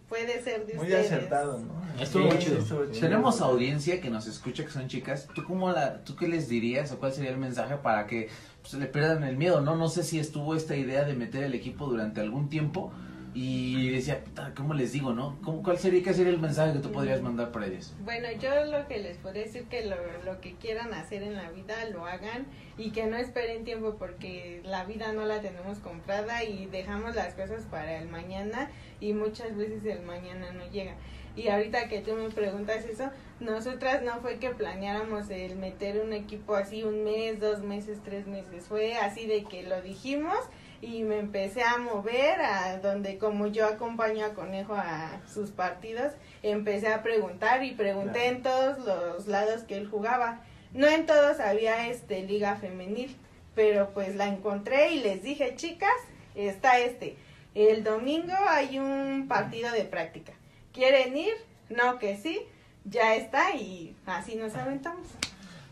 puede 0.09 0.43
ser 0.43 0.67
de 0.67 0.75
Muy 0.75 0.85
ustedes. 0.87 1.07
acertado, 1.13 1.59
¿no? 1.59 2.03
Estuvo 2.03 2.27
muy 2.27 2.39
chido. 2.39 2.59
estuvo 2.59 2.85
chido. 2.87 3.01
Tenemos 3.01 3.41
audiencia 3.41 4.01
que 4.01 4.11
nos 4.11 4.27
escucha, 4.27 4.65
que 4.65 4.71
son 4.71 4.89
chicas. 4.89 5.27
¿Tú 5.35 5.45
cómo 5.45 5.71
la, 5.73 6.03
tú 6.05 6.15
qué 6.17 6.29
les 6.29 6.49
dirías 6.49 6.93
o 6.93 6.99
cuál 6.99 7.13
sería 7.13 7.31
el 7.31 7.39
mensaje 7.39 7.77
para 7.77 8.07
que 8.07 8.29
pues, 8.71 8.81
le 8.83 8.87
pierdan 8.87 9.25
el 9.25 9.37
miedo? 9.37 9.61
No, 9.61 9.77
no 9.77 9.89
sé 9.89 10.03
si 10.03 10.19
estuvo 10.19 10.55
esta 10.55 10.77
idea 10.77 11.05
de 11.05 11.15
meter 11.15 11.45
el 11.45 11.55
equipo 11.55 11.87
durante 11.87 12.21
algún 12.21 12.49
tiempo 12.49 12.93
y 13.39 13.91
decía, 13.91 14.25
¿cómo 14.57 14.73
les 14.73 14.93
digo, 14.93 15.13
no? 15.13 15.37
¿Cómo, 15.45 15.63
¿Cuál 15.63 15.79
sería, 15.79 16.03
qué 16.03 16.15
sería 16.15 16.33
el 16.33 16.41
mensaje 16.41 16.73
que 16.73 16.79
tú 16.79 16.91
podrías 16.91 17.21
mandar 17.21 17.53
para 17.53 17.67
ellos? 17.67 17.95
Bueno, 18.01 18.29
yo 18.41 18.65
lo 18.65 18.89
que 18.89 18.99
les 18.99 19.19
podría 19.19 19.43
decir 19.43 19.65
que 19.65 19.85
lo, 19.85 19.97
lo 20.25 20.41
que 20.41 20.55
quieran 20.55 20.95
hacer 20.95 21.23
en 21.23 21.35
la 21.35 21.51
vida 21.51 21.75
lo 21.93 22.07
hagan 22.07 22.47
y 22.79 22.93
que 22.93 23.05
no 23.05 23.19
esperen 23.19 23.65
tiempo 23.65 23.97
porque 23.99 24.63
la 24.65 24.87
vida 24.87 25.13
no 25.13 25.27
la 25.27 25.43
tenemos 25.43 25.81
comprada 25.81 26.45
y 26.45 26.65
dejamos 26.65 27.15
las 27.15 27.35
cosas 27.35 27.65
para 27.65 27.99
el 27.99 28.09
mañana 28.09 28.71
y 29.01 29.13
muchas 29.13 29.55
veces 29.55 29.85
el 29.85 30.01
mañana 30.01 30.53
no 30.53 30.67
llega. 30.71 30.95
Y 31.37 31.49
ahorita 31.49 31.89
que 31.89 32.01
tú 32.01 32.15
me 32.15 32.31
preguntas 32.31 32.87
eso, 32.87 33.11
nosotras 33.41 34.03
no 34.03 34.21
fue 34.21 34.39
que 34.39 34.51
planeáramos 34.51 35.29
el 35.29 35.57
meter 35.57 36.01
un 36.01 36.15
equipo 36.15 36.55
así 36.55 36.83
un 36.83 37.05
mes, 37.05 37.39
dos 37.39 37.61
meses, 37.61 37.99
tres 38.03 38.27
meses. 38.27 38.65
Fue 38.67 38.97
así 38.97 39.27
de 39.27 39.45
que 39.45 39.63
lo 39.63 39.83
dijimos 39.83 40.39
y 40.81 41.03
me 41.03 41.19
empecé 41.19 41.63
a 41.63 41.77
mover 41.77 42.41
a 42.41 42.79
donde 42.79 43.19
como 43.19 43.47
yo 43.49 43.67
acompaño 43.67 44.25
a 44.25 44.35
Conejo 44.35 44.75
a 44.75 45.21
sus 45.27 45.51
partidos, 45.51 46.15
empecé 46.43 46.89
a 46.89 47.03
preguntar 47.03 47.63
y 47.65 47.73
pregunté 47.73 48.29
en 48.29 48.43
todos 48.43 48.79
los 48.79 49.27
lados 49.27 49.63
que 49.65 49.77
él 49.77 49.89
jugaba. 49.89 50.41
No 50.73 50.87
en 50.87 51.05
todos 51.05 51.39
había 51.41 51.89
este 51.89 52.23
liga 52.23 52.57
femenil, 52.57 53.15
pero 53.55 53.91
pues 53.91 54.17
la 54.17 54.27
encontré 54.27 54.93
y 54.93 55.01
les 55.01 55.23
dije, 55.23 55.55
chicas, 55.57 55.91
está 56.35 56.79
este. 56.79 57.17
El 57.55 57.85
domingo 57.85 58.35
hay 58.49 58.79
un 58.79 59.29
partido 59.29 59.71
de 59.73 59.85
práctica. 59.85 60.33
¿Quieren 60.77 61.17
ir? 61.17 61.35
No, 61.71 61.99
que 61.99 62.17
sí. 62.17 62.41
Ya 62.85 63.17
está 63.17 63.51
y 63.57 63.97
así 64.07 64.37
nos 64.37 64.55
aventamos. 64.55 65.09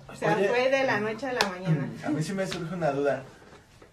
O 0.08 0.16
sea, 0.16 0.34
Oye, 0.36 0.48
fue 0.48 0.68
de 0.70 0.82
la 0.84 0.98
noche 0.98 1.26
a 1.26 1.32
la 1.32 1.48
mañana. 1.48 1.88
A 2.04 2.08
mí 2.08 2.22
sí 2.22 2.32
me 2.32 2.46
surge 2.46 2.74
una 2.74 2.90
duda. 2.90 3.22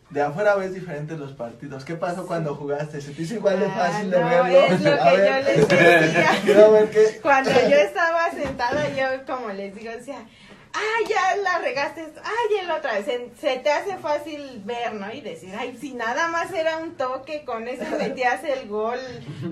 de 0.09 0.21
afuera 0.21 0.55
ves 0.55 0.73
diferentes 0.73 1.17
los 1.19 1.33
partidos. 1.33 1.85
¿Qué 1.85 1.95
pasó 1.95 2.25
cuando 2.25 2.55
jugaste? 2.55 2.99
¿Se 2.99 3.11
te 3.11 3.21
hizo 3.21 3.35
igual 3.35 3.59
de 3.59 3.65
Ah, 3.67 3.75
fácil 3.75 4.09
de 4.11 4.19
no, 4.19 4.27
verlo? 4.27 4.59
es 4.65 4.81
lo 4.81 4.91
A 5.01 5.11
que 5.11 5.17
ver. 5.17 5.45
yo 5.45 5.51
les 5.51 5.67
decía. 5.69 6.31
Quiero 6.43 6.71
ver 6.71 6.89
qué. 6.89 7.19
Cuando 7.21 7.51
yo 7.51 7.75
estaba 7.77 8.31
sentada, 8.31 8.89
yo 8.89 9.25
como 9.27 9.49
les 9.49 9.75
digo, 9.75 9.91
decía, 9.91 10.25
ay, 10.73 11.05
ya 11.09 11.35
la 11.43 11.57
regaste, 11.59 12.13
ay, 12.23 12.57
el 12.63 12.71
otra 12.71 12.93
vez, 12.93 13.05
se, 13.05 13.29
se 13.39 13.57
te 13.59 13.71
hace 13.71 13.97
fácil 13.97 14.61
ver, 14.65 14.93
¿no? 14.93 15.11
Y 15.13 15.21
decir, 15.21 15.53
ay, 15.57 15.77
si 15.79 15.93
nada 15.93 16.27
más 16.29 16.51
era 16.53 16.77
un 16.77 16.95
toque, 16.95 17.43
con 17.45 17.67
eso 17.67 17.83
metías 17.99 18.43
el 18.43 18.67
gol, 18.69 18.99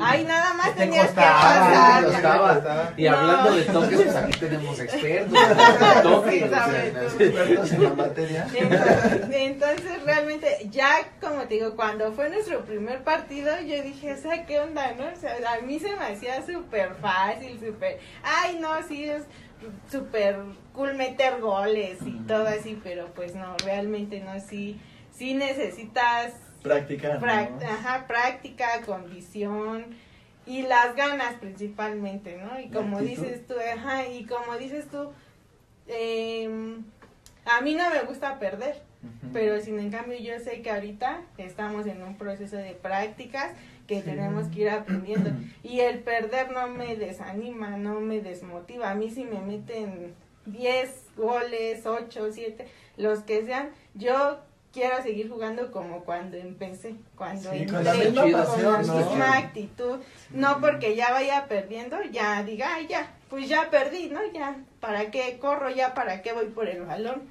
ay, 0.01 0.23
nada 0.23 0.53
más 0.53 0.73
Te 0.75 0.81
tenías 0.81 1.07
que 1.09 1.15
costaba, 1.15 1.41
pasar. 1.41 2.05
costaba. 2.05 2.53
costaba. 2.53 2.93
Y 2.97 3.03
No. 3.03 3.17
hablando 3.17 3.51
de 3.55 3.61
toques, 3.63 4.01
pues 4.01 4.15
aquí 4.15 4.39
tenemos 4.39 4.79
expertos. 4.79 5.39
en 5.39 6.01
toques, 6.03 6.43
o 6.43 6.47
sea. 6.47 6.87
Expertos 6.87 7.71
en 7.73 7.83
la 7.83 7.89
materia. 7.93 8.47
Entonces, 8.53 9.21
entonces, 9.31 10.03
realmente, 10.03 10.57
ya 10.69 10.89
como 11.21 11.41
te 11.43 11.55
digo, 11.55 11.75
cuando 11.75 12.11
fue 12.13 12.29
nuestro 12.29 12.63
primer 12.65 13.03
partido, 13.03 13.51
yo 13.61 13.81
dije, 13.83 14.13
o 14.13 14.17
sea, 14.17 14.45
¿qué 14.45 14.59
onda, 14.59 14.93
no? 14.97 15.05
O 15.05 15.19
sea, 15.19 15.35
a 15.53 15.61
mí 15.61 15.79
se 15.79 15.95
me 15.95 16.05
hacía 16.05 16.45
súper 16.45 16.95
fácil, 17.01 17.59
súper, 17.59 17.99
ay, 18.23 18.57
no, 18.59 18.69
sí, 18.87 19.03
es 19.09 19.23
súper 19.91 20.37
cool 20.73 20.93
meter 20.95 21.39
goles 21.41 21.99
y 22.05 22.11
todo 22.27 22.47
así, 22.47 22.79
pero 22.83 23.07
pues 23.13 23.35
no, 23.35 23.55
realmente 23.65 24.19
no, 24.21 24.39
sí, 24.39 24.79
sí 25.13 25.33
necesitas 25.33 26.33
Practicar. 26.63 27.15
¿no? 27.15 27.19
prac- 27.25 27.63
ajá, 27.63 28.05
práctica, 28.07 28.81
condición 28.85 29.85
y 30.45 30.63
las 30.63 30.95
ganas 30.95 31.35
principalmente, 31.35 32.37
¿no? 32.37 32.59
Y 32.59 32.69
como 32.69 32.99
dices 33.01 33.45
tú, 33.47 33.53
ajá, 33.75 34.07
y 34.07 34.25
como 34.25 34.57
dices 34.57 34.87
tú, 34.89 35.11
em, 35.87 36.83
a 37.45 37.61
mí 37.61 37.75
no 37.75 37.89
me 37.89 38.01
gusta 38.03 38.39
perder, 38.39 38.81
pero 39.33 39.59
sin 39.61 39.79
en 39.79 39.91
cambio 39.91 40.17
yo 40.19 40.39
sé 40.39 40.61
que 40.61 40.71
ahorita 40.71 41.21
estamos 41.37 41.87
en 41.87 42.01
un 42.03 42.17
proceso 42.17 42.57
de 42.57 42.73
prácticas 42.73 43.53
que 43.89 44.03
tenemos 44.03 44.47
que 44.49 44.61
ir 44.61 44.69
aprendiendo 44.69 45.31
y 45.63 45.79
el 45.79 45.99
perder 45.99 46.51
no 46.51 46.67
me 46.67 46.95
desanima, 46.95 47.71
no 47.75 47.99
me 47.99 48.21
desmotiva, 48.21 48.91
a 48.91 48.95
mí 48.95 49.09
si 49.09 49.23
me 49.25 49.41
meten 49.41 50.13
10 50.45 51.07
goles, 51.17 51.85
8, 51.87 52.27
7, 52.31 52.67
los 52.97 53.21
que 53.21 53.43
sean, 53.45 53.71
yo 53.95 54.37
quiero 54.71 55.01
seguir 55.01 55.27
jugando 55.27 55.71
como 55.71 56.03
cuando 56.03 56.37
empecé, 56.37 56.97
cuando 57.15 57.49
Sí, 57.51 57.63
entré, 57.63 57.75
con 57.75 57.83
la 57.83 57.93
misma 57.95 58.21
con 58.21 58.31
pasión, 58.31 58.73
la 58.73 58.81
¿no? 58.83 58.95
misma 59.09 59.37
actitud, 59.37 59.97
no 60.29 60.61
porque 60.61 60.95
ya 60.95 61.11
vaya 61.11 61.47
perdiendo, 61.47 61.97
ya 62.11 62.43
diga, 62.43 62.75
ay 62.75 62.85
ya, 62.87 63.11
pues 63.27 63.49
ya 63.49 63.71
perdí, 63.71 64.09
¿no? 64.09 64.19
Ya, 64.31 64.55
¿para 64.79 65.09
qué 65.09 65.39
corro? 65.41 65.71
Ya, 65.71 65.95
¿para 65.95 66.21
qué 66.21 66.33
voy 66.33 66.45
por 66.45 66.67
el 66.69 66.83
balón? 66.83 67.23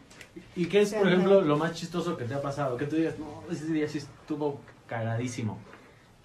¿Y 0.56 0.66
qué 0.66 0.80
es, 0.80 0.92
por 0.92 1.06
ejemplo, 1.06 1.40
lo 1.40 1.56
más 1.56 1.74
chistoso 1.74 2.16
que 2.16 2.24
te 2.24 2.34
ha 2.34 2.42
pasado? 2.42 2.76
Que 2.76 2.86
tú 2.86 2.96
digas, 2.96 3.16
no, 3.18 3.44
ese 3.50 3.66
día 3.66 3.88
sí 3.88 3.98
estuvo 3.98 4.60
cagadísimo. 4.88 5.58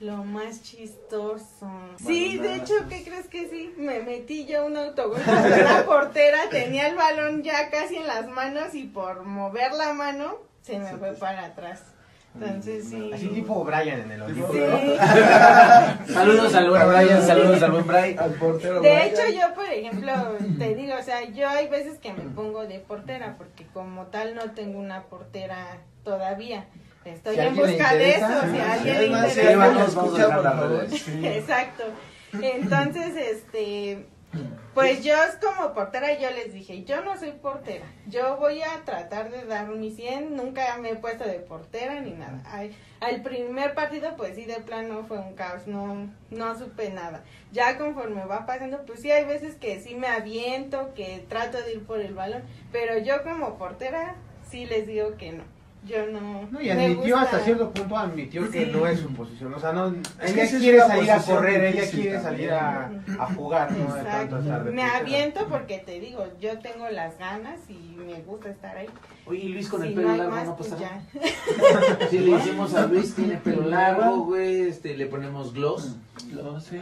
Lo 0.03 0.17
más 0.25 0.61
chistoso. 0.61 1.71
Sí, 1.95 2.37
de 2.37 2.55
hecho. 2.55 2.73
¿qué 2.89 3.05
crees 3.05 3.27
que 3.27 3.47
sí? 3.49 3.73
Me 3.77 4.01
metí 4.01 4.45
yo 4.45 4.65
un 4.65 4.75
autogol 4.75 5.21
con 5.21 5.33
la 5.33 5.83
portera, 5.85 6.49
tenía 6.49 6.87
el 6.87 6.95
balón 6.95 7.41
ya 7.41 7.69
casi 7.69 7.95
en 7.95 8.07
las 8.07 8.27
manos 8.27 8.75
y 8.75 8.83
por 8.83 9.23
mover 9.23 9.71
la 9.71 9.93
mano 9.93 10.39
se 10.61 10.77
me 10.77 10.97
fue 10.97 11.13
para 11.13 11.45
atrás. 11.45 11.83
Entonces 12.35 12.89
sí. 12.89 13.11
Así 13.13 13.27
tipo 13.29 13.63
Brian 13.63 14.01
en 14.01 14.11
el 14.11 14.21
Olimpo. 14.23 14.51
Sí. 14.51 14.59
Saludos 16.13 16.53
al 16.53 16.69
buen 16.69 16.87
Brian, 16.89 17.21
saludos 17.21 17.63
al 17.63 17.71
buen 17.71 17.87
Brian. 17.87 18.19
Al 18.19 18.33
portero. 18.33 18.81
De 18.81 18.89
Brian. 18.89 19.07
hecho, 19.07 19.21
yo, 19.31 19.55
por 19.55 19.69
ejemplo, 19.69 20.11
te 20.57 20.75
digo, 20.75 20.95
o 20.99 21.03
sea, 21.03 21.23
yo 21.29 21.47
hay 21.47 21.69
veces 21.69 21.97
que 21.99 22.11
me 22.11 22.23
pongo 22.23 22.65
de 22.65 22.79
portera 22.79 23.35
porque 23.37 23.67
como 23.67 24.07
tal 24.07 24.35
no 24.35 24.51
tengo 24.51 24.79
una 24.79 25.03
portera 25.03 25.77
todavía. 26.03 26.65
Estoy 27.05 27.35
Si 27.35 27.41
en 27.41 27.55
busca 27.55 27.95
de 27.95 28.11
eso, 28.11 28.27
si 28.51 28.59
a 28.59 28.73
alguien 28.73 28.97
le 28.97 29.03
es 29.03 29.09
interesa. 29.29 29.57
Exacto. 31.23 31.83
Entonces, 32.41 33.15
este, 33.15 34.07
pues 34.73 35.03
yo 35.03 35.13
como 35.39 35.73
portera 35.73 36.17
yo 36.17 36.31
les 36.31 36.51
dije, 36.53 36.83
yo 36.83 37.03
no 37.03 37.15
soy 37.17 37.31
portera, 37.33 37.85
yo 38.07 38.37
voy 38.37 38.63
a 38.63 38.83
tratar 38.85 39.29
de 39.29 39.45
dar 39.45 39.67
mi 39.67 39.91
100, 39.91 40.35
nunca 40.35 40.77
me 40.79 40.91
he 40.91 40.95
puesto 40.95 41.25
de 41.25 41.39
portera 41.39 42.01
ni 42.01 42.11
nada. 42.11 42.41
Al, 42.45 42.71
al 42.99 43.21
primer 43.21 43.75
partido 43.75 44.15
pues 44.17 44.35
sí 44.35 44.45
de 44.45 44.55
plano 44.55 45.05
fue 45.07 45.19
un 45.19 45.35
caos, 45.35 45.67
no, 45.67 46.09
no 46.31 46.57
supe 46.57 46.89
nada. 46.89 47.23
Ya 47.51 47.77
conforme 47.77 48.25
va 48.25 48.47
pasando, 48.47 48.83
pues 48.85 49.01
sí 49.01 49.11
hay 49.11 49.25
veces 49.25 49.55
que 49.55 49.79
sí 49.79 49.93
me 49.93 50.07
aviento, 50.07 50.93
que 50.95 51.23
trato 51.29 51.61
de 51.61 51.73
ir 51.73 51.85
por 51.85 51.99
el 51.99 52.15
balón, 52.15 52.41
pero 52.71 52.97
yo 52.97 53.21
como 53.21 53.59
portera 53.59 54.15
sí 54.49 54.65
les 54.65 54.87
digo 54.87 55.17
que 55.17 55.33
no. 55.33 55.52
Yo 55.85 56.07
no. 56.07 56.47
No, 56.49 56.61
y 56.61 56.69
admitió 56.69 57.15
gusta- 57.15 57.21
hasta 57.21 57.39
cierto 57.39 57.71
punto, 57.71 57.97
admitió 57.97 58.49
que 58.49 58.67
no 58.67 58.87
es 58.87 58.99
su 59.01 59.13
posición. 59.13 59.53
O 59.53 59.59
sea, 59.59 59.73
no, 59.73 59.93
Es 60.21 60.31
que 60.33 60.43
ella 60.43 60.57
quiere 60.59 60.79
salir 60.79 61.11
a 61.11 61.21
correr, 61.21 61.63
ella 61.75 61.91
quiere 61.91 62.21
salir 62.21 62.51
a, 62.51 62.91
a 63.19 63.25
jugar, 63.33 63.71
no 63.73 63.77
de 63.93 63.99
Exacto. 64.01 64.09
tanto 64.35 64.39
estar 64.39 64.63
de 64.63 64.71
Me 64.71 64.83
aviento 64.83 65.45
porque 65.49 65.79
te 65.79 65.99
digo, 65.99 66.25
yo 66.39 66.57
tengo 66.59 66.87
las 66.89 67.17
ganas 67.19 67.59
y 67.69 67.95
me 67.97 68.21
gusta 68.21 68.49
estar 68.49 68.77
ahí. 68.77 68.87
Oye, 69.25 69.39
y 69.39 69.49
Luis 69.49 69.67
con 69.67 69.81
si 69.81 69.87
el 69.89 69.93
pelo 69.93 70.15
largo 70.15 70.31
más, 70.31 70.45
no 70.45 70.55
pues 70.55 70.69
pasa 70.69 70.83
nada. 70.83 72.07
Si 72.09 72.19
le 72.19 72.35
decimos 72.37 72.73
a 72.75 72.85
Luis, 72.87 73.13
tiene 73.15 73.35
pelo 73.37 73.67
largo, 73.67 74.23
güey, 74.25 74.61
este, 74.61 74.95
le 74.95 75.05
ponemos 75.07 75.53
gloss, 75.53 75.95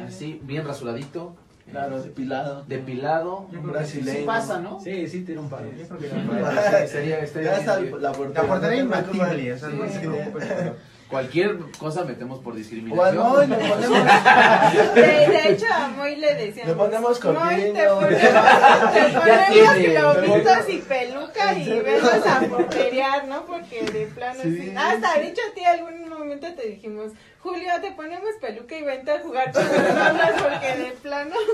así, 0.07 0.39
bien 0.43 0.65
rasuradito, 0.65 1.35
Claro, 1.71 2.01
depilado. 2.03 2.63
depilado. 2.67 3.37
Un 3.51 3.71
brasileño. 3.71 4.19
Sí 4.19 4.23
pasa, 4.25 4.59
¿no? 4.59 4.79
Sí, 4.81 5.07
sí, 5.07 5.21
tira 5.23 5.39
un 5.39 5.49
paro. 5.49 5.65
Yo 5.77 5.87
creo 5.87 5.99
que 5.99 6.09
Sí, 6.09 6.15
no. 6.27 6.51
estaría- 6.77 7.19
estaría 7.19 7.51
Ya 7.53 7.57
está 7.59 7.77
bien 7.77 7.93
que- 7.93 7.99
la 7.99 8.11
portería. 8.11 8.41
La 8.41 8.47
portería 8.47 8.77
no 8.77 8.83
imbatible, 8.85 9.53
o 9.53 9.57
no 9.69 10.39
pero- 10.39 10.91
Cualquier 11.11 11.57
cosa 11.77 12.05
metemos 12.05 12.39
por 12.39 12.53
O 12.53 12.55
discriminación. 12.55 13.17
Moy 13.17 13.45
le 13.47 13.55
ponemos, 13.57 13.89
De, 14.95 15.01
de 15.01 15.49
hecho, 15.51 15.65
a 15.69 15.89
Moy 15.89 16.15
le 16.15 16.35
decíamos. 16.35 16.69
Le 16.69 16.73
ponemos 16.75 17.23
Moy, 17.25 17.33
te 17.33 17.39
corpiño". 17.83 17.95
ponemos, 17.95 18.21
te 18.93 19.19
ponemos 19.19 19.75
tiene. 19.75 19.93
globitos 19.99 20.69
y 20.69 20.77
peluca 20.77 21.53
y 21.53 21.79
vemos 21.81 22.25
a 22.25 22.39
porterear, 22.47 23.27
¿no? 23.27 23.45
Porque 23.45 23.83
de 23.91 24.05
plano 24.05 24.39
Sí. 24.41 24.57
sí. 24.57 24.73
Hasta 24.73 25.19
de 25.19 25.27
hecho 25.27 25.41
a 25.51 25.53
ti 25.53 25.65
algún 25.65 26.07
momento 26.07 26.47
te 26.55 26.67
dijimos, 26.69 27.11
Julio, 27.43 27.71
te 27.81 27.91
ponemos 27.91 28.29
peluca 28.39 28.77
y 28.77 28.83
vente 28.83 29.11
a 29.11 29.19
jugar 29.19 29.51
con 29.51 29.63
nosotros 29.63 30.41
porque 30.41 30.75
de 30.83 30.91
plano. 31.01 31.35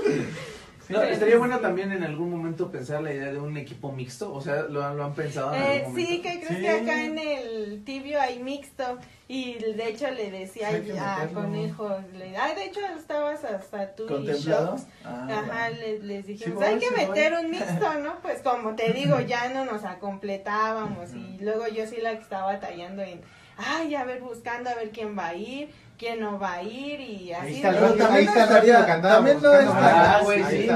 No, 0.90 1.02
estaría 1.02 1.36
bueno 1.36 1.58
también 1.58 1.92
en 1.92 2.02
algún 2.02 2.30
momento 2.30 2.70
pensar 2.72 3.02
la 3.02 3.12
idea 3.12 3.30
de 3.30 3.38
un 3.38 3.54
equipo 3.58 3.92
mixto, 3.92 4.32
o 4.32 4.40
sea, 4.40 4.62
lo, 4.62 4.82
han- 4.82 4.96
lo 4.96 5.04
han 5.04 5.12
pensado 5.14 5.52
en 5.54 5.60
Eh, 5.60 5.82
algún 5.84 5.96
sí, 5.96 6.02
momento. 6.04 6.22
que 6.22 6.40
creo 6.46 6.56
Sí. 6.56 6.62
que 6.62 6.70
acá 6.70 7.04
en 7.04 7.18
el 7.18 7.82
tibio 7.84 8.18
hay 8.18 8.38
mixto 8.38 8.96
y 9.28 9.58
de 9.58 9.86
hecho 9.86 10.10
le 10.10 10.30
decía 10.30 10.70
Sí, 10.70 10.90
a. 10.98 11.28
Conejo, 11.34 11.94
le, 12.14 12.34
ay, 12.38 12.54
de 12.54 12.64
hecho 12.64 12.80
estabas 12.98 13.44
hasta 13.44 13.94
tú 13.94 14.06
y. 14.18 14.32
Shox. 14.32 14.86
Ah, 15.04 15.26
Ajá, 15.30 15.68
les, 15.68 16.02
les 16.04 16.26
dijimos, 16.26 16.58
Sí 16.58 16.64
hay 16.70 16.78
que 16.78 16.86
sí 16.86 16.94
voy". 16.96 17.06
meter 17.06 17.34
un 17.34 17.50
mixto, 17.50 17.94
¿no? 18.02 18.18
Pues 18.22 18.40
como 18.40 18.74
te 18.74 18.90
digo, 18.94 19.20
ya 19.20 19.50
no 19.50 19.66
nos 19.66 19.84
acompletábamos 20.32 21.12
y 21.12 21.36
luego 21.42 21.68
yo 21.68 21.86
sí 21.86 21.98
la 22.00 22.12
que 22.16 22.22
estaba 22.22 22.46
batallando 22.54 23.02
en, 23.02 23.20
ay, 23.58 23.94
a 23.94 24.04
ver, 24.04 24.20
buscando 24.22 24.70
a 24.70 24.74
ver 24.74 24.90
quién 24.90 25.18
va 25.18 25.28
a 25.28 25.34
ir, 25.34 25.70
quién 25.98 26.20
no 26.20 26.38
va 26.38 26.52
a 26.54 26.62
ir 26.62 27.00
y 27.00 27.32
Ahí 27.32 27.32
así. 27.32 27.54
está 27.56 27.68
el 27.70 27.74
Pero 27.74 27.86
rápido, 27.88 28.04
también 28.06 28.28
ahí 28.28 28.34
está 28.36 28.42
el 28.44 28.48
rápido 28.54 28.86
que 28.86 28.92
andábamos 28.92 29.16
también 29.32 29.36
no 29.42 29.48
buscando. 29.50 29.72
está- 29.72 30.16
Ah, 30.18 30.20
güey, 30.22 30.42
Ahí 30.42 30.62
sí. 30.62 30.66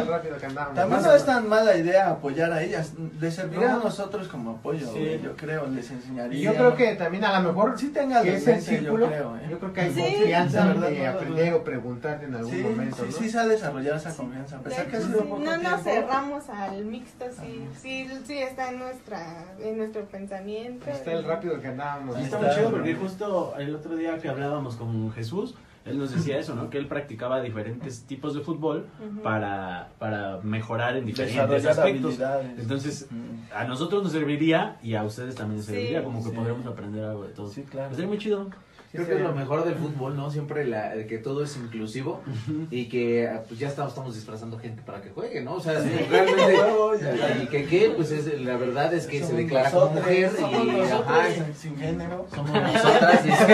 También 0.74 1.02
no 1.02 1.14
es 1.14 1.24
tan 1.26 1.48
mala 1.48 1.76
idea 1.76 2.10
apoyar 2.10 2.52
a 2.52 2.62
ellas, 2.62 2.92
de 2.96 3.30
servir 3.30 3.64
a 3.64 3.72
No. 3.74 3.84
nosotros 3.84 4.28
como 4.28 4.50
apoyo, 4.52 4.86
Sí. 4.86 4.98
güey, 4.98 5.22
yo 5.22 5.36
creo, 5.36 5.66
les 5.66 5.90
enseñaría. 5.90 6.38
Y 6.38 6.42
yo 6.42 6.54
creo 6.54 6.74
que 6.76 6.94
también 6.96 7.24
a 7.24 7.38
lo 7.40 7.52
mejor 7.52 7.78
sí 7.78 7.88
tenga 7.90 8.22
que 8.22 8.34
es 8.36 8.46
el 8.48 8.60
círculo, 8.60 9.06
yo 9.06 9.12
creo, 9.12 9.36
¿eh? 9.36 9.46
yo 9.50 9.58
creo 9.58 9.72
que 9.72 9.80
hay 9.82 9.94
Sí. 9.94 10.00
confianza 10.02 10.66
verdad, 10.66 10.88
de 10.88 10.98
no, 10.98 11.10
aprender 11.10 11.50
no. 11.52 11.56
o 11.58 11.64
preguntarte 11.64 12.26
en 12.26 12.34
algún 12.34 12.50
Sí, 12.52 12.58
momento, 12.62 12.96
sí, 12.96 13.02
¿no? 13.06 13.12
sí 13.18 13.30
se 13.30 13.38
ha 13.38 13.46
desarrollado 13.46 13.96
esa 13.96 14.14
confianza, 14.16 14.56
a 14.56 14.58
De 14.58 14.64
pesar 14.64 14.86
que 14.86 14.96
ha 14.96 15.00
sido 15.00 15.18
sí, 15.20 15.24
poco 15.28 15.38
no 15.42 15.56
nos 15.56 15.82
cerramos 15.82 16.48
al 16.50 16.84
mixto, 16.84 17.24
sí, 17.40 17.64
sí, 17.80 18.08
sí 18.26 18.38
está 18.38 18.70
en 18.70 18.78
nuestra, 18.80 19.24
en 19.60 19.78
nuestro 19.78 20.04
pensamiento. 20.06 20.90
Está 20.90 21.12
el 21.12 21.24
rápido 21.24 21.60
que 21.60 21.68
andábamos. 21.68 22.18
Está. 22.18 22.38
muy 22.38 22.50
chido 22.54 22.70
porque 22.70 22.94
justo 22.94 23.54
el 23.58 23.74
otro 23.76 23.94
día 23.96 24.18
que 24.18 24.28
hablábamos 24.28 24.76
con 24.76 24.88
Jesús, 25.12 25.54
él 25.84 25.98
nos 25.98 26.12
decía 26.14 26.38
eso, 26.38 26.54
¿no? 26.54 26.70
Que 26.70 26.78
él 26.78 26.86
practicaba 26.86 27.40
diferentes 27.40 28.04
tipos 28.04 28.34
de 28.34 28.40
fútbol 28.40 28.86
para, 29.22 29.90
para 29.98 30.38
mejorar 30.42 30.96
en 30.96 31.06
diferentes 31.06 31.66
aspectos. 31.66 32.18
Entonces, 32.58 33.08
a 33.54 33.64
nosotros 33.64 34.02
nos 34.04 34.12
serviría 34.12 34.78
y 34.82 34.94
a 34.94 35.02
ustedes 35.02 35.34
también 35.34 35.56
les 35.58 35.66
Sí. 35.66 35.72
serviría, 35.72 36.04
como 36.04 36.22
que 36.22 36.30
Sí. 36.30 36.36
podríamos 36.36 36.66
aprender 36.66 37.04
algo 37.04 37.24
de 37.24 37.32
todo. 37.32 37.48
Sí, 37.48 37.62
claro. 37.64 37.90
Estaría 37.90 38.08
muy 38.08 38.18
chido. 38.18 38.48
Creo 38.92 39.06
que 39.06 39.14
es 39.14 39.20
lo 39.22 39.32
mejor 39.32 39.64
del 39.64 39.74
fútbol, 39.76 40.16
¿no? 40.16 40.30
Siempre 40.30 40.66
la, 40.66 40.92
que 41.06 41.16
todo 41.16 41.42
es 41.42 41.56
inclusivo 41.56 42.22
y 42.70 42.90
que 42.90 43.26
ah, 43.26 43.42
pues 43.48 43.58
ya 43.58 43.68
estamos, 43.68 43.92
estamos 43.92 44.14
disfrazando 44.14 44.58
gente 44.58 44.82
para 44.82 45.00
que 45.00 45.08
juegue, 45.10 45.40
¿no? 45.40 45.54
O 45.54 45.60
sea, 45.60 45.80
sí, 45.82 45.88
realmente, 46.10 46.56
ya. 47.02 47.42
y 47.42 47.46
que, 47.46 47.64
que, 47.64 47.90
pues 47.96 48.10
es, 48.10 48.40
la 48.42 48.56
verdad 48.58 48.92
es 48.92 49.06
que 49.06 49.24
se 49.24 49.32
declara 49.32 49.70
como 49.70 49.92
mujer 49.92 50.30
somos 50.38 50.64
y 50.66 50.66
nosotros, 50.72 51.00
ajá, 51.08 51.26
sin- 51.32 51.54
sin 51.54 51.76
género. 51.78 52.26
somos 52.34 52.52
nosotras, 52.62 53.24
dice, 53.24 53.46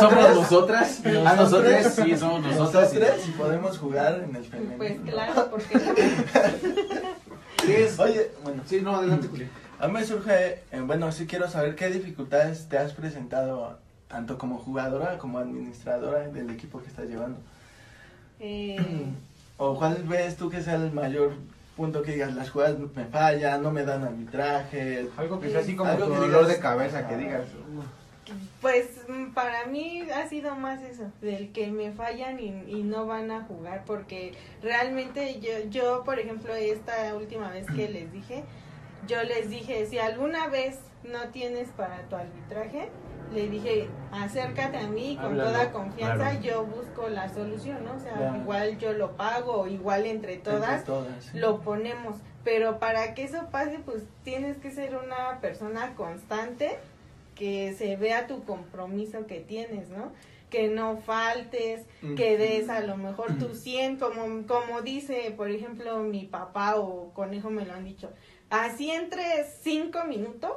somos 0.00 0.34
nosotras, 0.36 1.02
a 1.04 1.34
nosotros 1.34 1.74
sí, 1.94 2.16
somos 2.16 2.40
nosotras. 2.42 2.94
y- 2.94 2.98
Nosotros 3.00 3.28
y 3.28 3.30
podemos 3.32 3.78
jugar 3.78 4.22
en 4.28 4.36
el 4.36 4.44
femenino. 4.44 4.76
Pues 4.78 4.98
claro, 5.04 5.48
porque 5.50 5.80
¿Qué 7.64 7.84
es? 7.84 7.98
Oye, 7.98 8.30
bueno, 8.44 8.62
Sí, 8.66 8.80
no, 8.80 8.96
adelante, 8.96 9.28
Julián. 9.28 9.50
A 9.78 9.88
mí 9.88 9.94
me 9.94 10.04
surge, 10.04 10.60
eh, 10.72 10.80
bueno, 10.84 11.10
sí 11.12 11.26
quiero 11.26 11.48
saber 11.50 11.74
qué 11.74 11.88
dificultades 11.90 12.68
te 12.68 12.78
has 12.78 12.92
presentado 12.92 13.78
tanto 14.08 14.38
como 14.38 14.58
jugadora 14.58 15.18
como 15.18 15.38
administradora 15.38 16.28
del 16.28 16.50
equipo 16.50 16.80
que 16.80 16.88
estás 16.88 17.06
llevando. 17.06 17.38
Eh, 18.40 18.76
¿O 19.58 19.76
cuál 19.76 20.02
ves 20.04 20.36
tú 20.36 20.50
que 20.50 20.62
sea 20.62 20.74
el 20.74 20.92
mayor 20.92 21.32
punto 21.76 22.02
que 22.02 22.12
digas, 22.12 22.34
las 22.34 22.50
jugadas 22.50 22.76
me 22.94 23.06
fallan, 23.06 23.62
no 23.62 23.70
me 23.70 23.84
dan 23.84 24.04
arbitraje? 24.04 25.08
Algo 25.16 25.40
que 25.40 25.50
sea 25.50 25.60
así 25.60 25.74
como 25.74 25.90
Algo 25.90 26.06
tu 26.06 26.12
que 26.12 26.18
dolor 26.18 26.42
digas, 26.42 26.56
de 26.56 26.62
cabeza, 26.62 27.08
que 27.08 27.14
ah, 27.14 27.18
digas. 27.18 27.44
Pues 28.60 28.86
mm, 29.08 29.32
para 29.32 29.66
mí 29.66 30.02
ha 30.10 30.28
sido 30.28 30.56
más 30.56 30.82
eso, 30.82 31.04
del 31.22 31.52
que 31.52 31.68
me 31.68 31.92
fallan 31.92 32.38
y, 32.38 32.48
y 32.66 32.82
no 32.82 33.06
van 33.06 33.30
a 33.30 33.44
jugar, 33.44 33.84
porque 33.86 34.34
realmente 34.62 35.40
yo, 35.40 35.70
yo, 35.70 36.04
por 36.04 36.18
ejemplo, 36.18 36.54
esta 36.54 37.14
última 37.14 37.50
vez 37.50 37.66
que 37.66 37.88
les 37.88 38.12
dije, 38.12 38.44
yo 39.06 39.22
les 39.22 39.48
dije, 39.48 39.86
si 39.86 39.98
alguna 39.98 40.48
vez 40.48 40.78
no 41.04 41.28
tienes 41.30 41.68
para 41.68 42.02
tu 42.08 42.16
arbitraje, 42.16 42.90
le 43.34 43.48
dije, 43.48 43.88
acércate 44.12 44.78
a 44.78 44.86
mí 44.88 45.18
con 45.20 45.36
toda 45.36 45.72
confianza, 45.72 46.30
claro. 46.30 46.40
yo 46.40 46.64
busco 46.64 47.08
la 47.08 47.28
solución, 47.28 47.84
¿no? 47.84 47.94
O 47.94 48.00
sea, 48.00 48.14
Claro. 48.14 48.36
igual 48.36 48.78
yo 48.78 48.92
lo 48.92 49.16
pago, 49.16 49.66
igual 49.66 50.06
entre 50.06 50.34
entre 50.34 50.60
todas, 50.60 50.84
sí. 51.24 51.38
lo 51.38 51.60
ponemos. 51.60 52.16
Pero 52.44 52.78
para 52.78 53.14
que 53.14 53.24
eso 53.24 53.48
pase, 53.50 53.80
pues 53.84 54.04
tienes 54.22 54.56
que 54.58 54.70
ser 54.70 54.96
una 54.96 55.40
persona 55.40 55.94
constante, 55.96 56.78
que 57.34 57.74
se 57.74 57.96
vea 57.96 58.26
tu 58.26 58.44
compromiso 58.44 59.26
que 59.26 59.40
tienes, 59.40 59.88
¿no? 59.90 60.12
Que 60.48 60.68
no 60.68 60.96
faltes, 60.98 61.84
que 62.16 62.38
des 62.38 62.68
a 62.70 62.80
lo 62.80 62.96
mejor 62.96 63.36
tu 63.36 63.52
100, 63.54 63.96
como, 63.98 64.46
como 64.46 64.80
dice, 64.82 65.34
por 65.36 65.50
ejemplo, 65.50 65.98
mi 65.98 66.24
papá 66.24 66.76
o 66.76 67.12
conejo 67.12 67.50
me 67.50 67.66
lo 67.66 67.74
han 67.74 67.84
dicho. 67.84 68.10
Así 68.48 68.90
entre 68.92 69.24
cinco 69.60 70.04
minutos, 70.04 70.52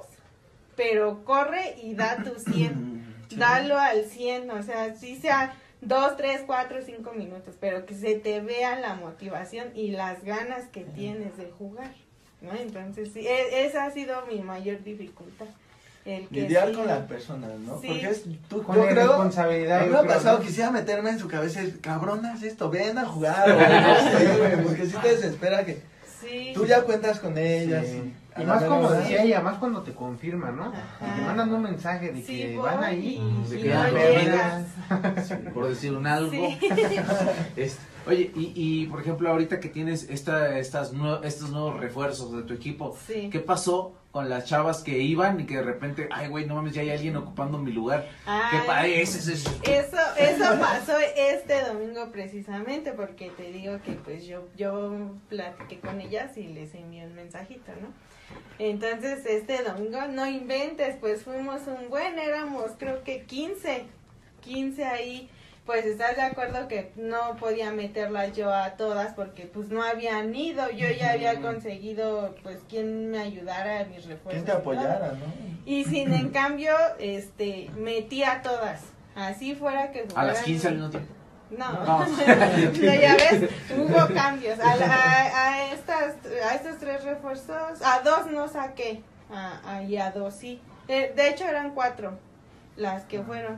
pero 0.79 1.25
corre 1.25 1.75
y 1.83 1.93
da 1.93 2.23
tu 2.23 2.39
100 2.51 2.97
Sí. 3.29 3.35
dalo 3.35 3.77
al 3.77 4.05
100, 4.05 4.49
o 4.49 4.63
sea, 4.63 4.95
si 4.95 5.15
sea 5.17 5.53
2, 5.81 6.17
3, 6.17 6.41
4, 6.47 6.79
5 6.83 7.11
minutos, 7.13 7.53
pero 7.59 7.85
que 7.85 7.93
se 7.93 8.15
te 8.15 8.41
vea 8.41 8.79
la 8.79 8.95
motivación 8.95 9.67
y 9.75 9.91
las 9.91 10.23
ganas 10.23 10.67
que 10.69 10.81
tienes 10.81 11.37
de 11.37 11.51
jugar, 11.51 11.91
¿no? 12.41 12.55
Entonces, 12.55 13.09
sí, 13.13 13.27
e- 13.27 13.65
esa 13.65 13.85
ha 13.85 13.91
sido 13.91 14.25
mi 14.25 14.41
mayor 14.41 14.83
dificultad. 14.83 15.45
El 16.05 16.27
que 16.29 16.41
Lidiar 16.41 16.69
sí- 16.69 16.73
con 16.75 16.87
las 16.87 17.05
personas, 17.05 17.51
¿no? 17.59 17.79
Sí. 17.81 17.87
Porque 17.87 18.07
es, 18.07 18.23
tú, 18.47 18.63
Con 18.63 18.77
yo 18.77 18.85
la 18.85 18.91
creo, 18.91 19.07
responsabilidad. 19.09 19.85
yo 19.87 20.07
pasado, 20.07 20.39
¿no? 20.39 20.43
quisiera 20.45 20.71
meterme 20.71 21.11
en 21.11 21.19
su 21.19 21.27
cabeza, 21.27 21.61
y, 21.63 21.71
cabronas 21.73 22.41
esto, 22.41 22.71
ven 22.71 22.97
a 22.97 23.05
jugar, 23.05 23.47
o 23.51 23.59
no 23.59 24.17
sé, 24.19 24.37
güey, 24.39 24.63
porque 24.63 24.85
si 24.87 24.97
te 24.97 25.09
desespera 25.09 25.63
que 25.65 25.83
Sí. 26.19 26.51
tú 26.55 26.65
ya 26.65 26.81
cuentas 26.81 27.19
con 27.19 27.37
ellas. 27.37 27.85
Sí. 27.85 28.11
Y 28.41 28.45
más 28.45 28.63
como 28.63 28.89
decía 28.91 29.23
ella, 29.23 29.41
más 29.41 29.57
cuando 29.57 29.81
te 29.81 29.93
confirman, 29.93 30.55
¿no? 30.55 30.71
Y 31.01 31.19
te 31.19 31.21
mandan 31.25 31.53
un 31.53 31.61
mensaje 31.63 32.11
de 32.11 32.23
que 32.23 32.57
van 32.57 32.83
ahí. 32.83 33.21
y, 33.43 33.47
Se 33.47 33.59
y 33.59 33.63
quedan 33.63 33.93
no 33.93 33.99
dormidas. 33.99 34.65
llegas. 34.89 35.53
por 35.53 35.67
decir 35.69 35.93
un 35.95 36.07
algo. 36.07 36.47
Oye, 38.07 38.31
y, 38.35 38.53
y 38.55 38.85
por 38.87 39.01
ejemplo, 39.01 39.29
ahorita 39.29 39.59
que 39.59 39.69
tienes 39.69 40.09
esta, 40.09 40.57
estas 40.57 40.93
nue- 40.93 41.19
estos 41.23 41.51
nuevos 41.51 41.79
refuerzos 41.79 42.31
de 42.35 42.43
tu 42.43 42.53
equipo, 42.53 42.97
Sí. 43.05 43.29
¿qué 43.31 43.39
pasó 43.39 43.93
con 44.11 44.29
las 44.29 44.45
chavas 44.45 44.81
que 44.81 44.97
iban 44.97 45.39
y 45.41 45.45
que 45.45 45.57
de 45.57 45.61
repente, 45.63 46.09
ay, 46.11 46.27
güey, 46.29 46.47
no 46.47 46.55
mames, 46.55 46.73
ya 46.73 46.81
hay 46.81 46.89
alguien 46.91 47.17
ocupando 47.17 47.59
mi 47.59 47.71
lugar? 47.71 48.07
¿Qué 48.23 48.57
Ay, 48.57 48.59
pa- 48.65 48.87
ese, 48.87 49.19
ese- 49.19 49.33
ese- 49.33 49.79
Eso, 49.79 49.97
eso 50.17 50.59
pasó 50.59 50.93
este 51.15 51.61
domingo 51.65 52.09
precisamente 52.11 52.93
porque 52.93 53.29
te 53.31 53.51
digo 53.51 53.79
que 53.83 53.91
pues 53.91 54.25
yo, 54.25 54.47
yo 54.57 55.11
platiqué 55.27 55.79
con 55.79 56.01
ellas 56.01 56.35
y 56.37 56.47
les 56.47 56.73
envié 56.73 57.05
un 57.05 57.13
mensajito, 57.13 57.71
¿no? 57.81 57.89
Entonces 58.57 59.25
este 59.25 59.63
domingo, 59.63 60.01
no 60.07 60.27
inventes, 60.27 60.97
pues 60.99 61.23
fuimos 61.23 61.61
un 61.67 61.89
buen, 61.89 62.19
éramos 62.19 62.71
creo 62.77 63.03
que 63.03 63.23
15, 63.23 63.85
15 64.41 64.85
ahí, 64.85 65.29
pues 65.65 65.85
estás 65.85 66.15
de 66.15 66.23
acuerdo 66.23 66.67
que 66.67 66.91
no 66.95 67.35
podía 67.39 67.71
meterlas 67.71 68.35
yo 68.35 68.53
a 68.53 68.71
todas 68.71 69.13
porque 69.13 69.45
pues 69.45 69.69
no 69.69 69.81
habían 69.83 70.35
ido, 70.35 70.69
yo 70.71 70.87
ya 70.89 71.11
había 71.11 71.39
conseguido 71.41 72.35
pues 72.43 72.57
quien 72.67 73.11
me 73.11 73.19
ayudara 73.19 73.81
a 73.81 73.85
mis 73.85 74.05
refuerzos. 74.05 74.43
¿Quién 74.43 74.45
te 74.45 74.51
apoyara, 74.51 75.11
no? 75.13 75.49
Y 75.65 75.85
sin 75.85 76.11
en 76.13 76.29
cambio, 76.29 76.73
este, 76.99 77.69
metí 77.77 78.23
a 78.23 78.41
todas. 78.41 78.81
Así 79.15 79.53
fuera 79.55 79.91
que 79.91 79.99
a 80.15 80.23
las 80.23 80.37
jugaran- 80.39 80.43
15 80.45 80.67
al 80.67 80.73
mismo 80.75 80.89
tiempo. 80.89 81.13
No, 81.51 81.71
No. 81.83 82.05
Ya 82.73 83.15
ves, 83.15 83.49
hubo 83.77 84.13
cambios. 84.13 84.59
A, 84.59 84.71
a, 84.73 85.47
a 85.49 85.71
estas, 85.73 86.15
a 86.49 86.55
estos 86.55 86.77
tres 86.79 87.03
refuerzos, 87.03 87.81
a 87.83 88.01
dos 88.03 88.27
no 88.31 88.47
saqué, 88.47 89.01
a, 89.31 89.59
a- 89.77 89.83
y 89.83 89.97
a 89.97 90.11
dos 90.11 90.35
sí. 90.35 90.61
Eh, 90.87 91.11
de 91.15 91.29
hecho 91.29 91.45
eran 91.47 91.71
cuatro 91.73 92.17
las 92.75 93.03
que 93.05 93.21
fueron. 93.21 93.57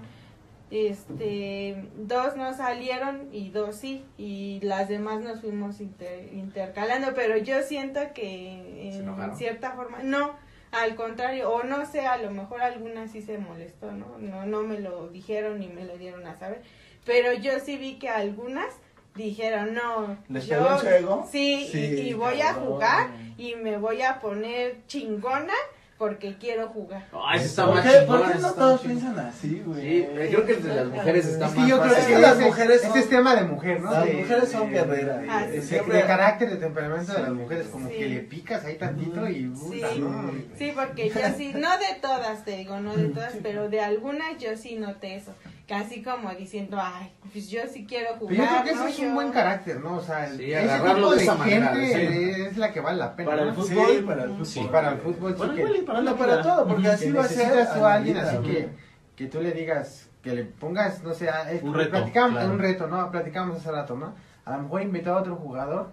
Este, 0.72 1.90
dos 1.98 2.38
no 2.38 2.54
salieron 2.56 3.28
y 3.34 3.50
dos 3.50 3.76
sí, 3.76 4.06
y 4.18 4.60
las 4.64 4.88
demás 4.88 5.22
nos 5.22 5.42
fuimos 5.42 5.82
inter- 5.82 6.30
intercalando, 6.34 7.14
pero 7.14 7.36
yo 7.38 7.62
siento 7.62 8.00
que 8.16 8.92
¿Se 8.94 9.00
en 9.00 9.36
cierta 9.36 9.72
forma, 9.72 10.00
no, 10.02 10.32
al 10.72 10.96
contrario, 10.96 11.52
o 11.52 11.64
no 11.64 11.86
sé, 11.86 12.08
a 12.08 12.16
lo 12.18 12.32
mejor 12.32 12.62
alguna 12.62 13.08
sí 13.10 13.22
se 13.22 13.38
molestó, 13.38 13.92
¿no? 13.92 14.18
No, 14.18 14.46
no 14.46 14.64
me 14.64 14.80
lo 14.80 15.10
dijeron 15.10 15.60
ni 15.60 15.68
me 15.68 15.84
lo 15.84 15.98
dieron 15.98 16.26
a 16.26 16.38
saber, 16.38 16.62
pero 17.06 17.34
yo 17.34 17.54
sí 17.64 17.78
vi 17.78 17.96
que 18.00 18.10
algunas 18.10 18.68
dijeron, 19.16 19.74
no, 19.74 20.18
¿Les 20.30 20.46
yo, 20.48 20.58
pegó 20.64 20.80
su 20.80 20.88
ego? 20.88 21.28
sí, 21.32 21.64
y- 21.64 21.68
Sí, 21.72 21.80
y, 22.10 22.14
voy 22.14 22.42
a 22.42 22.54
cabrón. 22.54 22.66
jugar 22.68 23.08
y 23.38 23.56
me 23.56 23.78
voy 23.78 24.02
a 24.02 24.20
poner 24.20 24.78
chingona 24.88 25.54
porque 25.98 26.36
quiero 26.40 26.70
jugar. 26.70 27.06
Ay, 27.14 27.38
ese 27.38 27.48
está 27.50 27.66
¿Por 27.68 27.76
más 27.76 27.86
chingón, 27.86 28.08
por 28.22 28.32
qué 28.32 28.40
no 28.40 28.54
todos 28.54 28.72
más 28.72 28.82
piensan 28.82 29.20
así, 29.20 29.62
güey? 29.64 29.82
Sí, 30.02 30.08
creo 30.16 30.46
que 30.48 30.52
el 30.54 30.64
de 30.64 30.76
las 30.76 30.88
mujeres 30.88 31.26
está 31.28 31.46
Es 31.46 31.52
que 31.54 31.60
más 31.60 31.70
yo 31.70 31.80
creo 31.82 31.94
fácil. 31.94 32.16
que 32.16 32.22
las 32.22 32.40
mujeres 32.40 32.84
es 32.96 33.10
tema 33.10 33.36
de 33.36 33.44
mujer, 33.44 33.82
¿no? 33.82 33.92
Las 33.92 34.06
De- 34.06 34.14
mujeres 34.14 34.50
son 34.50 34.72
guerreras. 34.72 35.22
de- 35.22 35.30
Ah, 35.30 35.46
de- 35.48 35.62
sí. 35.62 35.76
de 35.76 36.02
carácter, 36.02 36.50
de 36.50 36.56
temperamento 36.56 37.14
de 37.14 37.20
las 37.22 37.32
mujeres, 37.34 37.68
como 37.68 37.88
Sí. 37.88 37.96
que 37.98 38.06
le 38.08 38.20
picas 38.22 38.66
ahí 38.66 38.78
tantito 38.78 39.30
y... 39.30 39.54
Sí. 39.56 39.82
¿no? 40.00 40.32
Sí, 40.58 40.72
porque 40.76 41.10
yo 41.10 41.22
sí, 41.38 41.52
no 41.54 41.70
de 41.78 42.00
todas, 42.02 42.46
te 42.46 42.58
digo, 42.58 42.80
no 42.80 42.96
de 42.96 43.10
todas, 43.10 43.34
pero 43.44 43.70
de 43.70 43.82
algunas 43.82 44.38
yo 44.40 44.58
sí 44.58 44.78
noté 44.78 45.16
eso. 45.18 45.34
Casi 45.72 46.04
como 46.04 46.30
diciendo, 46.32 46.78
ay, 46.78 47.14
pues 47.32 47.50
yo 47.50 47.62
sí 47.72 47.86
quiero 47.88 48.18
jugar. 48.18 48.36
Pero 48.36 48.44
yo 48.44 48.50
creo 48.50 48.64
que 48.66 48.70
eso 48.72 48.84
¿no? 48.84 48.90
es 48.90 49.00
un 49.00 49.06
Yo- 49.08 49.14
buen 49.14 49.32
carácter, 49.32 49.80
¿no? 49.80 49.96
O 49.96 50.02
sea, 50.02 50.28
Sí, 50.28 50.52
ese 50.52 50.60
agarrarlo 50.60 50.96
tipo 50.96 51.12
de 51.12 51.16
de 51.16 51.24
esa 51.24 51.36
manera, 51.36 51.68
gente 51.74 52.34
sí. 52.36 52.42
es 52.42 52.58
la 52.58 52.74
que 52.74 52.82
vale 52.82 52.98
la 52.98 53.16
pena. 53.16 53.30
Para 53.30 53.42
el 53.44 53.48
¿no? 53.48 53.54
fútbol. 53.54 53.88
Sí, 53.88 54.04
para 54.06 54.24
el 54.24 54.30
fútbol. 54.32 54.46
Sí. 54.46 54.68
Para 54.70 54.92
el 54.92 54.98
fútbol, 54.98 55.32
sí 55.34 55.42
que- 55.56 55.84
para 55.84 56.02
Bueno, 56.02 56.18
para 56.18 56.42
todo, 56.42 56.68
porque 56.68 56.82
que 56.84 56.88
así 56.90 57.12
va 57.14 57.24
a 57.24 57.28
ser. 57.30 57.58
a 57.58 57.94
alguien 57.94 58.18
así 58.18 58.38
que, 58.40 58.70
que 59.16 59.28
tú 59.28 59.40
le 59.42 59.54
digas, 59.54 60.10
que 60.22 60.34
le 60.34 60.44
pongas, 60.44 61.04
no 61.04 61.14
sé, 61.14 61.30
a- 61.30 61.50
eh, 61.54 61.62
Un 61.64 61.74
reto, 61.74 61.92
platicamos, 61.92 62.32
claro. 62.32 62.52
un 62.52 62.60
reto, 62.60 62.88
¿no? 62.88 63.10
Platicamos 63.10 63.56
hace 63.58 63.72
rato, 63.72 63.96
¿no? 63.96 64.14
A 64.44 64.58
lo 64.58 64.64
mejor 64.64 64.82
invitar 64.82 65.14
a 65.14 65.20
otro 65.22 65.38
jugador. 65.38 65.92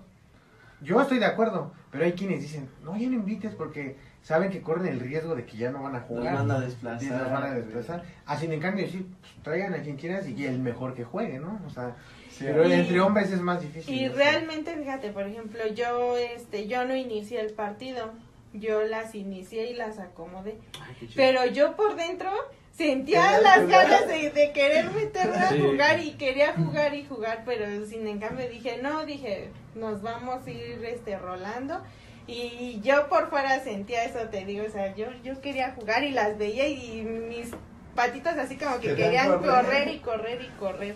Yo 0.80 1.00
estoy 1.00 1.20
de 1.20 1.26
acuerdo, 1.26 1.70
pero 1.92 2.04
hay 2.04 2.14
quienes 2.14 2.40
dicen, 2.40 2.68
no, 2.82 2.96
ya 2.96 3.06
no 3.08 3.14
invites 3.14 3.54
porque 3.54 3.96
saben 4.22 4.50
que 4.50 4.60
corren 4.62 4.86
el 4.86 5.00
riesgo 5.00 5.34
de 5.34 5.44
que 5.46 5.56
ya 5.56 5.70
no 5.70 5.82
van 5.82 5.94
a 5.94 5.98
Los 6.00 6.08
jugar. 6.08 6.34
van 6.34 6.50
a 6.50 6.58
y 6.58 6.60
desplazar. 6.62 7.22
los 7.22 7.32
van 7.32 7.42
a 7.44 7.54
desplazar. 7.54 8.02
Así 8.26 8.46
en 8.46 8.60
cambio 8.60 8.84
decir, 8.84 9.06
pues, 9.20 9.32
traigan 9.42 9.74
a 9.74 9.78
quien 9.82 9.96
quieras 9.96 10.28
y 10.28 10.44
el 10.46 10.58
mejor 10.58 10.94
que 10.94 11.04
juegue, 11.04 11.38
¿no? 11.38 11.60
O 11.66 11.70
sea, 11.70 11.96
Sí, 12.30 12.44
pero 12.46 12.68
Y- 12.68 12.72
entre 12.72 13.00
hombres 13.00 13.32
es 13.32 13.40
más 13.40 13.60
difícil. 13.60 13.92
Y 13.92 14.06
¿no? 14.08 14.14
realmente, 14.14 14.76
fíjate, 14.76 15.10
por 15.10 15.24
ejemplo, 15.26 15.58
yo 15.74 16.16
este 16.16 16.68
yo 16.68 16.84
no 16.84 16.94
inicié 16.94 17.40
el 17.40 17.52
partido. 17.52 18.12
Yo 18.52 18.82
las 18.84 19.14
inicié 19.16 19.70
y 19.72 19.74
las 19.74 19.98
acomodé. 19.98 20.56
Ay. 20.80 21.10
Pero 21.16 21.46
yo 21.46 21.74
por 21.74 21.96
dentro 21.96 22.30
sentía 22.72 23.40
las 23.40 23.62
jugar. 23.64 23.88
ganas 23.88 24.06
de, 24.08 24.30
de 24.30 24.52
querer 24.52 24.90
meterme 24.92 25.36
a 25.36 25.48
Sí. 25.48 25.60
jugar 25.60 25.98
y 26.00 26.12
quería 26.12 26.54
jugar 26.54 26.94
y 26.94 27.04
jugar, 27.06 27.42
pero 27.44 27.84
sin 27.86 28.06
en 28.06 28.20
cambio 28.20 28.48
dije, 28.48 28.78
no, 28.82 29.04
dije, 29.04 29.50
nos 29.74 30.00
vamos 30.02 30.46
a 30.46 30.50
ir 30.50 30.80
este 30.84 31.18
rolando. 31.18 31.82
Y 32.28 32.80
yo 32.82 33.08
por 33.08 33.30
fuera 33.30 33.58
sentía 33.64 34.04
eso, 34.04 34.18
te 34.28 34.44
digo, 34.44 34.66
o 34.66 34.70
sea, 34.70 34.94
yo, 34.94 35.06
yo 35.24 35.40
quería 35.40 35.72
jugar 35.72 36.04
y 36.04 36.10
las 36.10 36.36
veía 36.36 36.68
y 36.68 37.02
mis 37.02 37.52
patitas 37.94 38.36
así 38.36 38.56
como 38.56 38.78
que 38.80 38.94
Querían 38.94 39.38
correr 39.42 39.88
y 39.88 39.98
correr 40.00 40.42
y 40.42 40.58
correr. 40.58 40.94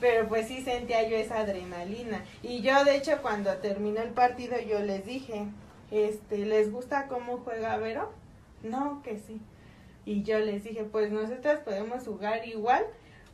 Pero 0.00 0.26
pues 0.26 0.48
sí 0.48 0.62
sentía 0.62 1.06
yo 1.06 1.18
esa 1.18 1.40
adrenalina. 1.40 2.24
Y 2.42 2.62
yo 2.62 2.82
de 2.84 2.96
hecho 2.96 3.20
cuando 3.20 3.52
terminó 3.58 4.00
el 4.00 4.08
partido 4.08 4.58
yo 4.58 4.80
les 4.80 5.04
dije, 5.04 5.44
este, 5.90 6.38
¿les 6.38 6.72
gusta 6.72 7.08
cómo 7.08 7.42
juega 7.44 7.76
Vero? 7.76 8.10
No, 8.62 9.02
que 9.02 9.18
sí. 9.18 9.38
Y 10.06 10.22
yo 10.22 10.38
les 10.38 10.64
dije, 10.64 10.84
pues 10.84 11.12
nosotras 11.12 11.60
podemos 11.60 12.04
jugar 12.04 12.48
igual 12.48 12.86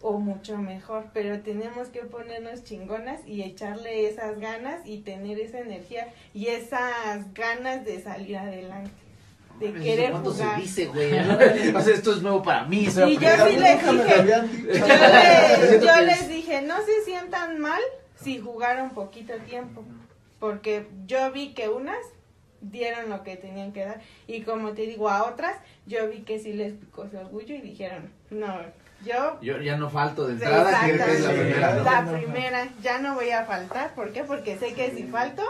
o 0.03 0.19
mucho 0.19 0.59
mejor, 0.59 1.07
pero 1.13 1.41
tenemos 1.41 1.89
que 1.89 2.01
ponernos 2.03 2.63
chingonas 2.65 3.21
y 3.27 3.43
echarle 3.43 4.09
esas 4.09 4.39
ganas 4.39 4.87
y 4.87 4.99
tener 4.99 5.41
esa 5.41 5.61
energía 5.61 6.09
y 6.35 6.49
esas 6.49 7.33
ganas 7.35 7.85
de 7.85 8.01
salir 8.03 8.37
adelante, 8.37 8.91
de 9.59 9.73
querer 9.73 10.11
¿Cuándo 10.13 10.33
jugar. 10.33 10.57
se 10.57 10.63
dice, 10.63 10.87
güey? 10.87 11.19
o 11.75 11.81
sea, 11.81 11.95
esto 11.95 12.13
es 12.13 12.23
nuevo 12.23 12.43
para 12.43 12.65
mí. 12.65 12.87
a 12.87 13.09
Y 13.09 13.17
yo 13.19 13.29
sí 13.49 13.57
les 13.57 13.81
dije. 13.83 14.27
Yo, 14.29 14.43
les, 14.73 15.69
Siento 15.69 15.87
yo 15.87 16.01
les 16.03 16.21
es- 16.23 16.29
dije, 16.29 16.63
no 16.63 16.77
se 16.85 17.03
sientan 17.05 17.59
mal 17.59 17.81
si 18.17 18.39
jugaron 18.39 18.91
poquito 18.91 19.35
tiempo, 19.49 19.83
porque 20.39 20.87
yo 21.07 21.33
vi 21.33 21.55
que 21.55 21.69
unas 21.69 21.97
dieron 22.61 23.09
lo 23.11 23.23
que 23.23 23.37
tenían 23.37 23.73
que 23.73 23.85
dar. 23.85 24.01
Y 24.27 24.43
como 24.43 24.73
te 24.73 24.83
digo, 24.83 25.09
a 25.09 25.25
otras, 25.25 25.57
yo 25.87 26.09
vi 26.09 26.21
que 26.21 26.39
sí 26.39 26.53
les 26.53 26.73
picó 26.75 27.09
su 27.09 27.17
orgullo 27.17 27.55
y 27.55 27.61
dijeron, 27.61 28.11
no, 28.31 28.59
yo... 29.07 29.41
Yo 29.41 29.61
ya 29.61 29.77
no 29.77 29.89
falto 29.89 30.27
de 30.27 30.35
entrada, 30.35 30.85
que 30.85 30.93
es 30.93 31.21
la 31.21 31.31
primera. 31.31 31.75
¿no? 31.75 31.85
La 31.85 32.05
primera, 32.05 32.69
ya 32.83 32.99
no 32.99 33.15
voy 33.15 33.31
a 33.31 33.45
faltar. 33.45 33.95
¿Por 33.95 34.13
qué? 34.13 34.25
Porque 34.25 34.59
sé 34.59 34.75
que 34.75 34.91
si 34.91 35.05
falto, 35.05 35.43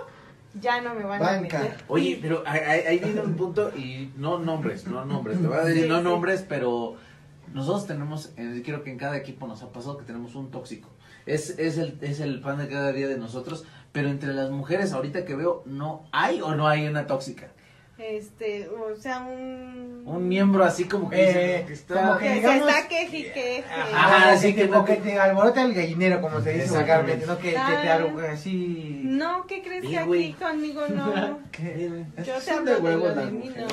ya 0.60 0.80
no 0.80 0.94
me 0.94 1.04
van 1.04 1.22
a 1.22 1.40
meter. 1.40 1.76
Oye, 1.88 2.18
pero 2.20 2.42
ahí, 2.46 2.98
viene 2.98 3.20
un 3.20 3.34
punto 3.34 3.70
y 3.76 4.12
no 4.16 4.38
nombres, 4.38 4.86
no 4.86 5.04
nombres, 5.04 5.40
te 5.40 5.46
voy 5.46 5.58
a 5.58 5.64
decir 5.64 5.84
Sí, 5.84 5.88
no 5.88 5.98
sí. 5.98 6.04
nombres, 6.04 6.44
pero 6.48 6.96
nosotros 7.52 7.86
tenemos, 7.86 8.32
eh, 8.36 8.62
creo 8.64 8.82
que 8.82 8.90
en 8.90 8.98
cada 8.98 9.16
equipo 9.16 9.46
nos 9.46 9.62
ha 9.62 9.72
pasado 9.72 9.96
que 9.98 10.04
tenemos 10.04 10.34
un 10.34 10.50
tóxico. 10.50 10.88
Es, 11.24 11.58
es, 11.58 11.78
el, 11.78 11.98
es 12.02 12.20
el 12.20 12.40
pan 12.40 12.58
de 12.58 12.68
cada 12.68 12.92
día 12.92 13.08
de 13.08 13.18
nosotros, 13.18 13.64
pero 13.92 14.08
entre 14.08 14.32
las 14.32 14.50
mujeres 14.50 14.92
ahorita 14.92 15.24
que 15.24 15.34
veo, 15.34 15.62
¿no 15.66 16.06
hay 16.12 16.40
o 16.40 16.54
no 16.54 16.68
hay 16.68 16.86
una 16.86 17.06
tóxica? 17.06 17.48
Este, 17.98 18.68
o 18.68 18.94
sea, 18.96 19.20
un... 19.20 20.02
Un 20.04 20.28
miembro 20.28 20.62
así 20.64 20.84
como 20.84 21.08
que, 21.08 21.16
Eh, 21.16 21.26
dice 21.58 21.64
que 21.66 21.72
está... 21.72 21.94
como 22.02 22.18
Que 22.18 22.24
que 22.24 22.28
se 22.28 22.34
digamos- 22.40 22.68
está 22.68 22.88
queje 22.88 23.18
y 23.18 23.22
queje. 23.24 23.64
Ajá, 23.70 24.32
Ah, 24.32 24.36
sí, 24.36 24.48
sí, 24.48 24.54
que 24.54 24.68
no- 24.68 24.84
que 24.84 24.96
te 24.96 25.18
alborota 25.18 25.62
el 25.62 25.72
gallinero, 25.74 26.20
como 26.20 26.40
se 26.42 26.52
dice 26.52 26.76
vulgarmente, 26.76 27.26
¿no? 27.26 27.38
Que, 27.38 27.52
que 27.52 27.54
te 27.54 27.88
algo 27.88 28.20
así... 28.20 29.00
No, 29.04 29.46
¿qué 29.46 29.62
crees 29.62 29.82
que 29.86 29.98
aquí 29.98 30.32
conmigo 30.38 30.82
no? 30.94 31.38
¿Qué? 31.50 32.04
Yo 32.18 32.34
te 32.34 32.40
son 32.42 32.58
hablo 32.58 32.74
de 32.74 32.80
huevos 32.80 33.14
lo 33.16 33.24
de 33.24 33.30
mí, 33.30 33.50
no. 33.56 33.66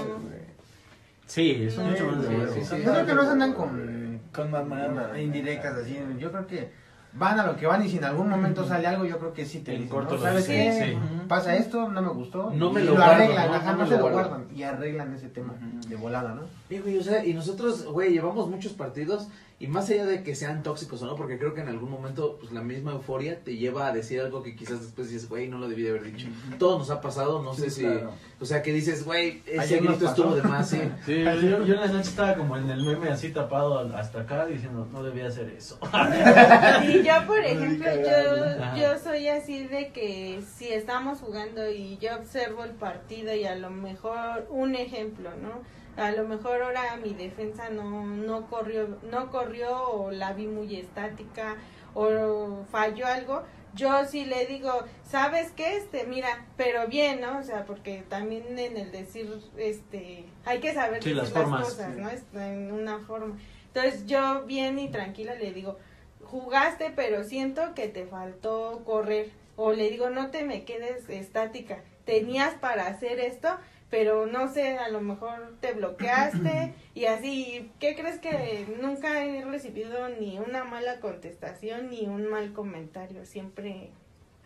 Sí, 1.25 1.69
son 1.69 1.89
mucho 1.91 2.05
más 2.07 2.21
de 2.21 2.27
Sí, 2.29 2.33
huevo. 2.35 2.53
sí, 2.53 2.61
sí. 2.63 2.75
Yo 2.85 2.91
creo 2.93 3.05
que 3.05 3.13
no 3.13 3.23
se 3.23 3.29
andan 3.31 3.53
con, 3.53 4.21
Con 4.33 4.51
mamá. 4.51 5.19
indirectas 5.19 5.75
así. 5.77 5.99
Yo 6.17 6.31
creo 6.31 6.47
que 6.47 6.69
van 7.15 7.39
a 7.39 7.45
lo 7.45 7.55
que 7.55 7.67
van 7.67 7.85
y 7.85 7.89
si 7.89 7.97
en 7.97 8.05
algún 8.05 8.29
momento 8.29 8.65
sale 8.65 8.87
algo, 8.87 9.05
yo 9.05 9.19
creo 9.19 9.33
que 9.33 9.45
sí 9.45 9.59
te 9.59 9.71
En 9.75 9.81
dicen, 9.83 9.95
corto 9.95 10.15
¿no? 10.15 10.21
lo 10.21 10.27
¿Sabes 10.27 10.47
qué? 10.47 10.95
sí. 10.97 11.27
Pasa 11.27 11.55
esto, 11.55 11.89
no 11.89 12.01
me 12.01 12.09
gustó. 12.09 12.51
No 12.53 12.71
me 12.71 12.81
y 12.81 12.85
lo 12.85 12.95
guardo, 12.95 13.11
arreglan, 13.13 13.47
¿no? 13.47 13.53
ajá, 13.55 13.71
No 13.73 13.77
no, 13.77 13.85
se 13.85 13.91
lo 13.91 13.97
lo 13.97 14.03
guardo. 14.03 14.29
guardan 14.29 14.47
y 14.55 14.63
arreglan 14.63 15.13
ese 15.13 15.29
tema 15.29 15.53
Ujú. 15.53 15.89
de 15.89 15.95
volada, 15.95 16.33
¿no? 16.33 16.41
Sí, 16.69 16.79
güey, 16.79 16.97
o 16.97 17.03
sea, 17.03 17.23
y 17.25 17.33
nosotros, 17.33 17.85
güey, 17.85 18.11
llevamos 18.11 18.49
muchos 18.49 18.73
partidos 18.73 19.27
y 19.63 19.67
más 19.67 19.89
allá 19.89 20.05
de 20.05 20.23
que 20.23 20.35
sean 20.35 20.61
tóxicos 20.61 21.01
o 21.03 21.05
no, 21.05 21.15
porque 21.15 21.39
creo 21.39 21.53
que 21.53 21.61
en 21.61 21.69
algún 21.69 21.89
momento 21.89 22.35
pues, 22.37 22.51
la 22.51 22.61
misma 22.61 22.91
euforia 22.91 23.39
te 23.45 23.55
lleva 23.55 23.87
a 23.87 23.93
decir 23.93 24.19
algo 24.19 24.43
que 24.43 24.57
quizás 24.57 24.81
después 24.81 25.09
dices, 25.09 25.29
güey, 25.29 25.47
no 25.47 25.57
lo 25.57 25.69
debí 25.69 25.83
de 25.83 25.91
haber 25.91 26.03
dicho. 26.03 26.27
Todos 26.59 26.79
nos 26.79 26.89
ha 26.89 26.99
pasado, 26.99 27.41
no 27.41 27.53
sé 27.53 27.69
Sí, 27.69 27.75
si, 27.79 27.81
claro. 27.83 28.11
o 28.41 28.45
sea, 28.45 28.61
que 28.61 28.73
dices, 28.73 29.05
güey, 29.05 29.41
ese 29.45 29.79
grito 29.79 30.05
estuvo 30.05 30.35
de 30.35 30.41
más, 30.43 30.69
sí. 30.69 30.81
Sí, 31.05 31.23
yo, 31.23 31.63
yo 31.63 31.75
en 31.75 31.79
la 31.79 31.87
noche 31.87 32.09
estaba 32.09 32.35
como 32.35 32.57
en 32.57 32.69
el 32.69 32.83
meme 32.83 33.07
así 33.07 33.29
tapado 33.29 33.79
hasta 33.95 34.19
acá 34.19 34.45
diciendo, 34.47 34.85
no 34.91 35.01
debía 35.01 35.27
hacer 35.27 35.47
eso. 35.49 35.79
Y 36.83 37.01
yo, 37.03 37.25
por 37.25 37.39
ejemplo, 37.45 37.87
yo, 37.95 38.75
yo 38.81 38.99
soy 38.99 39.29
así 39.29 39.65
de 39.65 39.93
que 39.93 40.43
si 40.57 40.67
estamos 40.73 41.19
jugando 41.19 41.69
y 41.71 41.97
yo 41.99 42.17
observo 42.17 42.65
el 42.65 42.71
partido 42.71 43.33
y 43.33 43.45
a 43.45 43.55
lo 43.55 43.69
mejor, 43.69 44.45
un 44.49 44.75
ejemplo, 44.75 45.29
¿no? 45.41 45.61
A 45.97 46.11
lo 46.11 46.27
mejor 46.27 46.61
ahora 46.63 46.95
mi 46.97 47.13
defensa 47.13 47.69
no, 47.69 48.05
no 48.05 48.47
corrió, 48.47 48.97
no 49.03 49.29
corrió 49.29 49.89
o 49.91 50.11
la 50.11 50.33
vi 50.33 50.47
muy 50.47 50.75
estática 50.75 51.55
o 51.93 52.63
falló 52.71 53.05
algo, 53.05 53.43
yo 53.75 54.05
sí 54.05 54.25
le 54.25 54.45
digo, 54.47 54.83
¿sabes 55.03 55.51
qué? 55.51 55.77
Este, 55.77 56.05
mira, 56.05 56.45
pero 56.57 56.87
bien, 56.87 57.21
¿no? 57.21 57.39
O 57.39 57.43
sea, 57.43 57.65
porque 57.65 58.03
también 58.09 58.57
en 58.57 58.77
el 58.77 58.91
decir, 58.91 59.31
este, 59.57 60.25
hay 60.45 60.59
que 60.59 60.73
saber 60.73 61.03
Sí, 61.03 61.09
decir 61.13 61.23
las 61.23 61.31
formas. 61.33 61.65
cosas, 61.65 61.95
¿no? 61.97 62.09
Es- 62.09 62.23
En 62.33 62.71
una 62.71 62.99
forma. 62.99 63.37
Entonces 63.67 64.05
yo 64.05 64.43
bien 64.45 64.77
y 64.79 64.89
tranquila 64.89 65.35
le 65.35 65.51
digo, 65.53 65.77
jugaste, 66.23 66.91
pero 66.95 67.23
siento 67.23 67.73
que 67.75 67.87
te 67.87 68.05
faltó 68.05 68.83
correr. 68.85 69.29
O 69.55 69.71
le 69.73 69.89
digo, 69.91 70.09
no 70.09 70.31
te 70.31 70.43
me 70.43 70.63
quedes 70.65 71.07
estática. 71.09 71.79
Tenías 72.05 72.55
para 72.55 72.87
hacer 72.87 73.19
esto, 73.19 73.49
pero 73.93 74.25
no 74.25 74.51
sé, 74.51 74.79
a 74.79 74.89
lo 74.89 75.01
mejor 75.01 75.53
te 75.59 75.73
bloqueaste 75.73 76.73
y 76.95 77.05
así. 77.05 77.69
¿Qué 77.79 77.95
crees 77.95 78.17
que 78.17 78.65
nunca 78.81 79.23
he 79.23 79.45
recibido 79.45 80.09
ni 80.09 80.39
una 80.39 80.63
mala 80.63 80.99
contestación 80.99 81.91
ni 81.91 82.07
un 82.07 82.27
mal 82.27 82.53
comentario? 82.53 83.23
Siempre 83.23 83.91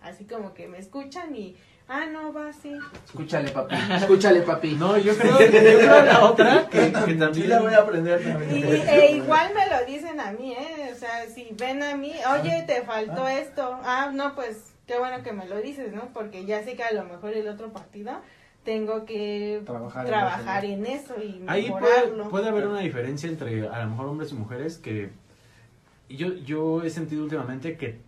así 0.02 0.26
como 0.26 0.54
que 0.54 0.68
me 0.68 0.80
escuchan 0.80 1.34
y, 1.34 1.56
ah, 1.88 2.08
no, 2.12 2.34
va 2.34 2.50
así. 2.50 2.74
Escúchale, 3.06 3.50
papi, 3.52 3.76
escúchale, 3.96 4.42
papi. 4.42 4.76
No, 4.76 4.98
yo 4.98 5.16
creo, 5.16 5.40
yo 5.40 5.48
creo 5.48 6.04
la 6.04 6.26
otra 6.26 6.68
que, 6.70 6.92
que 6.92 7.06
Sí 7.06 7.18
también... 7.18 7.50
la 7.50 7.62
voy 7.62 7.74
a 7.74 7.78
aprender 7.78 8.22
también. 8.22 8.52
Y, 8.54 8.64
e 8.64 9.12
igual 9.14 9.54
me 9.56 9.66
lo 9.68 9.86
dicen 9.86 10.20
a 10.20 10.34
mí, 10.34 10.52
¿eh? 10.52 10.92
O 10.94 10.96
sea, 10.98 11.26
si 11.34 11.56
ven 11.58 11.84
a 11.84 11.96
mí, 11.96 12.12
oye, 12.38 12.66
te 12.68 12.82
faltó 12.82 13.26
esto. 13.30 13.80
Ah, 13.86 14.12
no, 14.14 14.36
pues 14.36 14.74
qué 14.88 15.00
bueno 15.00 15.24
que 15.24 15.32
me 15.32 15.48
lo 15.48 15.62
dices, 15.62 15.94
¿no? 15.94 16.10
Porque 16.14 16.44
ya 16.44 16.66
sé 16.66 16.76
que 16.76 16.84
a 16.84 16.92
lo 16.92 17.06
mejor 17.06 17.32
el 17.32 17.48
otro 17.48 17.72
partido 17.72 18.12
tengo 18.68 19.06
que 19.06 19.62
Trabajar 19.66 20.06
en 20.06 20.12
trabajar 20.12 20.66
eso, 20.66 20.74
en 20.74 20.86
eso 20.86 21.14
y 21.24 21.42
Ahí 21.48 21.70
puede, 21.72 22.24
puede 22.30 22.50
haber 22.50 22.68
una 22.68 22.82
diferencia 22.82 23.30
entre 23.30 23.66
a 23.66 23.82
lo 23.86 23.92
mejor 23.92 24.08
hombres 24.08 24.34
y 24.34 24.36
mujeres 24.36 24.78
que 24.78 25.10
yo, 26.10 26.34
yo 26.34 26.84
he 26.84 26.90
sentido 26.90 27.24
últimamente 27.24 27.78
que 27.78 28.00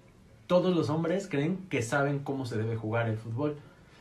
todos 0.47 0.75
los 0.75 0.89
hombres 0.89 1.29
creen 1.29 1.59
que 1.69 1.81
saben 1.81 2.19
cómo 2.19 2.45
se 2.45 2.57
debe 2.57 2.75
jugar 2.75 3.07
el 3.07 3.17
fútbol. 3.17 3.55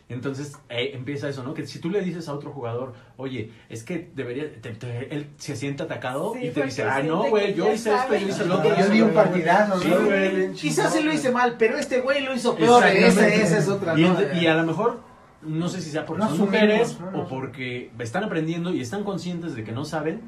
Entonces 0.08 0.54
eh, 0.68 0.90
empieza 0.94 1.28
eso, 1.28 1.44
¿no? 1.44 1.54
Que 1.54 1.64
si 1.64 1.78
tú 1.78 1.90
le 1.90 2.00
dices 2.00 2.28
a 2.28 2.32
otro 2.34 2.50
jugador, 2.50 2.94
oye, 3.18 3.52
es 3.68 3.84
que 3.84 4.10
debería, 4.16 4.50
te- 4.60 4.72
te- 4.72 5.14
él 5.14 5.28
se 5.36 5.54
siente 5.54 5.84
atacado 5.84 6.32
Sí, 6.34 6.46
y 6.46 6.50
te 6.50 6.64
dice, 6.64 6.82
ah, 6.82 7.02
no, 7.04 7.28
güey, 7.28 7.54
yo 7.54 7.72
hice 7.72 7.94
esto, 7.94 8.16
yo 8.16 8.26
hice 8.28 8.46
lo 8.46 8.58
otro. 8.58 8.74
yo 8.76 8.88
di 8.88 9.00
un 9.02 9.12
partidazo, 9.12 9.78
Sí, 9.80 9.88
¿no? 9.90 10.54
Quizás 10.54 10.92
sí 10.92 11.04
lo 11.04 11.12
hice 11.12 11.30
mal, 11.30 11.54
pero 11.56 11.78
este 11.78 12.00
güey 12.00 12.24
lo 12.24 12.34
hizo 12.34 12.56
peor, 12.56 12.84
esa, 12.84 13.28
esa 13.28 13.58
es 13.58 13.68
otra, 13.68 13.96
Y, 13.96 14.02
¿no? 14.02 14.16
y 14.40 14.46
a 14.48 14.54
lo 14.54 14.64
mejor, 14.64 15.00
no 15.42 15.68
sé 15.68 15.80
si 15.80 15.90
sea 15.90 16.04
porque 16.04 16.24
No 16.24 16.30
son 16.30 16.34
asumimos, 16.48 16.60
mujeres 16.62 17.00
no, 17.00 17.10
no. 17.12 17.18
o 17.22 17.28
porque 17.28 17.90
están 17.98 18.24
aprendiendo 18.24 18.70
y 18.72 18.80
están 18.80 19.04
conscientes 19.04 19.54
de 19.54 19.62
que 19.64 19.72
no 19.72 19.84
saben, 19.84 20.20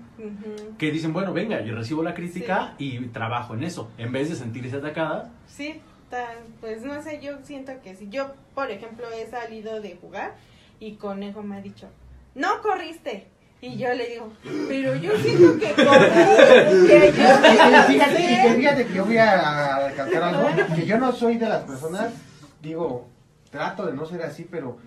que 0.79 0.91
dicen, 0.93 1.13
bueno, 1.13 1.33
venga, 1.33 1.61
yo 1.63 1.75
recibo 1.75 2.03
la 2.03 2.15
crítica 2.15 2.75
y 2.79 3.01
trabajo 3.09 3.55
en 3.55 3.65
eso, 3.65 3.91
en 3.99 4.13
vez 4.13 4.29
de 4.31 4.37
sentirse 4.37 4.77
atacada. 4.77 5.33
Sí, 5.47 5.81
pues 6.61 6.83
no 6.85 7.03
sé, 7.03 7.21
yo 7.23 7.39
siento 7.43 7.73
que 7.83 7.95
si 7.97 8.09
yo, 8.09 8.33
por 8.55 8.71
ejemplo, 8.71 9.07
he 9.11 9.29
salido 9.31 9.81
de 9.81 9.97
jugar 10.01 10.37
y 10.79 10.95
Conejo 10.95 11.43
me 11.43 11.57
ha 11.57 11.61
dicho, 11.61 11.89
no 12.35 12.61
corriste. 12.63 13.27
Y 13.63 13.77
yo 13.77 13.93
le 13.93 14.09
digo, 14.09 14.33
pero 14.69 14.95
yo 14.95 15.15
siento 15.19 15.59
que 15.59 15.71
corrí, 15.75 16.87
que 16.87 17.13
yo 17.13 17.13
Fíjate, 17.13 17.71
lancé". 17.71 17.93
fíjate, 17.93 18.55
fíjate 18.57 18.87
que 18.87 18.95
yo 18.95 19.05
voy 19.05 19.19
a 19.19 19.77
a 19.77 19.89
recalcar 19.89 20.23
algo, 20.23 20.49
que 20.75 20.87
yo 20.87 20.99
no 20.99 21.13
soy 21.13 21.37
de 21.37 21.47
las 21.49 21.65
personas, 21.65 22.13
digo, 22.63 23.09
trato 23.51 23.85
de 23.87 23.93
no 23.93 24.07
ser 24.07 24.23
así, 24.23 24.47
pero 24.51 24.79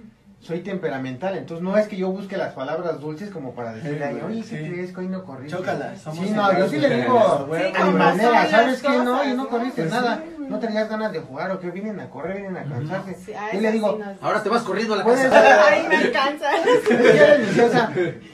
soy 0.44 0.60
temperamental, 0.60 1.38
entonces 1.38 1.64
no 1.64 1.78
es 1.78 1.88
que 1.88 1.96
yo 1.96 2.10
busque 2.10 2.36
las 2.36 2.54
palabras 2.54 3.00
dulces 3.00 3.30
como 3.30 3.56
para 3.56 3.74
decirle 3.74 4.04
a 4.04 4.08
alguien, 4.10 4.26
oye, 4.26 4.42
¿qué 4.42 4.58
Sí. 4.66 4.70
crees 4.70 4.92
que 4.92 5.00
hoy 5.00 5.08
no 5.08 5.24
corriste? 5.24 5.58
Chócalas, 5.58 6.02
somos 6.02 6.26
Sí, 6.26 6.32
no, 6.32 6.60
yo 6.60 6.68
sí 6.68 6.78
le 6.80 6.96
digo, 6.98 7.48
Sí, 7.58 7.74
a 7.82 7.86
mi 7.86 7.94
manera, 7.94 8.48
¿sabes 8.50 8.82
qué? 8.82 8.90
No, 8.90 9.18
cosas, 9.20 9.36
no 9.36 9.48
corriste 9.48 9.82
Pues 9.84 9.94
nada, 9.94 10.22
sí, 10.38 10.46
no 10.50 10.60
tenías 10.60 10.90
ganas 10.90 11.14
de 11.14 11.20
jugar, 11.22 11.50
o 11.52 11.60
que 11.62 11.72
vienen 11.72 11.98
a 12.02 12.10
correr, 12.10 12.42
vienen 12.42 12.58
a 12.58 12.64
cansarse. 12.66 13.16
Sí, 13.16 13.34
a 13.34 13.54
Yo 13.54 13.62
le 13.62 13.72
digo, 13.72 13.94
sí 13.94 14.00
nos- 14.00 14.22
Ahora 14.22 14.44
te 14.44 14.50
vas 14.50 14.64
corriendo 14.64 14.96
a 14.96 14.98
la 14.98 15.04
casa. 15.06 15.30
Ay, 15.72 15.88
me 15.88 15.96
alcanza. 15.96 16.50
O 17.66 17.70
sea, 17.70 17.92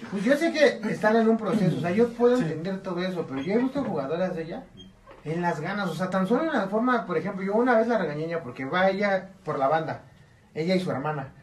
pues 0.09 0.23
yo 0.23 0.35
sé 0.35 0.51
que 0.51 0.91
están 0.91 1.15
en 1.15 1.29
un 1.29 1.37
proceso, 1.37 1.77
o 1.77 1.79
sea, 1.79 1.91
yo 1.91 2.09
puedo 2.13 2.37
entender 2.37 2.81
todo 2.81 2.99
eso, 3.01 3.25
pero 3.29 3.39
yo 3.41 3.53
he 3.53 3.57
visto 3.59 3.83
jugadoras 3.83 4.35
de 4.35 4.43
ella 4.43 4.63
en 5.25 5.41
las 5.43 5.59
ganas, 5.59 5.87
o 5.89 5.93
sea, 5.93 6.09
tan 6.09 6.25
solo 6.25 6.43
en 6.43 6.53
la 6.53 6.67
forma, 6.67 7.05
por 7.05 7.17
ejemplo, 7.17 7.43
yo 7.43 7.53
una 7.53 7.77
vez 7.77 7.87
la 7.87 7.99
regañé 7.99 8.25
ella 8.25 8.41
porque 8.41 8.65
va 8.65 8.89
ella 8.89 9.29
por 9.45 9.59
la 9.59 9.67
banda, 9.67 10.01
ella 10.55 10.73
y 10.75 10.79
su 10.79 10.89
hermana, 10.89 11.33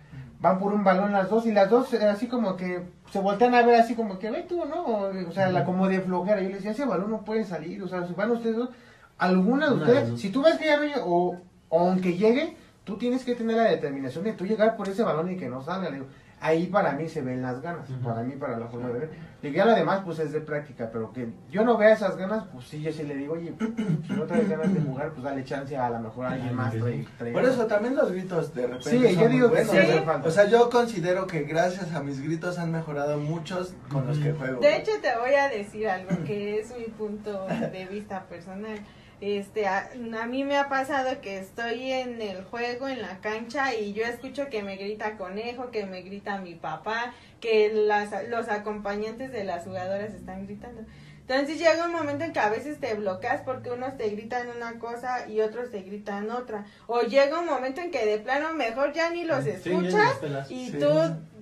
van 0.46 0.58
por 0.58 0.72
un 0.72 0.84
balón 0.84 1.12
las 1.12 1.28
dos 1.28 1.46
y 1.46 1.52
las 1.52 1.68
dos 1.68 1.92
eh, 1.92 2.04
así 2.06 2.28
como 2.28 2.56
que 2.56 2.82
se 3.10 3.20
voltean 3.20 3.54
a 3.54 3.62
ver 3.62 3.80
así 3.80 3.94
como 3.94 4.18
que 4.18 4.30
ve 4.30 4.44
tú, 4.48 4.64
¿no? 4.64 4.82
O, 4.84 5.28
o 5.28 5.32
sea, 5.32 5.50
la 5.50 5.64
como 5.64 5.88
de 5.88 6.00
flojera, 6.00 6.40
yo 6.40 6.48
le 6.48 6.56
decía, 6.56 6.70
ese 6.70 6.84
balón 6.84 7.10
no 7.10 7.24
puede 7.24 7.44
salir, 7.44 7.82
o 7.82 7.88
sea, 7.88 8.06
si 8.06 8.14
van 8.14 8.30
ustedes 8.30 8.56
dos, 8.56 8.70
alguna 9.18 9.68
de 9.68 9.74
ustedes, 9.74 10.20
si 10.20 10.30
tú 10.30 10.42
ves 10.42 10.56
que 10.56 10.66
ya 10.66 10.76
no 10.76 10.84
llega, 10.84 11.04
o, 11.04 11.36
o 11.68 11.80
aunque 11.80 12.16
llegue, 12.16 12.56
tú 12.84 12.96
tienes 12.96 13.24
que 13.24 13.34
tener 13.34 13.56
la 13.56 13.64
determinación 13.64 14.24
de 14.24 14.32
tú 14.32 14.46
llegar 14.46 14.76
por 14.76 14.88
ese 14.88 15.02
balón 15.02 15.30
y 15.30 15.36
que 15.36 15.48
no 15.48 15.62
salga. 15.62 15.90
Le 15.90 15.96
digo, 15.96 16.06
ahí 16.46 16.66
para 16.66 16.92
mí 16.92 17.08
se 17.08 17.22
ven 17.22 17.42
las 17.42 17.60
ganas, 17.60 17.88
para 18.04 18.22
mí, 18.22 18.34
para 18.36 18.58
la 18.58 18.66
forma 18.68 18.88
de 18.88 18.98
ver. 19.00 19.10
Y 19.42 19.52
ya 19.52 19.64
lo 19.64 19.74
demás, 19.74 20.00
pues 20.04 20.18
es 20.18 20.32
de 20.32 20.40
práctica, 20.40 20.88
pero 20.92 21.12
que 21.12 21.28
yo 21.50 21.64
no 21.64 21.76
vea 21.76 21.92
esas 21.92 22.16
ganas, 22.16 22.44
pues 22.52 22.66
sí, 22.66 22.80
yo 22.82 22.92
sí 22.92 23.02
le 23.04 23.14
digo, 23.16 23.34
oye, 23.34 23.52
si 24.06 24.12
no 24.12 24.24
traes 24.24 24.48
ganas 24.48 24.72
de 24.74 24.80
jugar, 24.80 25.10
pues 25.10 25.22
dale 25.22 25.44
chance 25.44 25.76
a, 25.76 25.90
lo 25.90 26.00
mejor 26.00 26.26
a 26.26 26.30
alguien 26.32 26.54
más. 26.54 26.74
trae- 26.74 27.06
trae 27.18 27.32
Por 27.32 27.44
eso 27.44 27.66
también 27.66 27.94
los 27.94 28.10
gritos 28.10 28.54
de 28.54 28.62
repente 28.66 28.90
Sí, 28.90 29.14
son 29.14 29.22
yo 29.22 29.28
digo 29.28 29.52
que 29.52 29.64
sí. 29.64 29.76
O 30.24 30.30
sea, 30.30 30.46
yo 30.46 30.70
considero 30.70 31.26
que 31.26 31.42
gracias 31.42 31.92
a 31.94 32.02
mis 32.02 32.20
gritos 32.22 32.58
han 32.58 32.72
mejorado 32.72 33.18
muchos 33.18 33.74
con 33.90 34.06
los 34.06 34.18
que 34.18 34.32
juego. 34.32 34.60
De 34.60 34.76
hecho, 34.78 34.92
te 35.02 35.16
voy 35.18 35.34
a 35.34 35.48
decir 35.48 35.88
algo 35.88 36.10
que 36.24 36.58
es 36.60 36.76
mi 36.76 36.84
punto 36.86 37.46
de 37.46 37.86
vista 37.90 38.24
personal. 38.24 38.78
Este, 39.20 39.66
a, 39.66 39.90
a 40.20 40.26
mí 40.26 40.44
me 40.44 40.58
ha 40.58 40.68
pasado 40.68 41.20
que 41.22 41.38
estoy 41.38 41.90
en 41.90 42.20
el 42.20 42.44
juego, 42.44 42.86
en 42.86 43.00
la 43.00 43.20
cancha, 43.20 43.74
y 43.74 43.94
yo 43.94 44.04
escucho 44.04 44.48
que 44.50 44.62
me 44.62 44.76
grita 44.76 45.16
conejo, 45.16 45.70
que 45.70 45.86
me 45.86 46.02
grita 46.02 46.38
mi 46.38 46.54
papá, 46.54 47.14
que 47.40 47.72
las, 47.72 48.10
los 48.28 48.48
acompañantes 48.48 49.32
de 49.32 49.44
las 49.44 49.64
jugadoras 49.64 50.12
están 50.12 50.46
gritando. 50.46 50.82
Entonces 51.28 51.58
llega 51.58 51.86
un 51.86 51.92
momento 51.92 52.24
en 52.24 52.32
que 52.32 52.38
a 52.38 52.50
veces 52.50 52.78
te 52.78 52.94
bloqueas 52.94 53.40
porque 53.40 53.70
unos 53.70 53.96
te 53.96 54.08
gritan 54.10 54.48
una 54.48 54.78
cosa 54.78 55.26
y 55.28 55.40
otros 55.40 55.70
te 55.72 55.80
gritan 55.80 56.30
otra. 56.30 56.66
O 56.86 57.00
llega 57.00 57.40
un 57.40 57.46
momento 57.46 57.80
en 57.80 57.90
que 57.90 58.06
de 58.06 58.18
plano 58.18 58.52
mejor 58.54 58.92
ya 58.92 59.10
ni 59.10 59.24
los 59.24 59.42
Sí, 59.42 59.50
escuchas 59.50 60.20
ni 60.50 60.56
y 60.56 60.70
Sí. 60.70 60.78
tú 60.78 60.88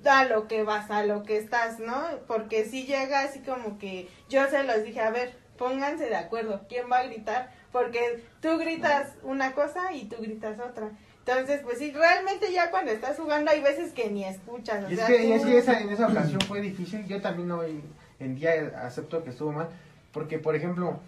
a 0.09 0.25
lo 0.25 0.49
que 0.49 0.63
vas, 0.63 0.91
a 0.91 1.03
lo 1.05 1.23
que 1.23 1.37
estás, 1.37 1.81
¿no? 1.81 2.03
Porque 2.27 2.65
si 2.65 2.87
llega 2.87 3.21
así 3.21 3.41
como 3.41 3.79
que 3.79 4.09
yo 4.31 4.47
se 4.49 4.63
los 4.63 4.83
dije, 4.85 5.01
a 5.01 5.11
ver, 5.11 5.35
pónganse 5.59 6.07
de 6.07 6.17
acuerdo, 6.17 6.63
¿quién 6.69 6.87
va 6.91 6.99
a 6.99 7.05
gritar? 7.07 7.51
Porque 7.73 8.25
tú 8.41 8.59
gritas 8.59 9.13
una 9.23 9.53
cosa 9.53 9.93
y 9.93 10.05
tú 10.07 10.17
gritas 10.21 10.59
otra. 10.61 10.91
Entonces, 11.27 11.61
pues 11.63 11.79
sí, 11.79 11.91
realmente 11.93 12.53
ya 12.53 12.71
cuando 12.71 12.91
estás 12.93 13.17
jugando 13.17 13.51
hay 13.51 13.63
veces 13.63 13.93
que 13.93 14.11
ni 14.11 14.25
escuchas. 14.25 14.85
O 14.85 14.91
Y 14.91 14.93
es 14.93 14.99
sea, 14.99 15.07
que, 15.09 15.25
y 15.25 15.33
es 15.33 15.43
tú- 15.43 15.49
que 15.49 15.59
esa, 15.59 15.81
en 15.81 15.89
esa 15.91 16.07
ocasión 16.11 16.41
fue 16.43 16.61
difícil. 16.61 17.07
Yo 17.07 17.21
también 17.23 17.51
hoy 17.51 17.83
en 18.21 18.35
día 18.37 18.53
acepto 18.83 19.25
que 19.25 19.31
estuvo 19.31 19.51
mal. 19.53 19.69
Porque, 20.13 20.39
por 20.39 20.55
ejemplo, 20.55 21.01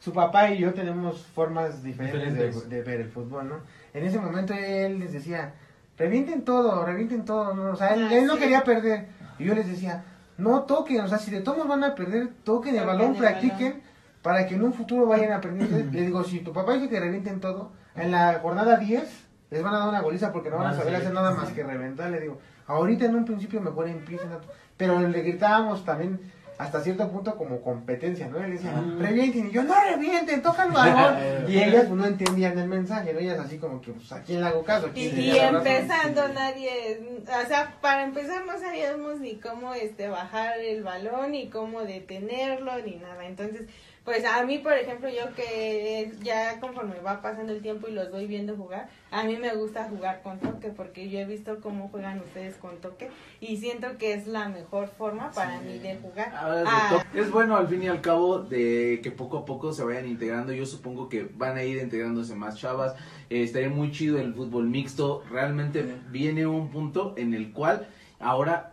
su 0.00 0.12
papá 0.12 0.50
y 0.50 0.58
yo 0.58 0.72
tenemos 0.72 1.26
formas 1.26 1.82
diferentes, 1.82 2.20
de- 2.34 2.46
Diferentes. 2.46 2.68
De, 2.70 2.82
ver 2.82 3.00
el 3.02 3.10
fútbol, 3.10 3.48
¿no? 3.48 3.60
En 3.92 4.04
ese 4.04 4.18
momento 4.18 4.54
él 4.54 4.98
les 4.98 5.12
decía, 5.12 5.52
revienten 5.98 6.42
todo, 6.44 6.84
revienten 6.86 7.24
todo, 7.26 7.54
¿no? 7.54 7.72
O 7.72 7.76
sea, 7.76 7.88
él, 7.94 8.08
Ah, 8.10 8.14
él 8.14 8.26
no 8.26 8.34
sí. 8.34 8.40
quería 8.40 8.64
perder. 8.64 9.06
Y 9.38 9.44
yo 9.44 9.54
les 9.54 9.68
decía, 9.68 10.02
no 10.40 10.62
toquen, 10.62 11.00
o 11.02 11.08
sea, 11.08 11.18
si 11.18 11.30
de 11.30 11.40
todos 11.40 11.66
van 11.68 11.84
a 11.84 11.94
perder, 11.94 12.28
toquen 12.44 12.76
el 12.76 12.86
balón, 12.86 13.14
practiquen, 13.16 13.82
para 14.22 14.46
que 14.46 14.54
en 14.54 14.62
un 14.62 14.72
futuro 14.72 15.06
vayan 15.06 15.32
a 15.32 15.36
aprender. 15.36 15.68
Le 15.92 16.02
digo, 16.02 16.24
si 16.24 16.40
tu 16.40 16.52
papá 16.52 16.74
dice 16.74 16.88
que 16.88 17.00
revienten 17.00 17.40
todo, 17.40 17.72
en 17.94 18.10
la 18.10 18.38
jornada 18.40 18.76
10 18.76 19.26
les 19.50 19.62
van 19.64 19.74
a 19.74 19.78
dar 19.78 19.88
una 19.88 20.00
goliza 20.00 20.32
porque 20.32 20.48
no 20.48 20.58
van 20.58 20.68
a 20.68 20.70
Ah, 20.70 20.74
saber 20.74 20.94
hacer 20.94 21.12
nada 21.12 21.32
más 21.32 21.50
que 21.50 21.64
reventar. 21.64 22.08
Le 22.10 22.20
digo, 22.20 22.38
ahorita 22.68 23.04
en 23.06 23.16
un 23.16 23.24
principio 23.24 23.60
mejor 23.60 23.88
empiecen 23.88 24.30
a... 24.32 24.38
Pero 24.76 25.00
le 25.00 25.22
gritábamos 25.22 25.84
también 25.84 26.20
hasta 26.60 26.80
cierto 26.82 27.08
punto 27.10 27.36
como 27.36 27.62
competencia, 27.62 28.28
¿no? 28.28 28.38
Él 28.44 28.52
decía, 28.52 28.72
Ah. 28.76 28.84
revienten, 28.98 29.46
y 29.48 29.50
yo, 29.50 29.62
no 29.62 29.74
revienten, 29.82 30.42
toca 30.42 30.64
el 30.64 30.72
balón. 30.72 31.16
y 31.48 31.58
ellas 31.58 31.86
pues, 31.86 31.98
no 31.98 32.04
entendían 32.06 32.58
el 32.58 32.68
mensaje, 32.68 33.12
¿no? 33.14 33.18
Ellas 33.18 33.38
así 33.38 33.56
como 33.58 33.80
que, 33.80 33.92
pues, 33.92 34.12
¿a 34.12 34.22
quién 34.22 34.40
le 34.40 34.46
hago 34.46 34.62
caso? 34.62 34.86
¿A 34.88 34.98
Y, 34.98 35.06
y 35.08 35.38
empezando 35.38 36.28
nadie, 36.28 37.00
o 37.24 37.48
sea, 37.48 37.74
para 37.80 38.04
empezar 38.04 38.44
no 38.44 38.58
sabíamos 38.58 39.20
ni 39.20 39.36
cómo 39.36 39.72
este 39.74 40.08
bajar 40.08 40.58
el 40.60 40.82
balón, 40.82 41.32
ni 41.32 41.48
cómo 41.48 41.80
detenerlo, 41.82 42.72
ni 42.84 42.96
nada. 42.96 43.24
Entonces, 43.26 43.62
pues 44.04 44.24
a 44.24 44.44
mí, 44.44 44.58
por 44.58 44.72
ejemplo, 44.72 45.08
yo 45.08 45.34
que 45.34 46.10
ya 46.22 46.58
conforme 46.58 46.98
va 47.00 47.20
pasando 47.20 47.52
el 47.52 47.60
tiempo 47.62 47.86
y 47.88 47.92
los 47.92 48.10
voy 48.10 48.26
viendo 48.26 48.56
jugar, 48.56 48.88
a 49.10 49.24
mí 49.24 49.36
me 49.36 49.54
gusta 49.54 49.88
jugar 49.88 50.22
con 50.22 50.38
toque, 50.40 50.68
porque 50.68 51.08
yo 51.10 51.18
he 51.18 51.24
visto 51.26 51.60
cómo 51.60 51.88
juegan 51.90 52.18
ustedes 52.20 52.56
con 52.56 52.76
toque 52.78 53.10
y 53.40 53.58
siento 53.58 53.98
que 53.98 54.14
es 54.14 54.26
la 54.26 54.48
mejor 54.48 54.88
forma 54.88 55.30
para 55.32 55.60
mí 55.60 55.78
de 55.78 55.96
jugar. 55.98 56.34
Ahora, 56.34 56.64
Ah, 56.66 57.04
Es 57.14 57.30
bueno 57.30 57.56
al 57.56 57.68
fin 57.68 57.82
y 57.82 57.88
al 57.88 58.00
cabo 58.00 58.38
de 58.40 59.00
que 59.02 59.10
poco 59.10 59.38
a 59.38 59.44
poco 59.44 59.72
se 59.72 59.84
vayan 59.84 60.06
integrando. 60.06 60.52
Yo 60.52 60.64
supongo 60.66 61.08
que 61.08 61.28
van 61.34 61.56
a 61.56 61.62
ir 61.62 61.78
integrándose 61.82 62.34
más 62.34 62.56
chavas. 62.58 62.94
Eh, 63.28 63.42
estaría 63.42 63.68
muy 63.68 63.92
chido 63.92 64.18
el 64.18 64.34
fútbol 64.34 64.68
mixto. 64.68 65.22
Realmente 65.30 65.84
viene 66.10 66.46
un 66.46 66.70
punto 66.70 67.14
en 67.16 67.34
el 67.34 67.52
cual 67.52 67.86
ahora 68.18 68.72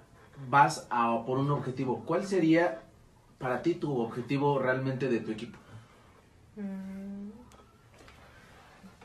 vas 0.50 0.88
a 0.90 1.24
por 1.26 1.38
un 1.40 1.52
objetivo. 1.52 2.04
¿Cuál 2.06 2.26
sería 2.26 2.82
para 3.38 3.62
ti 3.62 3.76
tu 3.76 3.98
objetivo 4.00 4.60
realmente 4.60 5.08
de 5.08 5.20
tu 5.20 5.32
equipo? 5.32 5.58
mm, 6.56 7.30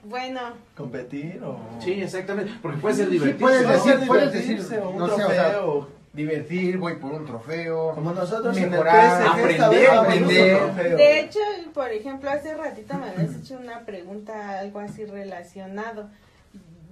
bueno, 0.04 0.40
¿Competir 0.76 1.40
o...? 1.44 1.60
Sí, 1.80 1.92
exactamente. 2.02 2.52
Porque 2.60 2.78
puede 2.78 2.94
ser 2.96 3.06
Sí, 3.06 3.12
divertido. 3.12 3.38
puedes 3.48 3.68
decir, 3.68 3.98
no, 4.00 4.06
puedes 4.06 4.32
divertirse, 4.32 4.62
decir, 4.74 4.78
o 4.80 4.90
un 4.90 4.98
no 4.98 5.06
sé, 5.06 5.12
o 5.12 5.30
sea, 5.30 5.50
trofeo. 5.52 5.88
divertir, 6.12 6.78
voy 6.78 6.96
por 6.96 7.12
un 7.12 7.24
trofeo. 7.24 7.94
Como 7.94 8.12
nosotros 8.12 8.56
Mejorar, 8.58 9.22
aprender, 9.28 9.90
aprender. 9.90 10.58
trofeo. 10.58 10.96
De 10.96 11.20
hecho, 11.20 11.38
por 11.72 11.90
ejemplo, 11.92 12.30
hace 12.30 12.52
ratito 12.56 12.94
me 12.98 13.10
habías 13.10 13.36
hecho 13.36 13.58
una 13.58 13.80
pregunta, 13.86 14.58
algo 14.58 14.80
así 14.80 15.04
relacionado. 15.04 16.08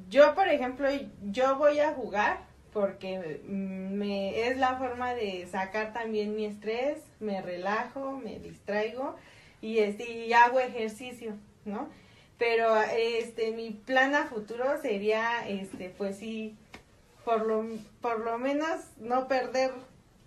Yo, 0.09 0.35
por 0.37 0.47
ejemplo, 0.49 0.89
yo 1.33 1.57
voy 1.57 1.81
a 1.81 1.93
jugar 1.95 2.43
porque 2.73 3.41
mm, 3.47 3.93
me, 3.95 4.47
es 4.49 4.57
la 4.59 4.77
forma 4.77 5.15
de 5.15 5.47
sacar 5.51 5.93
también 5.93 6.35
mi 6.37 6.47
estrés, 6.47 6.99
me 7.21 7.41
relajo, 7.43 8.19
me 8.23 8.39
distraigo 8.39 9.17
y, 9.61 9.79
este, 9.79 10.11
y 10.11 10.33
hago 10.33 10.61
ejercicio, 10.61 11.35
¿no? 11.65 11.89
Pero 12.39 12.75
este 12.83 13.51
mi 13.51 13.71
plan 13.71 14.15
a 14.15 14.25
futuro 14.27 14.65
sería, 14.81 15.47
este, 15.49 15.91
pues 15.91 16.17
sí, 16.17 16.57
por 17.25 17.45
lo, 17.47 17.67
por 18.01 18.21
lo 18.25 18.39
menos 18.39 18.81
no 18.99 19.29
perder 19.29 19.73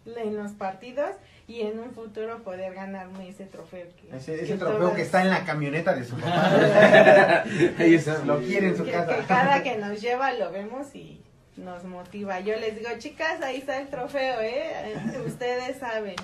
en 0.06 0.36
los 0.36 0.52
partidos 0.52 1.10
y 1.48 1.62
en 1.62 1.80
un 1.80 1.92
futuro 1.92 2.44
poder 2.44 2.74
ganarme 2.76 3.30
ese 3.30 3.46
trofeo. 3.46 3.88
que- 3.96 4.16
Ese, 4.16 4.36
que 4.36 4.44
ese 4.44 4.58
trofeo 4.58 4.78
todos- 4.80 4.94
que 4.94 5.02
está 5.02 5.22
en 5.24 5.30
la 5.32 5.44
camioneta 5.44 5.96
de 5.96 6.04
su 6.06 6.16
papá. 6.18 6.52
Ahí 7.80 7.96
está. 7.96 8.20
Lo 8.26 8.40
quiere 8.40 8.68
en 8.68 8.78
su 8.78 8.84
que, 8.86 8.92
casa. 8.92 9.18
que 9.18 9.24
cada 9.24 9.64
que 9.64 9.78
nos 9.78 10.00
lleva 10.00 10.34
lo 10.34 10.52
vemos 10.52 10.94
y 10.96 11.20
nos 11.58 11.84
motiva. 11.84 12.40
Yo 12.40 12.60
les 12.60 12.78
digo, 12.78 12.90
chicas, 12.98 13.42
ahí 13.42 13.58
está 13.58 13.80
el 13.80 13.88
trofeo, 13.88 14.42
¿eh? 14.42 14.96
Ustedes 15.28 15.78
saben. 15.78 16.16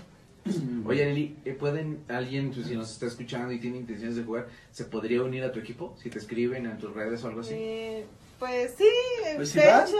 Oye, 0.85 1.05
Nelly, 1.05 1.37
¿eh, 1.45 1.53
¿pueden 1.53 1.99
alguien, 2.07 2.51
pues, 2.51 2.67
si 2.67 2.75
nos 2.75 2.91
está 2.91 3.05
escuchando 3.05 3.51
y 3.51 3.59
tiene 3.59 3.77
intenciones 3.77 4.15
de 4.15 4.23
jugar, 4.23 4.47
se 4.71 4.85
podría 4.85 5.21
unir 5.21 5.43
a 5.43 5.51
tu 5.51 5.59
equipo? 5.59 5.95
Si 6.01 6.09
te 6.09 6.17
escriben 6.17 6.65
en 6.65 6.77
tus 6.77 6.93
redes 6.93 7.23
o 7.23 7.27
algo 7.27 7.41
así. 7.41 7.53
Eh, 7.53 8.05
pues 8.39 8.73
sí, 8.77 8.87
Pues 9.35 9.51
si 9.51 9.59
de 9.59 9.67
vas. 9.67 9.89
hecho, 9.89 9.97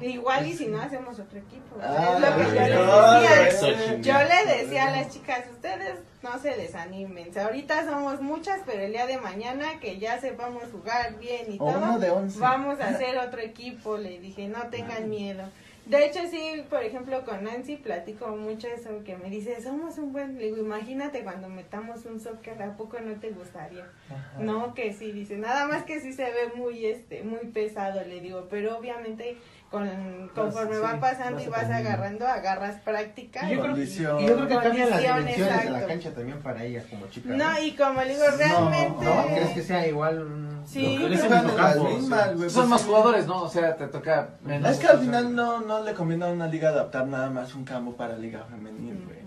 igual 0.00 0.46
y 0.46 0.52
si 0.56 0.66
no 0.66 0.80
hacemos 0.80 1.18
otro 1.18 1.38
equipo. 1.38 1.76
Ah, 1.82 2.14
es 2.16 2.20
lo 2.20 2.36
que 2.36 2.54
yo 2.54 2.60
les 2.68 2.86
no, 2.86 3.20
decía. 3.20 3.94
eh, 3.94 3.98
Yo 4.02 4.14
le 4.14 4.56
decía 4.56 4.84
a 4.88 4.90
las 4.90 5.08
chicas, 5.12 5.44
ustedes 5.52 5.98
no 6.22 6.38
se 6.38 6.50
desanimen. 6.56 7.36
Ahorita 7.38 7.84
somos 7.84 8.20
muchas, 8.20 8.60
pero 8.66 8.82
el 8.82 8.92
día 8.92 9.06
de 9.06 9.18
mañana 9.18 9.80
que 9.80 9.98
ya 9.98 10.20
sepamos 10.20 10.62
jugar 10.72 11.18
bien 11.18 11.52
y 11.52 11.56
O 11.60 11.70
todo, 11.72 12.22
vamos 12.38 12.80
a 12.80 12.88
hacer 12.88 13.18
otro 13.18 13.40
equipo. 13.40 13.96
Le 13.98 14.18
dije, 14.20 14.48
no 14.48 14.68
tengan 14.68 15.08
miedo. 15.10 15.44
De 15.86 16.06
hecho, 16.06 16.20
sí, 16.30 16.64
por 16.70 16.82
ejemplo, 16.82 17.24
con 17.24 17.44
Nancy 17.44 17.76
platico 17.76 18.28
mucho 18.28 18.68
eso, 18.68 19.04
que 19.04 19.16
me 19.16 19.28
dice, 19.28 19.60
somos 19.62 19.98
un 19.98 20.12
buen... 20.12 20.38
Le 20.38 20.46
digo, 20.46 20.56
imagínate 20.56 21.22
cuando 21.22 21.48
metamos 21.48 22.06
un 22.06 22.20
soccer, 22.20 22.62
¿a 22.62 22.76
poco 22.76 22.98
no 23.00 23.14
te 23.20 23.30
gustaría? 23.30 23.84
Ajá. 24.08 24.38
No, 24.38 24.72
que 24.72 24.94
sí, 24.94 25.12
dice, 25.12 25.36
nada 25.36 25.66
más 25.66 25.82
que 25.84 26.00
sí 26.00 26.14
se 26.14 26.24
ve 26.24 26.52
muy, 26.56 26.86
este, 26.86 27.22
muy 27.22 27.50
pesado, 27.52 28.02
le 28.02 28.20
digo, 28.20 28.46
pero 28.48 28.78
obviamente 28.78 29.36
con, 29.70 30.30
conforme 30.34 30.76
sí, 30.76 30.80
va 30.80 31.00
pasando 31.00 31.36
vas 31.36 31.46
y 31.46 31.50
vas 31.50 31.70
agarrando, 31.70 32.26
agarras 32.26 32.80
práctica. 32.80 33.44
Y 33.50 33.56
yo, 33.56 33.60
creo, 33.60 33.72
Condición. 33.72 34.20
y 34.20 34.26
yo 34.26 34.36
creo 34.36 34.48
que 34.48 34.54
cambian 34.54 34.90
las 34.90 35.00
Condición, 35.02 35.18
dimensiones 35.18 35.64
de 35.64 35.70
la 35.70 35.86
cancha 35.86 36.14
también 36.14 36.38
para 36.40 36.64
ellas 36.64 36.86
como 36.88 37.08
chicas. 37.08 37.36
No, 37.36 37.62
y 37.62 37.72
como 37.72 38.02
le 38.02 38.14
digo, 38.14 38.24
realmente... 38.38 39.04
¿No? 39.04 39.26
¿Crees 39.26 39.50
que 39.50 39.62
sea 39.62 39.86
igual? 39.86 40.43
Sí, 40.66 40.98
Lo 40.98 41.08
que 41.08 41.14
en 41.14 41.20
Juegan 41.20 41.48
en 41.48 41.56
las 41.56 41.74
campo, 41.74 41.88
mismas, 41.90 42.28
sí. 42.30 42.34
güey, 42.36 42.50
Son 42.50 42.60
pues, 42.62 42.68
más 42.68 42.80
sí. 42.80 42.86
jugadores, 42.88 43.26
¿no? 43.26 43.42
O 43.42 43.48
sea, 43.48 43.76
te 43.76 43.86
toca 43.88 44.28
menos. 44.42 44.70
Es 44.70 44.78
que 44.78 44.86
al 44.86 44.98
final 44.98 45.34
no, 45.34 45.60
no 45.60 45.82
le 45.82 45.94
conviene 45.94 46.24
a 46.24 46.28
una 46.28 46.46
liga 46.46 46.70
adaptar 46.70 47.06
nada 47.06 47.30
más 47.30 47.54
un 47.54 47.64
campo 47.64 47.92
para 47.92 48.16
liga 48.16 48.44
femenil, 48.50 49.02
güey. 49.06 49.18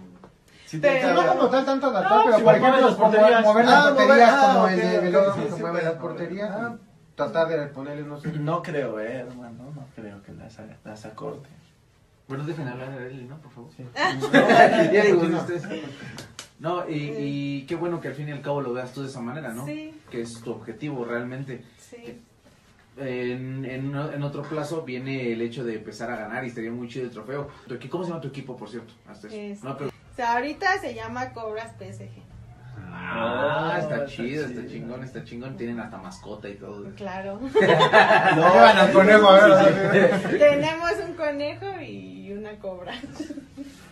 Si 0.65 0.79
Pero- 0.79 1.13
No 1.13 1.25
como 1.27 1.49
tal 1.49 1.65
tanto 1.65 1.87
adaptar, 1.87 2.17
No, 2.17 2.23
pero 2.25 2.37
si 2.37 2.43
por 2.43 2.53
mover 2.57 2.61
ejemplo 2.69 2.87
las 2.89 2.97
porterías. 2.97 3.43
mover 3.45 3.65
las 3.65 3.73
Ah, 3.73 3.87
porterías 3.95 4.29
ah, 4.33 4.51
como 4.53 4.63
ok, 4.65 4.69
el 4.71 4.79
de 4.79 4.97
ok, 4.97 5.03
velódromo 5.03 5.35
sí, 5.35 5.41
que 5.49 5.55
sí, 5.55 5.61
mueve 5.61 5.81
las 5.83 5.93
porterías. 5.93 6.51
Ah. 6.53 6.75
Tratar 7.15 7.47
de 7.47 7.67
ponerle, 7.67 8.03
no 8.03 8.19
sé. 8.19 8.27
No 8.39 8.61
creo, 8.61 8.99
eh, 8.99 9.25
hermano, 9.27 9.63
no 9.75 9.85
creo 9.95 10.21
que 10.23 10.33
las, 10.33 10.57
las 10.83 11.05
acorte. 11.05 11.49
Bueno, 12.27 12.43
dejen 12.43 12.67
hablar 12.67 12.89
a 12.89 13.05
Eli, 13.05 13.23
¿no? 13.23 13.37
Por 13.37 13.51
favor. 13.53 13.69
Sí. 13.77 13.85
ya 14.93 15.03
digo, 15.03 15.21
ustedes. 15.37 15.63
No, 16.59 16.89
y, 16.89 16.95
y 17.17 17.65
qué 17.67 17.75
bueno 17.75 18.01
que 18.01 18.07
al 18.07 18.15
fin 18.15 18.29
y 18.29 18.31
al 18.31 18.41
cabo 18.41 18.61
lo 18.61 18.73
veas 18.73 18.91
tú 18.93 19.01
de 19.03 19.07
esa 19.09 19.21
manera, 19.21 19.53
¿no? 19.53 19.65
Sí, 19.65 19.93
Que 20.09 20.21
es 20.21 20.41
tu 20.41 20.51
objetivo 20.51 21.05
realmente. 21.05 21.63
sí. 21.77 22.21
En, 22.99 23.63
en, 23.63 23.93
en 23.95 24.23
otro 24.23 24.41
plazo 24.41 24.81
viene 24.81 25.31
el 25.31 25.39
hecho 25.43 25.63
de 25.63 25.75
empezar 25.75 26.09
a 26.09 26.15
ganar 26.15 26.43
y 26.43 26.47
estaría 26.47 26.71
muy 26.71 26.87
chido 26.87 27.05
el 27.05 27.11
trofeo. 27.11 27.47
¿Tu 27.67 27.75
equi- 27.75 27.89
¿Cómo 27.89 28.03
se 28.03 28.09
llama 28.09 28.21
tu 28.21 28.29
equipo, 28.29 28.57
por 28.57 28.69
cierto? 28.69 28.91
Hasta 29.07 29.27
eso. 29.27 29.35
Este, 29.37 29.67
No, 29.67 29.77
pero- 29.77 29.91
O 29.91 30.15
sea, 30.15 30.33
ahorita 30.33 30.79
se 30.79 30.95
llama 30.95 31.31
Cobras 31.31 31.73
PSG. 31.77 32.09
Ah, 32.89 33.73
Ah, 33.75 33.79
está 33.79 33.95
está 33.97 34.07
chido, 34.07 34.45
está 34.47 34.65
chingón, 34.67 35.03
está 35.03 35.23
chingón. 35.23 35.55
Tienen 35.57 35.79
hasta 35.79 35.97
mascota 35.97 36.49
y 36.49 36.55
todo. 36.55 36.89
Claro. 36.95 37.39
Llevan 37.61 38.77
al 38.77 38.91
conejo, 38.91 39.29
a 39.29 39.45
ver. 39.91 40.39
Tenemos 40.39 40.91
un 41.07 41.13
conejo 41.13 41.79
y 41.81 42.31
una 42.31 42.57
cobra. 42.57 42.95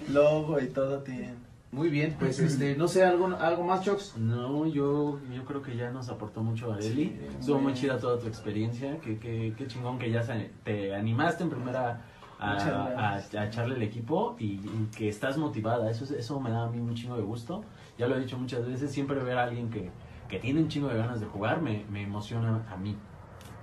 Logo 0.10 0.60
y 0.60 0.68
todo 0.70 1.04
tiene. 1.04 1.34
Muy 1.76 1.90
bien, 1.90 2.16
pues 2.18 2.40
este, 2.40 2.76
no 2.78 2.88
sé, 2.88 3.04
algo, 3.04 3.28
algo 3.38 3.64
más, 3.66 3.82
Chox. 3.84 4.16
No, 4.18 4.66
yo, 4.66 5.20
yo 5.34 5.44
creo 5.44 5.62
que 5.62 5.76
ya 5.76 5.92
nos 5.92 6.08
aportó 6.10 6.42
mucho 6.42 6.72
Areli. 6.72 6.90
Sí, 6.90 7.20
Estuvo 7.40 7.60
muy 7.60 7.74
chida 7.74 7.98
toda 8.00 8.18
tu 8.18 8.28
experiencia. 8.28 8.98
Qué, 9.02 9.20
qué, 9.20 9.54
qué 9.58 9.68
chingón 9.68 10.00
que 10.00 10.10
ya 10.10 10.24
se- 10.24 10.52
te 10.64 10.96
animaste 10.96 11.44
en 11.44 11.50
primera 11.50 12.02
a, 12.40 12.52
a, 12.98 13.16
a 13.16 13.46
echarle 13.48 13.76
el 13.76 13.84
equipo 13.84 14.36
y, 14.40 14.46
y 14.54 14.90
que 14.96 15.10
estás 15.10 15.38
motivada. 15.38 15.92
Eso, 15.92 16.06
es- 16.06 16.12
eso 16.12 16.40
me 16.40 16.50
da 16.50 16.64
a 16.64 16.70
mí 16.70 16.80
un 16.80 16.96
chingo 16.96 17.18
de 17.18 17.24
gusto. 17.24 17.64
Ya 17.98 18.08
lo 18.08 18.16
he 18.16 18.22
dicho 18.22 18.38
muchas 18.38 18.66
veces, 18.66 18.92
siempre 18.92 19.22
ver 19.22 19.38
a 19.38 19.44
alguien 19.44 19.70
que, 19.70 19.92
que 20.30 20.40
tiene 20.40 20.62
un 20.62 20.70
chingo 20.70 20.88
de 20.88 20.98
ganas 20.98 21.20
de 21.20 21.26
jugar 21.26 21.62
me, 21.62 21.84
me 21.92 22.04
emociona 22.04 22.64
a 22.72 22.78
mí. 22.78 22.96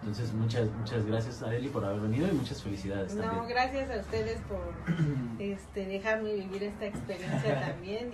Entonces, 0.03 0.32
muchas, 0.34 0.68
muchas 0.72 1.07
gracias 1.07 1.42
Areli 1.44 1.68
por 1.68 1.84
haber 1.84 2.00
venido 2.00 2.26
y 2.26 2.32
muchas 2.32 2.61
felicidades 2.61 3.14
No, 3.14 3.22
también. 3.22 3.48
gracias 3.48 3.88
a 3.88 4.00
ustedes 4.00 4.40
por 4.48 4.72
este, 5.38 5.86
dejarme 5.86 6.34
vivir 6.34 6.64
esta 6.64 6.86
experiencia 6.86 7.61
también 7.61 8.11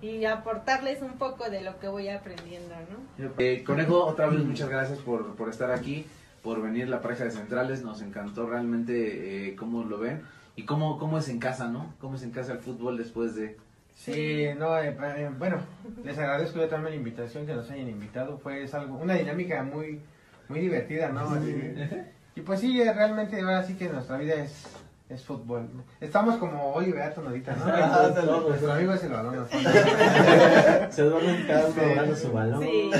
y, 0.00 0.06
y 0.06 0.24
aportarles 0.24 1.02
un 1.02 1.18
poco 1.18 1.50
de 1.50 1.60
lo 1.60 1.78
que 1.80 1.88
voy 1.88 2.08
aprendiendo, 2.08 2.74
¿no? 2.90 3.34
Eh, 3.38 3.62
Conejo, 3.62 4.06
otra 4.06 4.26
vez 4.28 4.42
muchas 4.42 4.70
gracias 4.70 4.98
por, 5.00 5.34
por 5.36 5.50
estar 5.50 5.70
aquí, 5.70 6.06
por 6.42 6.62
venir 6.62 6.88
la 6.88 7.02
pareja 7.02 7.24
de 7.24 7.30
centrales. 7.30 7.82
Nos 7.84 8.00
encantó 8.00 8.46
realmente 8.48 9.48
eh, 9.48 9.54
cómo 9.54 9.84
lo 9.84 9.98
ven 9.98 10.22
y 10.56 10.62
cómo, 10.64 10.98
cómo 10.98 11.18
es 11.18 11.28
en 11.28 11.38
casa, 11.40 11.68
¿no? 11.68 11.92
Cómo 12.00 12.16
es 12.16 12.22
en 12.22 12.30
casa 12.30 12.52
el 12.52 12.60
fútbol 12.60 12.96
después 12.96 13.34
de... 13.34 13.58
Sí, 13.94 14.46
no, 14.58 14.78
eh, 14.78 14.96
eh, 14.98 15.30
bueno, 15.38 15.58
les 16.04 16.16
agradezco 16.18 16.58
yo 16.58 16.68
también 16.68 16.92
la 16.92 16.96
invitación 16.96 17.46
que 17.46 17.54
nos 17.54 17.70
hayan 17.70 17.88
invitado. 17.88 18.38
Fue 18.38 18.62
es 18.62 18.72
algo, 18.74 18.96
una 18.96 19.14
dinámica 19.14 19.62
muy, 19.62 20.00
muy 20.48 20.60
divertida, 20.60 21.08
¿no? 21.08 21.36
Y, 21.46 22.00
y 22.36 22.40
pues 22.42 22.60
sí, 22.60 22.82
realmente 22.82 23.40
ahora 23.40 23.62
sí 23.64 23.74
que 23.74 23.88
nuestra 23.88 24.16
vida 24.18 24.34
es, 24.34 24.64
es 25.08 25.22
fútbol. 25.24 25.68
Estamos 26.00 26.36
como 26.36 26.72
Oliver 26.74 27.02
Atom 27.02 27.26
ahorita, 27.26 27.54
¿no? 27.56 27.64
Ah, 27.66 28.08
Nuestro-. 28.12 28.40
Nuestro 28.48 28.72
amigo 28.72 28.92
es 28.92 29.04
el 29.04 29.12
balón. 29.12 29.36
¿no? 29.36 29.46
Se 30.92 31.02
duermen 31.02 31.46
cada 31.46 31.66
uno 31.66 31.74
Sí. 31.74 31.80
agarrando 31.80 32.16
su 32.16 32.32
balón. 32.32 32.62
Sí. 32.62 32.90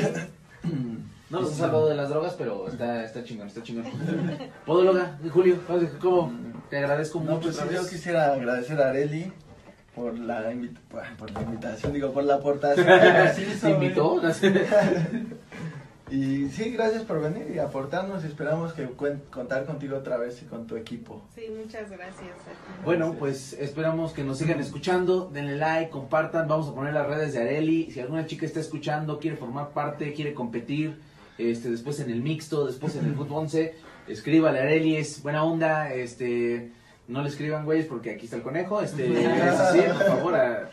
No 1.28 1.40
nos 1.40 1.54
ha 1.54 1.56
salvado 1.56 1.88
de 1.88 1.96
las 1.96 2.08
drogas, 2.08 2.34
pero 2.38 2.68
está, 2.68 3.02
está 3.02 3.24
chingón, 3.24 3.48
está 3.48 3.60
chingón. 3.60 3.84
Podóloga, 4.64 5.18
Julio, 5.32 5.56
¿cómo? 6.00 6.32
Te 6.70 6.78
agradezco 6.78 7.18
mucho. 7.18 7.32
No, 7.32 7.40
pues 7.40 7.60
otra 7.60 7.72
yo 7.74 7.88
quisiera 7.88 8.32
agradecer 8.32 8.80
a 8.80 8.90
Areli 8.90 9.32
por 9.92 10.16
la, 10.16 10.52
invita- 10.52 10.78
por 11.18 11.28
la 11.32 11.42
invitación, 11.42 11.92
digo, 11.92 12.12
por 12.12 12.22
la 12.22 12.36
aportación 12.36 12.86
que 13.00 13.12
nos 13.12 13.38
hizo, 13.40 13.66
¿Te 13.66 13.72
invitó? 13.72 14.22
Y 16.08 16.48
sí, 16.50 16.70
gracias 16.70 17.02
por 17.02 17.20
venir 17.20 17.50
y 17.52 17.58
aportarnos. 17.58 18.22
Esperamos 18.22 18.72
que 18.72 18.88
contar 19.30 19.66
contigo 19.66 19.96
otra 19.96 20.16
vez 20.16 20.40
y 20.40 20.44
con 20.44 20.66
tu 20.66 20.76
equipo. 20.76 21.22
Sí, 21.34 21.46
muchas 21.56 21.90
gracias. 21.90 22.36
Bueno, 22.84 23.16
pues 23.18 23.54
esperamos 23.54 24.12
que 24.12 24.22
nos 24.22 24.38
sigan 24.38 24.60
escuchando. 24.60 25.28
Denle 25.32 25.56
like, 25.56 25.90
compartan. 25.90 26.46
Vamos 26.46 26.68
a 26.68 26.74
poner 26.74 26.94
las 26.94 27.08
redes 27.08 27.32
de 27.32 27.40
Areli. 27.40 27.90
Si 27.90 27.98
alguna 27.98 28.24
chica 28.26 28.46
está 28.46 28.60
escuchando, 28.60 29.18
quiere 29.18 29.36
formar 29.36 29.70
parte, 29.70 30.12
quiere 30.12 30.32
competir, 30.32 30.96
este, 31.38 31.70
después 31.70 31.98
en 31.98 32.10
el 32.10 32.22
mixto, 32.22 32.66
después 32.66 32.94
en 32.94 33.06
el 33.06 33.14
fútbol 33.16 33.38
11, 33.38 33.74
escríbale 34.06 34.60
a 34.60 34.62
Areli. 34.62 34.96
Es 34.96 35.22
buena 35.24 35.42
onda. 35.42 35.92
Este, 35.92 36.70
no 37.08 37.22
le 37.22 37.28
escriban, 37.28 37.64
güeyes, 37.64 37.86
porque 37.86 38.10
aquí 38.10 38.24
está 38.24 38.36
el 38.36 38.42
conejo. 38.42 38.80
Este, 38.80 39.06
sí, 39.72 39.80
por 39.92 40.06
favor. 40.06 40.34
a- 40.34 40.70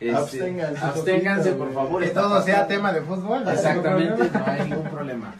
este, 0.00 0.14
Absténganse, 0.16 0.84
absténganse, 0.84 1.52
por 1.52 1.72
favor. 1.72 2.02
Que 2.02 2.10
todo 2.10 2.42
sea 2.42 2.54
pasando. 2.54 2.68
tema 2.74 2.92
de 2.92 3.00
fútbol. 3.02 3.44
¿no? 3.44 3.50
Exactamente, 3.50 4.12
¿Ningún 4.24 4.32
no 4.32 4.44
hay 4.46 4.68
ningún 4.68 4.88
problema. 4.90 5.34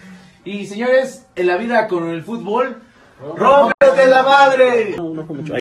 Y 0.44 0.66
señores, 0.66 1.26
en 1.36 1.46
la 1.46 1.56
vida 1.56 1.86
con 1.88 2.08
el 2.08 2.22
fútbol, 2.22 2.82
¡rómpete 3.36 4.06
la 4.08 4.22
madre! 4.22 4.94
No, 4.96 5.10
no 5.14 5.24
mucho. 5.24 5.54